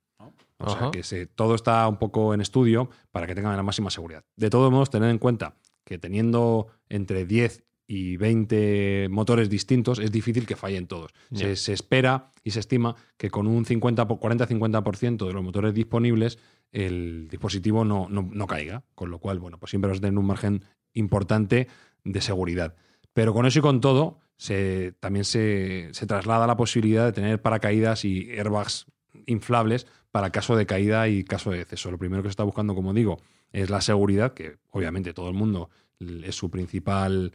O 0.58 0.70
sea, 0.70 0.80
Ajá. 0.84 0.92
que 0.92 1.04
se- 1.04 1.28
todo 1.28 1.54
está 1.54 1.86
un 1.90 1.98
poco 1.98 2.34
en 2.34 2.40
estudio 2.40 2.90
para 3.12 3.28
que 3.28 3.36
tengan 3.36 3.58
la 3.58 3.62
máxima 3.64 3.90
seguridad. 3.90 4.24
De 4.38 4.50
todos 4.50 4.72
modos, 4.72 4.90
tener 4.90 5.10
en 5.10 5.18
cuenta 5.18 5.56
que 5.84 5.98
teniendo 6.00 6.68
entre 6.88 7.26
10 7.26 7.65
y 7.88 8.18
20 8.18 9.08
motores 9.12 9.50
distintos, 9.50 10.00
es 10.00 10.12
difícil 10.12 10.46
que 10.48 10.56
fallen 10.56 10.88
todos. 10.88 11.12
Se, 11.34 11.56
se 11.56 11.74
espera 11.74 12.32
y 12.44 12.52
se 12.52 12.60
estima 12.60 12.96
que 13.18 13.30
con 13.30 13.46
un 13.48 13.66
50 13.66 14.08
po- 14.08 14.20
40-50% 14.20 15.28
de 15.28 15.34
los 15.34 15.44
motores 15.44 15.74
disponibles, 15.74 16.40
el 16.72 17.28
dispositivo 17.30 17.86
no, 17.86 18.08
no- 18.10 18.28
no 18.32 18.48
caiga. 18.48 18.84
Con 18.96 19.12
lo 19.12 19.20
cual, 19.20 19.40
bueno, 19.40 19.60
pues 19.60 19.70
siempre 19.70 19.90
vas 19.90 20.00
a 20.00 20.02
tener 20.02 20.18
un 20.18 20.26
margen 20.26 20.64
importante 20.94 21.68
de 22.04 22.22
seguridad. 22.22 22.76
Pero 23.14 23.34
con 23.34 23.46
eso 23.46 23.60
y 23.60 23.62
con 23.62 23.82
todo, 23.82 24.20
se, 24.38 24.94
también 25.00 25.24
se, 25.26 25.90
se 25.92 26.06
traslada 26.08 26.48
la 26.48 26.58
posibilidad 26.58 27.06
de 27.06 27.12
tener 27.14 27.42
paracaídas 27.42 28.04
y 28.04 28.30
airbags 28.32 28.88
inflables 29.28 29.88
para 30.12 30.32
caso 30.32 30.56
de 30.56 30.66
caída 30.66 31.08
y 31.08 31.24
caso 31.24 31.52
de 31.52 31.60
deceso. 31.60 31.92
Lo 31.92 31.98
primero 31.98 32.22
que 32.24 32.30
se 32.30 32.32
está 32.32 32.44
buscando, 32.44 32.76
como 32.76 32.94
digo, 32.94 33.20
es 33.52 33.70
la 33.70 33.82
seguridad, 33.82 34.34
que 34.34 34.58
obviamente 34.72 35.14
todo 35.14 35.30
el 35.30 35.36
mundo 35.36 35.70
es 36.00 36.36
su 36.36 36.50
principal, 36.50 37.34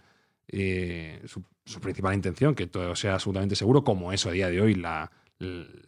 eh, 0.53 1.21
su, 1.27 1.43
su 1.65 1.81
principal 1.81 2.15
intención, 2.15 2.55
que 2.55 2.67
todo 2.67 2.95
sea 2.97 3.15
absolutamente 3.15 3.57
seguro, 3.57 3.85
como 3.85 4.13
es 4.13 4.27
a 4.27 4.31
día 4.31 4.49
de 4.49 4.61
hoy 4.61 4.75
la, 4.75 5.11
el, 5.39 5.83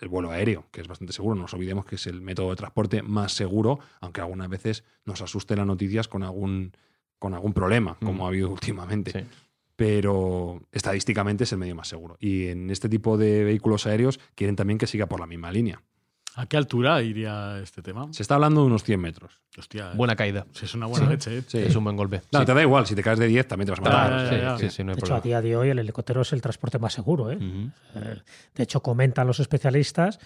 el 0.00 0.08
vuelo 0.08 0.30
aéreo, 0.30 0.66
que 0.72 0.80
es 0.80 0.88
bastante 0.88 1.12
seguro. 1.12 1.34
No 1.34 1.42
nos 1.42 1.54
olvidemos 1.54 1.84
que 1.84 1.94
es 1.96 2.06
el 2.06 2.20
método 2.20 2.50
de 2.50 2.56
transporte 2.56 3.02
más 3.02 3.32
seguro, 3.32 3.78
aunque 4.00 4.20
algunas 4.20 4.48
veces 4.48 4.84
nos 5.04 5.20
asusten 5.22 5.58
las 5.58 5.66
noticias 5.66 6.08
con 6.08 6.22
algún, 6.22 6.72
con 7.18 7.34
algún 7.34 7.52
problema, 7.52 7.96
como 8.00 8.22
Mm. 8.22 8.26
ha 8.26 8.28
habido 8.28 8.50
últimamente 8.80 9.10
Sí. 9.12 9.26
pero 9.76 10.62
estadísticamente 10.72 11.44
es 11.44 11.52
el 11.52 11.58
medio 11.58 11.74
más 11.74 11.88
seguro. 11.88 12.16
Y 12.20 12.46
en 12.46 12.70
este 12.70 12.88
tipo 12.88 13.18
de 13.18 13.44
vehículos 13.44 13.86
aéreos 13.86 14.18
quieren 14.34 14.56
también 14.56 14.78
que 14.78 14.86
siga 14.86 15.06
por 15.06 15.20
la 15.20 15.26
misma 15.26 15.52
línea. 15.52 15.82
¿A 16.38 16.44
qué 16.46 16.56
altura 16.58 17.00
iría 17.02 17.58
este 17.62 17.80
tema? 17.80 18.08
Se 18.12 18.22
está 18.22 18.34
hablando 18.34 18.60
de 18.60 18.66
unos 18.66 18.84
100 18.84 19.00
metros. 19.00 19.40
Hostia, 19.58 19.92
Buena 19.94 20.14
caída. 20.16 20.46
si 20.52 20.66
es 20.66 20.74
una 20.74 20.84
buena 20.86 21.08
leche. 21.08 21.38
¿eh? 21.38 21.42
Sí. 21.46 21.58
Es 21.58 21.74
un 21.74 21.82
buen 21.84 21.96
golpe. 21.96 22.20
No, 22.30 22.40
Sí. 22.40 22.44
te 22.46 22.52
da 22.52 22.60
igual, 22.60 22.86
si 22.86 22.94
te 22.94 23.02
caes 23.02 23.18
de 23.18 23.26
10 23.26 23.48
también 23.48 23.64
te 23.66 23.70
vas 23.70 23.80
a 23.80 23.82
matar. 23.82 24.10
Ya, 24.10 24.22
ya, 24.24 24.28
sí, 24.30 24.40
ya. 24.42 24.58
sí, 24.70 24.76
sí, 24.76 24.84
no 24.84 24.90
hay 24.92 24.96
De 24.96 25.00
hecho, 25.00 25.14
a 25.14 25.20
día 25.22 25.40
de 25.40 25.56
hoy 25.56 25.70
el 25.70 25.78
helicóptero 25.78 26.20
es 26.20 26.32
el 26.34 26.42
transporte 26.42 26.78
más 26.78 26.92
seguro. 26.92 27.30
¿eh? 27.32 27.38
Eh, 27.40 28.20
De 28.54 28.62
hecho, 28.62 28.82
comentan 28.82 29.26
los 29.26 29.40
especialistas 29.40 30.18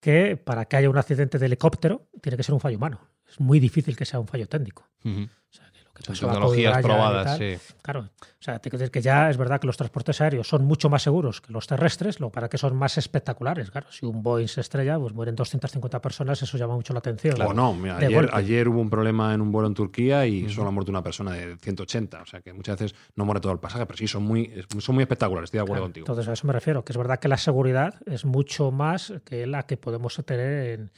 que 0.00 0.36
para 0.38 0.64
que 0.64 0.76
haya 0.76 0.88
un 0.88 0.96
accidente 0.96 1.38
de 1.38 1.46
helicóptero 1.46 2.08
tiene 2.22 2.36
que 2.38 2.42
ser 2.44 2.54
un 2.54 2.60
fallo 2.60 2.78
humano. 2.78 3.00
Es 3.30 3.38
muy 3.38 3.60
difícil 3.60 3.94
que 3.94 4.06
sea 4.06 4.20
un 4.20 4.26
fallo 4.26 4.48
técnico. 4.48 4.88
O 5.04 5.10
sea, 5.50 5.67
que 5.98 6.14
Son 6.14 6.30
tecnologías 6.30 6.82
probadas, 6.82 7.38
sí. 7.38 7.56
Claro, 7.82 8.00
o 8.00 8.42
sea, 8.42 8.58
te 8.58 8.70
quiero 8.70 8.80
decir 8.80 8.92
que 8.92 9.02
ya 9.02 9.30
es 9.30 9.36
verdad 9.36 9.60
que 9.60 9.66
los 9.66 9.76
transportes 9.76 10.20
aéreos 10.20 10.48
son 10.48 10.64
mucho 10.64 10.88
más 10.88 11.02
seguros 11.02 11.40
que 11.40 11.52
los 11.52 11.66
terrestres, 11.66 12.20
lo 12.20 12.30
para 12.30 12.48
que 12.48 12.58
son 12.58 12.76
más 12.76 12.98
espectaculares. 12.98 13.70
Claro, 13.70 13.90
si 13.90 14.06
un 14.06 14.22
Boeing 14.22 14.48
se 14.48 14.60
estrella, 14.60 14.98
pues 14.98 15.12
mueren 15.12 15.34
250 15.34 16.00
personas, 16.00 16.40
eso 16.42 16.56
llama 16.56 16.74
mucho 16.74 16.92
la 16.92 17.00
atención. 17.00 17.40
O 17.40 17.52
no, 17.52 17.74
mira, 17.74 17.98
ayer, 18.32 18.68
hubo 18.68 18.80
un 18.80 18.90
problema 18.90 19.34
en 19.34 19.40
un 19.40 19.50
vuelo 19.50 19.68
en 19.68 19.74
Turquía 19.74 20.26
y 20.26 20.48
solo 20.48 20.68
ha 20.68 20.70
muerto 20.70 20.90
una 20.90 21.02
persona 21.02 21.32
de 21.32 21.56
180. 21.56 22.22
O 22.22 22.26
sea 22.26 22.40
que 22.40 22.52
muchas 22.52 22.78
veces 22.78 22.98
no 23.16 23.24
muere 23.24 23.40
todo 23.40 23.52
el 23.52 23.58
pasaje, 23.58 23.84
pero 23.86 23.96
sí 23.96 24.06
son 24.06 24.22
muy, 24.22 24.52
son 24.78 24.94
muy 24.94 25.02
espectaculares, 25.02 25.48
estoy 25.48 25.58
de 25.58 25.62
acuerdo 25.62 25.82
Claro, 25.82 25.86
contigo. 25.86 26.04
Entonces 26.04 26.28
a 26.28 26.32
eso 26.32 26.46
me 26.46 26.52
refiero, 26.52 26.84
que 26.84 26.92
es 26.92 26.96
verdad 26.96 27.18
que 27.18 27.28
la 27.28 27.36
seguridad 27.36 27.94
es 28.06 28.24
mucho 28.24 28.70
más 28.70 29.12
que 29.24 29.46
la 29.46 29.64
que 29.64 29.76
podemos 29.76 30.14
tener 30.24 30.80
en, 30.80 30.90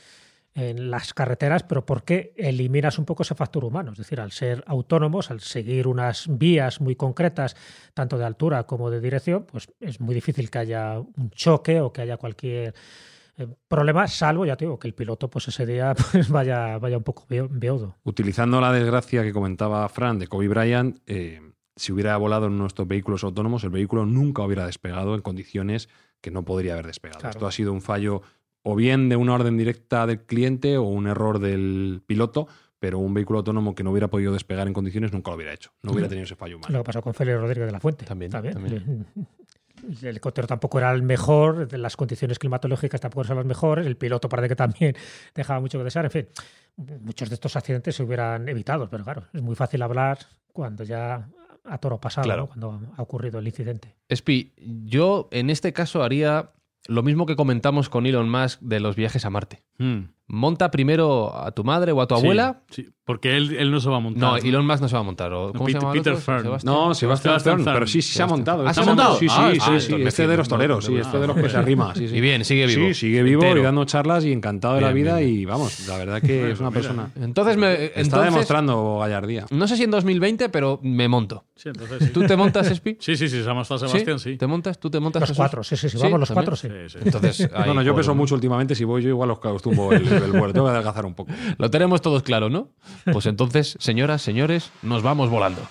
en 0.61 0.91
las 0.91 1.15
carreteras, 1.15 1.63
pero 1.63 1.87
porque 1.87 2.33
eliminas 2.37 2.99
un 2.99 3.05
poco 3.05 3.23
ese 3.23 3.35
factor 3.35 3.65
humano. 3.65 3.93
Es 3.93 3.99
decir, 3.99 4.21
al 4.21 4.31
ser 4.33 4.63
autónomos, 4.67 5.31
al 5.31 5.41
seguir 5.41 5.87
unas 5.87 6.27
vías 6.29 6.81
muy 6.81 6.97
concretas, 6.97 7.57
tanto 7.95 8.19
de 8.19 8.25
altura 8.25 8.65
como 8.65 8.91
de 8.91 9.01
dirección, 9.01 9.45
pues 9.51 9.69
es 9.81 10.01
muy 10.01 10.15
difícil 10.15 10.51
que 10.51 10.59
haya 10.59 10.99
un 10.99 11.31
choque 11.31 11.81
o 11.81 11.93
que 11.93 12.03
haya 12.03 12.17
cualquier 12.17 12.75
eh, 13.39 13.47
problema, 13.69 14.07
salvo, 14.07 14.45
ya 14.45 14.57
te 14.57 14.65
digo, 14.67 14.79
que 14.79 14.89
el 14.89 14.95
piloto 14.95 15.31
pues 15.31 15.49
ese 15.49 15.65
día 15.65 15.95
pues 16.13 16.29
vaya, 16.29 16.79
vaya 16.79 16.99
un 16.99 17.05
poco 17.05 17.25
beo- 17.29 17.49
beodo. 17.51 17.97
Utilizando 18.05 18.61
la 18.61 18.73
desgracia 18.73 19.23
que 19.23 19.33
comentaba 19.33 19.89
Fran 19.89 20.19
de 20.19 20.27
Kobe 20.27 20.49
Bryant, 20.49 20.99
eh, 21.07 21.41
si 21.77 21.93
hubiera 21.93 22.17
volado 22.19 22.47
en 22.47 22.59
nuestros 22.59 22.87
vehículos 22.87 23.25
autónomos, 23.25 23.65
el 23.65 23.71
vehículo 23.71 24.05
nunca 24.05 24.43
hubiera 24.43 24.67
despegado 24.67 25.15
en 25.15 25.23
condiciones 25.23 25.89
que 26.21 26.31
no 26.31 26.45
podría 26.45 26.75
haber 26.75 26.87
despegado. 26.89 27.21
Claro. 27.21 27.31
Esto 27.35 27.47
ha 27.47 27.53
sido 27.53 27.73
un 27.73 27.81
fallo 27.81 28.21
o 28.63 28.75
bien 28.77 29.09
de 29.09 29.17
una 29.17 29.35
orden 29.35 29.57
directa 29.57 30.07
del 30.07 30.21
cliente 30.23 30.77
o 30.77 30.83
un 30.85 31.07
error 31.07 31.39
del 31.39 32.03
piloto, 32.07 32.47
pero 32.79 32.99
un 32.99 33.13
vehículo 33.15 33.41
autónomo 33.41 33.75
que 33.75 33.83
no 33.85 33.91
hubiera 33.91 34.09
podido 34.09 34.33
despegar 34.33 34.67
en 34.67 34.73
condiciones 34.75 35.13
nunca 35.13 35.31
lo 35.31 35.37
hubiera 35.37 35.53
hecho. 35.53 35.71
No 35.83 35.93
hubiera 35.93 36.09
tenido 36.09 36.25
ese 36.25 36.37
fallo 36.37 36.57
humano. 36.57 36.73
Lo 36.73 36.81
que 36.81 36.87
pasó 36.87 37.03
con 37.03 37.15
Félix 37.15 37.39
Rodríguez 37.39 37.67
de 37.67 37.73
la 37.73 37.81
Fuente. 37.81 38.05
También, 38.07 38.31
también. 38.31 39.07
El 40.03 40.07
helicóptero 40.09 40.47
tampoco 40.47 40.79
era 40.79 40.91
el 40.93 41.03
mejor, 41.03 41.73
las 41.79 41.97
condiciones 41.97 42.39
climatológicas 42.39 43.01
tampoco 43.01 43.23
eran 43.25 43.39
las 43.39 43.47
mejores, 43.47 43.87
el 43.87 43.97
piloto 43.97 44.29
parece 44.29 44.51
que 44.51 44.57
también 44.57 44.95
dejaba 45.35 45.61
mucho 45.61 45.79
que 45.79 45.85
desear. 45.85 46.05
En 46.07 46.11
fin, 46.11 46.27
muchos 47.01 47.29
de 47.31 47.35
estos 47.35 47.57
accidentes 47.57 47.97
se 47.97 48.03
hubieran 48.03 48.47
evitado, 48.49 48.91
pero 48.91 49.05
claro, 49.05 49.25
es 49.33 49.41
muy 49.41 49.55
fácil 49.55 49.81
hablar 49.83 50.19
cuando 50.53 50.85
ya 50.85 51.29
a 51.65 51.79
toro 51.79 51.99
pasado, 51.99 52.25
Claro. 52.25 52.43
¿no? 52.43 52.49
cuando 52.49 52.93
ha 52.97 53.03
ocurrido 53.03 53.39
el 53.39 53.47
incidente. 53.47 53.95
Espi, 54.09 54.53
yo 54.85 55.29
en 55.31 55.49
este 55.51 55.73
caso 55.73 56.03
haría 56.03 56.51
lo 56.87 57.03
mismo 57.03 57.27
que 57.27 57.37
comentamos 57.37 57.89
con 57.89 58.07
Elon 58.07 58.31
Musk 58.31 58.61
de 58.61 58.81
los 58.81 58.97
viajes 58.97 59.25
a 59.25 59.31
Marte. 59.31 59.63
Hmm. 59.79 60.13
Monta 60.33 60.71
primero 60.71 61.37
a 61.37 61.51
tu 61.51 61.65
madre 61.65 61.91
o 61.93 62.01
a 62.01 62.07
tu 62.07 62.15
Sí, 62.15 62.21
abuela. 62.23 62.63
Sí, 62.71 62.89
porque 63.05 63.37
él, 63.37 63.57
él 63.57 63.73
no 63.73 63.81
se 63.81 63.89
va 63.91 63.97
a 63.97 64.01
montar. 64.01 64.21
No, 64.23 64.37
Elon 64.37 64.65
Musk 64.65 64.81
no 64.83 64.89
se 64.89 64.95
va 64.95 65.01
a 65.01 65.03
montar. 65.03 65.33
¿o 65.33 65.53
¿Cómo 65.53 65.67
se 65.67 65.73
Peter- 65.73 65.81
llama 65.83 65.93
Peter? 65.93 66.17
Fern. 66.17 66.43
Sebastián. 66.45 66.73
No, 66.75 66.95
Sebastián 66.95 67.33
Sebastián 67.33 67.55
Fern, 67.57 67.65
Fern. 67.65 67.75
pero 67.77 67.87
sí, 67.89 68.01
sí 68.03 68.13
se 68.15 68.23
ha 68.23 68.27
montado. 68.29 68.63
Ah, 68.65 68.71
Este 68.71 68.75
¿se 68.75 68.81
ha 68.83 68.87
montado? 68.95 69.17
Sí, 69.19 69.29
sí, 69.29 69.35
Ah, 69.37 69.51
sí, 69.53 69.59
ah, 69.61 69.81
sí, 69.81 69.95
Este 70.07 70.27
de 70.29 70.37
los 70.37 70.49
toreros, 70.49 70.77
no, 70.85 70.87
sí, 70.87 70.93
no, 70.95 71.01
este 71.01 71.15
no, 71.15 71.21
de 71.21 71.27
los 71.27 71.37
no, 71.37 71.43
que 71.43 71.49
se 71.49 71.57
no. 71.57 71.63
arrima. 71.63 71.95
Sí, 71.97 72.07
sí. 72.09 72.17
Y 72.17 72.21
bien, 72.21 72.45
sigue 72.45 72.67
vivo. 72.67 72.87
Sí, 72.89 72.95
sigue 72.95 73.23
vivo 73.25 73.43
Entero. 73.43 73.61
y 73.61 73.65
dando 73.65 73.85
charlas 73.87 74.25
y 74.25 74.33
encantado 74.33 74.77
de 74.77 74.83
la 74.83 74.93
vida 74.93 75.17
bien, 75.17 75.35
y 75.35 75.45
vamos, 75.45 75.89
la 75.89 75.99
verdad 75.99 76.23
que 76.23 76.53
es 76.53 76.61
una 76.61 76.71
persona... 76.71 77.11
Entonces, 77.21 77.57
me, 77.57 77.87
Está 77.97 78.23
demostrando 78.23 78.99
gallardía. 79.01 79.47
no 79.51 79.67
sé 79.67 79.77
si 79.77 79.83
en 79.83 79.91
2020, 79.91 80.49
pero 80.49 80.79
me 80.85 81.09
monto. 81.09 81.45
Sí, 81.57 81.69
entonces 81.69 82.05
sí. 82.07 82.11
¿Tú 82.15 82.23
te 82.27 82.37
montas, 82.37 82.71
Espi? 82.71 82.97
Sí, 83.01 83.17
sí, 83.17 83.29
sí, 83.29 83.39
se 83.39 83.43
llama 83.45 83.65
Sebastián, 83.65 84.19
sí. 84.21 84.37
¿Te 84.37 84.47
montas? 84.47 84.79
¿Tú 84.79 84.89
te 84.89 85.01
montas? 85.01 85.29
Los 85.29 85.37
cuatro, 85.37 85.65
sí, 85.65 85.77
sí, 85.77 85.89
sí, 85.91 85.99
vamos 86.01 86.21
los 86.21 86.31
cuatro, 86.31 86.55
sí. 86.55 86.69
Entonces, 87.05 87.51
Bueno, 87.67 87.83
yo 87.83 87.95
peso 87.97 88.15
mucho 88.15 88.37
últimamente, 88.37 88.75
si 88.77 88.85
voy 88.85 89.03
yo 89.03 89.09
igual 89.09 89.31
os 89.33 89.39
acostumbo 89.39 89.93
el, 89.93 90.07
tengo 90.21 90.67
que 90.67 90.71
adelgazar 90.71 91.07
un 91.07 91.15
poco. 91.15 91.33
Lo 91.59 91.71
tenemos 91.71 92.03
todos 92.03 92.23
claro, 92.23 92.51
¿no? 92.51 92.69
Pues 93.13 93.27
entonces, 93.27 93.77
señoras, 93.81 94.23
señores, 94.23 94.71
nos 94.83 95.03
vamos 95.03 95.31
volando. 95.31 95.63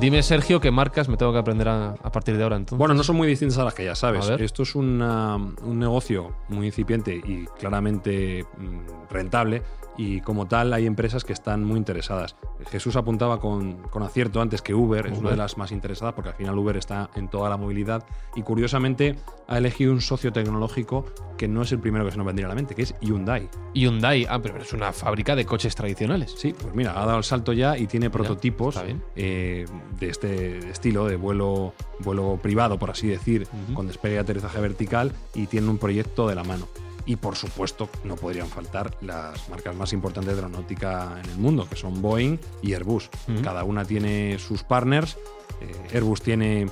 Dime, 0.00 0.22
Sergio, 0.22 0.60
qué 0.60 0.70
marcas 0.70 1.08
me 1.08 1.16
tengo 1.16 1.32
que 1.32 1.38
aprender 1.38 1.68
a, 1.68 1.90
a 1.90 2.12
partir 2.12 2.36
de 2.36 2.42
ahora 2.44 2.54
entonces. 2.56 2.78
Bueno, 2.78 2.94
no 2.94 3.02
son 3.02 3.16
muy 3.16 3.26
distintas 3.26 3.58
a 3.58 3.64
las 3.64 3.74
que 3.74 3.84
ya 3.84 3.96
sabes. 3.96 4.28
Esto 4.40 4.62
es 4.62 4.76
una- 4.76 5.34
un 5.36 5.78
negocio 5.78 6.32
muy 6.48 6.66
incipiente 6.66 7.14
y 7.16 7.46
claramente 7.58 8.44
mm, 8.58 9.10
rentable 9.12 9.62
y 9.98 10.20
como 10.20 10.46
tal 10.46 10.72
hay 10.72 10.86
empresas 10.86 11.24
que 11.24 11.32
están 11.34 11.64
muy 11.64 11.76
interesadas. 11.76 12.36
Jesús 12.70 12.96
apuntaba 12.96 13.40
con, 13.40 13.82
con 13.90 14.02
acierto 14.04 14.40
antes 14.40 14.62
que 14.62 14.72
Uber, 14.72 15.06
es 15.08 15.18
una 15.18 15.30
de 15.30 15.36
las 15.36 15.58
más 15.58 15.72
interesadas 15.72 16.14
porque 16.14 16.30
al 16.30 16.36
final 16.36 16.56
Uber 16.56 16.76
está 16.76 17.10
en 17.16 17.28
toda 17.28 17.50
la 17.50 17.56
movilidad 17.56 18.04
y 18.36 18.42
curiosamente 18.42 19.16
ha 19.48 19.58
elegido 19.58 19.92
un 19.92 20.00
socio 20.00 20.32
tecnológico 20.32 21.04
que 21.36 21.48
no 21.48 21.62
es 21.62 21.72
el 21.72 21.80
primero 21.80 22.04
que 22.04 22.12
se 22.12 22.16
nos 22.16 22.26
vendría 22.26 22.46
a 22.46 22.48
la 22.48 22.54
mente, 22.54 22.76
que 22.76 22.82
es 22.82 22.94
Hyundai. 23.00 23.48
Hyundai, 23.74 24.24
ah, 24.28 24.38
pero 24.40 24.58
es 24.58 24.72
una 24.72 24.92
fábrica 24.92 25.34
de 25.34 25.44
coches 25.44 25.74
tradicionales. 25.74 26.34
Sí, 26.36 26.54
pues 26.58 26.74
mira, 26.74 26.92
ha 26.92 27.04
dado 27.04 27.18
el 27.18 27.24
salto 27.24 27.52
ya 27.52 27.76
y 27.76 27.88
tiene 27.88 28.08
prototipos 28.08 28.80
eh, 29.16 29.66
de 29.98 30.08
este 30.08 30.70
estilo, 30.70 31.06
de 31.06 31.16
vuelo, 31.16 31.74
vuelo 31.98 32.38
privado, 32.40 32.78
por 32.78 32.90
así 32.90 33.08
decir, 33.08 33.48
con 33.74 33.88
despegue 33.88 34.14
y 34.14 34.18
aterrizaje 34.18 34.60
vertical, 34.60 35.12
y 35.34 35.46
tiene 35.46 35.68
un 35.68 35.78
proyecto 35.78 36.28
de 36.28 36.36
la 36.36 36.44
mano. 36.44 36.68
Y 37.08 37.16
por 37.16 37.36
supuesto, 37.36 37.88
no 38.04 38.16
podrían 38.16 38.48
faltar 38.48 38.94
las 39.00 39.48
marcas 39.48 39.74
más 39.74 39.94
importantes 39.94 40.36
de 40.36 40.42
la 40.42 40.48
náutica 40.50 41.18
en 41.24 41.30
el 41.30 41.38
mundo, 41.38 41.66
que 41.68 41.74
son 41.74 42.02
Boeing 42.02 42.38
y 42.62 42.74
Airbus. 42.74 43.08
Cada 43.42 43.64
una 43.64 43.84
tiene 43.86 44.38
sus 44.38 44.62
partners. 44.62 45.16
Eh, 45.62 45.94
Airbus 45.96 46.20
tiene 46.20 46.68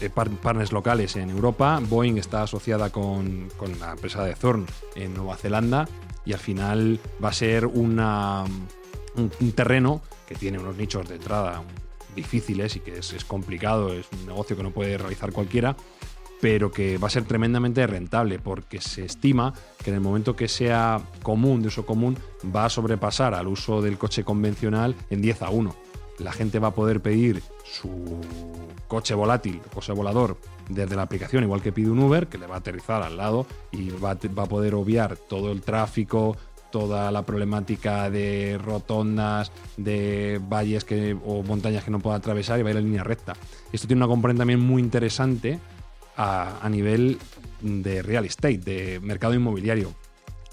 eh, 0.00 0.08
par- 0.08 0.30
partners 0.30 0.70
locales 0.70 1.16
en 1.16 1.30
Europa. 1.30 1.80
Boeing 1.82 2.16
está 2.16 2.44
asociada 2.44 2.90
con, 2.90 3.48
con 3.56 3.76
la 3.80 3.90
empresa 3.90 4.22
de 4.22 4.34
Thorn 4.36 4.66
en 4.94 5.14
Nueva 5.14 5.36
Zelanda. 5.36 5.88
Y 6.24 6.32
al 6.32 6.38
final 6.38 7.00
va 7.22 7.30
a 7.30 7.32
ser 7.32 7.66
una, 7.66 8.44
un, 9.16 9.32
un 9.40 9.52
terreno 9.52 10.00
que 10.28 10.36
tiene 10.36 10.60
unos 10.60 10.76
nichos 10.76 11.08
de 11.08 11.16
entrada 11.16 11.64
difíciles 12.14 12.76
y 12.76 12.80
que 12.80 12.98
es, 12.98 13.12
es 13.12 13.24
complicado, 13.24 13.92
es 13.92 14.06
un 14.12 14.26
negocio 14.26 14.56
que 14.56 14.62
no 14.62 14.70
puede 14.70 14.96
realizar 14.98 15.32
cualquiera, 15.32 15.76
pero 16.40 16.70
que 16.70 16.98
va 16.98 17.08
a 17.08 17.10
ser 17.10 17.24
tremendamente 17.24 17.86
rentable 17.86 18.38
porque 18.38 18.80
se 18.80 19.04
estima 19.04 19.54
que 19.82 19.90
en 19.90 19.96
el 19.96 20.00
momento 20.00 20.36
que 20.36 20.48
sea 20.48 21.00
común, 21.22 21.62
de 21.62 21.68
uso 21.68 21.86
común, 21.86 22.16
va 22.54 22.64
a 22.64 22.70
sobrepasar 22.70 23.34
al 23.34 23.48
uso 23.48 23.82
del 23.82 23.98
coche 23.98 24.24
convencional 24.24 24.94
en 25.10 25.20
10 25.22 25.42
a 25.42 25.50
1. 25.50 25.74
La 26.18 26.32
gente 26.32 26.58
va 26.58 26.68
a 26.68 26.74
poder 26.74 27.00
pedir 27.00 27.42
su 27.64 28.20
coche 28.88 29.14
volátil, 29.14 29.60
coche 29.72 29.92
volador, 29.92 30.36
desde 30.68 30.96
la 30.96 31.02
aplicación, 31.02 31.44
igual 31.44 31.62
que 31.62 31.72
pide 31.72 31.90
un 31.90 31.98
Uber, 31.98 32.26
que 32.26 32.38
le 32.38 32.46
va 32.46 32.56
a 32.56 32.58
aterrizar 32.58 33.02
al 33.02 33.16
lado 33.16 33.46
y 33.70 33.90
va 33.90 34.14
va 34.36 34.42
a 34.42 34.46
poder 34.46 34.74
obviar 34.74 35.16
todo 35.16 35.52
el 35.52 35.62
tráfico, 35.62 36.36
toda 36.70 37.10
la 37.10 37.22
problemática 37.22 38.10
de 38.10 38.58
rotondas, 38.62 39.52
de 39.76 40.40
valles 40.48 40.84
que, 40.84 41.16
o 41.24 41.42
montañas 41.42 41.84
que 41.84 41.90
no 41.90 42.00
pueda 42.00 42.16
atravesar 42.16 42.58
y 42.58 42.62
va 42.62 42.68
a 42.68 42.72
ir 42.72 42.78
en 42.78 42.84
línea 42.84 43.04
recta. 43.04 43.34
Esto 43.72 43.86
tiene 43.86 44.00
una 44.00 44.08
componente 44.08 44.40
también 44.40 44.60
muy 44.60 44.82
interesante 44.82 45.58
a, 46.18 46.58
a 46.60 46.68
nivel 46.68 47.18
de 47.62 48.02
real 48.02 48.26
estate, 48.26 48.58
de 48.58 49.00
mercado 49.00 49.34
inmobiliario. 49.34 49.94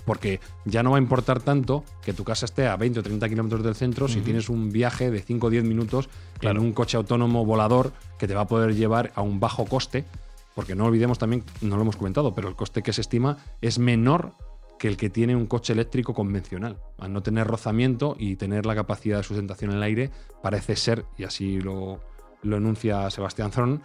Porque 0.05 0.39
ya 0.65 0.83
no 0.83 0.91
va 0.91 0.97
a 0.97 1.01
importar 1.01 1.41
tanto 1.41 1.83
que 2.03 2.13
tu 2.13 2.23
casa 2.23 2.45
esté 2.45 2.67
a 2.67 2.77
20 2.77 2.99
o 2.99 3.03
30 3.03 3.27
kilómetros 3.27 3.63
del 3.63 3.73
centro 3.73 4.07
si 4.07 4.21
tienes 4.21 4.49
un 4.49 4.71
viaje 4.71 5.09
de 5.09 5.21
5 5.21 5.47
o 5.47 5.49
10 5.49 5.63
minutos 5.63 6.09
en 6.41 6.59
un 6.59 6.73
coche 6.73 6.95
autónomo 6.95 7.43
volador 7.43 7.91
que 8.19 8.27
te 8.27 8.35
va 8.35 8.41
a 8.41 8.47
poder 8.47 8.75
llevar 8.75 9.11
a 9.15 9.23
un 9.23 9.39
bajo 9.39 9.65
coste. 9.65 10.05
Porque 10.53 10.75
no 10.75 10.85
olvidemos 10.85 11.17
también, 11.17 11.43
no 11.61 11.75
lo 11.75 11.81
hemos 11.81 11.97
comentado, 11.97 12.33
pero 12.35 12.47
el 12.47 12.55
coste 12.55 12.83
que 12.83 12.93
se 12.93 13.01
estima 13.01 13.37
es 13.61 13.79
menor 13.79 14.33
que 14.77 14.87
el 14.87 14.95
que 14.95 15.09
tiene 15.09 15.35
un 15.35 15.47
coche 15.47 15.73
eléctrico 15.73 16.13
convencional. 16.13 16.77
Al 16.99 17.11
no 17.11 17.23
tener 17.23 17.47
rozamiento 17.47 18.15
y 18.19 18.35
tener 18.35 18.65
la 18.65 18.75
capacidad 18.75 19.17
de 19.17 19.23
sustentación 19.23 19.71
en 19.71 19.77
el 19.77 19.83
aire, 19.83 20.11
parece 20.43 20.75
ser, 20.75 21.05
y 21.17 21.23
así 21.23 21.59
lo, 21.59 21.99
lo 22.43 22.57
enuncia 22.57 23.09
Sebastián 23.09 23.51
Zorn, 23.51 23.81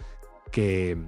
que, 0.53 0.99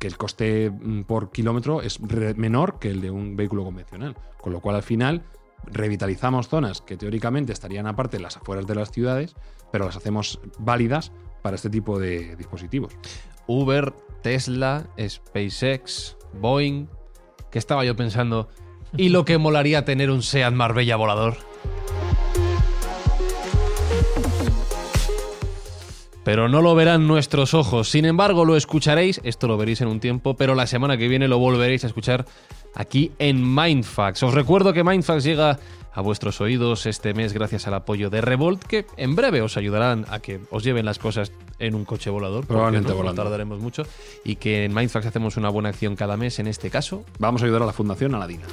que 0.00 0.08
el 0.08 0.16
coste 0.16 0.70
mm, 0.70 1.02
por 1.02 1.30
kilómetro 1.30 1.82
es 1.82 2.00
menor 2.00 2.80
que 2.80 2.90
el 2.90 3.00
de 3.00 3.12
un 3.12 3.36
vehículo 3.36 3.62
convencional. 3.62 4.16
Con 4.40 4.52
lo 4.52 4.60
cual, 4.60 4.74
al 4.76 4.82
final, 4.82 5.22
revitalizamos 5.66 6.48
zonas 6.48 6.80
que 6.80 6.96
teóricamente 6.96 7.52
estarían 7.52 7.86
aparte 7.86 8.16
en 8.16 8.24
las 8.24 8.38
afueras 8.38 8.66
de 8.66 8.74
las 8.74 8.90
ciudades, 8.90 9.36
pero 9.70 9.84
las 9.84 9.96
hacemos 9.96 10.40
válidas 10.58 11.12
para 11.42 11.54
este 11.54 11.68
tipo 11.70 11.98
de 11.98 12.34
dispositivos. 12.36 12.96
Uber, 13.46 13.92
Tesla, 14.22 14.88
SpaceX, 14.98 16.16
Boeing. 16.32 16.88
¿Qué 17.50 17.58
estaba 17.58 17.84
yo 17.84 17.94
pensando? 17.94 18.48
¿Y 18.96 19.10
lo 19.10 19.24
que 19.24 19.36
molaría 19.36 19.84
tener 19.84 20.10
un 20.10 20.22
Seat 20.22 20.52
Marbella 20.52 20.96
volador? 20.96 21.36
Pero 26.24 26.48
no 26.48 26.60
lo 26.60 26.74
verán 26.74 27.06
nuestros 27.06 27.54
ojos. 27.54 27.90
Sin 27.90 28.04
embargo, 28.04 28.44
lo 28.44 28.56
escucharéis, 28.56 29.20
esto 29.24 29.48
lo 29.48 29.56
veréis 29.56 29.80
en 29.80 29.88
un 29.88 30.00
tiempo, 30.00 30.36
pero 30.36 30.54
la 30.54 30.66
semana 30.66 30.96
que 30.96 31.08
viene 31.08 31.28
lo 31.28 31.38
volveréis 31.38 31.84
a 31.84 31.86
escuchar 31.86 32.26
aquí 32.74 33.12
en 33.18 33.54
Mindfax. 33.54 34.22
Os 34.22 34.34
recuerdo 34.34 34.72
que 34.72 34.84
Mindfax 34.84 35.24
llega 35.24 35.58
a 35.92 36.00
vuestros 36.02 36.40
oídos 36.40 36.86
este 36.86 37.14
mes 37.14 37.32
gracias 37.32 37.66
al 37.66 37.74
apoyo 37.74 38.10
de 38.10 38.20
Revolt, 38.20 38.62
que 38.62 38.86
en 38.96 39.16
breve 39.16 39.42
os 39.42 39.56
ayudarán 39.56 40.06
a 40.08 40.20
que 40.20 40.40
os 40.50 40.62
lleven 40.62 40.84
las 40.84 40.98
cosas 40.98 41.32
en 41.58 41.74
un 41.74 41.84
coche 41.84 42.10
volador. 42.10 42.46
Probablemente 42.46 42.90
no, 42.90 42.94
no 42.94 43.00
volando. 43.00 43.22
tardaremos 43.22 43.60
mucho. 43.60 43.84
Y 44.24 44.36
que 44.36 44.64
en 44.64 44.74
Mindfax 44.74 45.06
hacemos 45.06 45.36
una 45.36 45.48
buena 45.48 45.70
acción 45.70 45.96
cada 45.96 46.16
mes, 46.16 46.38
en 46.38 46.46
este 46.46 46.70
caso. 46.70 47.04
Vamos 47.18 47.42
a 47.42 47.46
ayudar 47.46 47.62
a 47.62 47.66
la 47.66 47.72
Fundación 47.72 48.14
Aladina. 48.14 48.44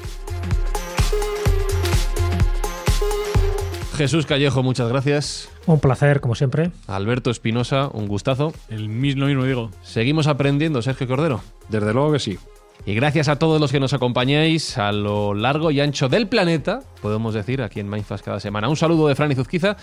Jesús 3.95 4.25
Callejo, 4.25 4.61
muchas 4.61 4.89
gracias. 4.89 5.49
Un 5.67 5.81
placer, 5.81 6.21
como 6.21 6.33
siempre. 6.33 6.71
Alberto 6.87 7.29
Espinosa, 7.29 7.89
un 7.93 8.07
gustazo. 8.07 8.53
El 8.69 8.87
mismo, 8.87 9.21
lo 9.21 9.27
mismo 9.27 9.43
digo. 9.43 9.69
Seguimos 9.83 10.27
aprendiendo, 10.27 10.81
Sergio 10.81 11.07
Cordero. 11.07 11.41
Desde 11.67 11.93
luego 11.93 12.13
que 12.13 12.19
sí. 12.19 12.39
Y 12.85 12.95
gracias 12.95 13.27
a 13.27 13.37
todos 13.37 13.59
los 13.59 13.71
que 13.71 13.81
nos 13.81 13.93
acompañáis 13.93 14.77
a 14.77 14.93
lo 14.93 15.33
largo 15.33 15.69
y 15.71 15.81
ancho 15.81 16.07
del 16.07 16.29
planeta, 16.29 16.83
podemos 17.01 17.33
decir, 17.33 17.61
aquí 17.61 17.81
en 17.81 17.89
Mindfast 17.89 18.23
cada 18.23 18.39
semana. 18.39 18.69
Un 18.69 18.77
saludo 18.77 19.09
de 19.09 19.15
Fran 19.15 19.29
y 19.29 19.35
Zuzquiza 19.35 19.75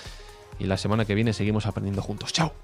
y 0.59 0.64
la 0.64 0.78
semana 0.78 1.05
que 1.05 1.14
viene 1.14 1.35
seguimos 1.35 1.66
aprendiendo 1.66 2.01
juntos. 2.01 2.32
¡Chao! 2.32 2.55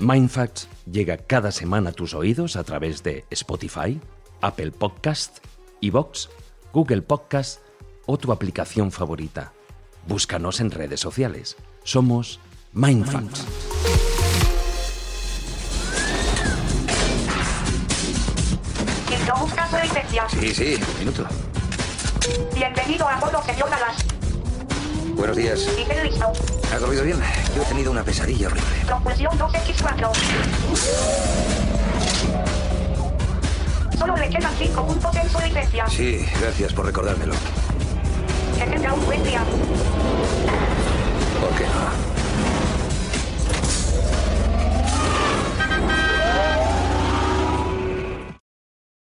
Mindfacts 0.00 0.68
llega 0.90 1.16
cada 1.16 1.52
semana 1.52 1.90
a 1.90 1.92
tus 1.92 2.12
oídos 2.12 2.56
a 2.56 2.64
través 2.64 3.04
de 3.04 3.24
Spotify, 3.30 4.00
Apple 4.40 4.72
Podcast, 4.72 5.38
Evox, 5.80 6.28
Google 6.72 7.02
Podcast 7.02 7.60
o 8.06 8.16
tu 8.18 8.32
aplicación 8.32 8.90
favorita. 8.90 9.52
Búscanos 10.08 10.60
en 10.60 10.70
redes 10.70 10.98
sociales. 11.00 11.56
Somos 11.88 12.38
Mindfacts. 12.74 13.46
Sí, 20.38 20.54
sí, 20.54 20.74
un 20.74 20.98
minuto. 20.98 21.26
Bienvenido 22.54 23.08
a 23.08 23.18
bordo, 23.18 23.42
señor 23.42 23.70
Dallas. 23.70 23.96
Buenos 25.14 25.34
días. 25.34 25.66
Nivel 25.78 26.10
listo. 26.10 26.30
¿Ha 26.74 26.78
dormido 26.78 27.04
bien? 27.04 27.18
Yo 27.56 27.62
he 27.62 27.64
tenido 27.64 27.90
una 27.90 28.04
pesadilla 28.04 28.48
horrible. 28.48 28.68
Propulsión 28.84 29.38
2X4. 29.38 30.10
Solo 33.98 34.14
le 34.14 34.28
quedan 34.28 34.52
5 34.58 34.86
puntos 34.86 35.16
en 35.16 35.30
su 35.30 35.38
licencia. 35.40 35.86
Sí, 35.88 36.26
gracias 36.38 36.74
por 36.74 36.84
recordármelo. 36.84 37.32
Que 38.58 38.66
tenga 38.66 38.92
un 38.92 39.06
buen 39.06 39.24
día. 39.24 39.42
¿Por 41.40 41.54
qué 41.54 41.64
no? 41.66 42.17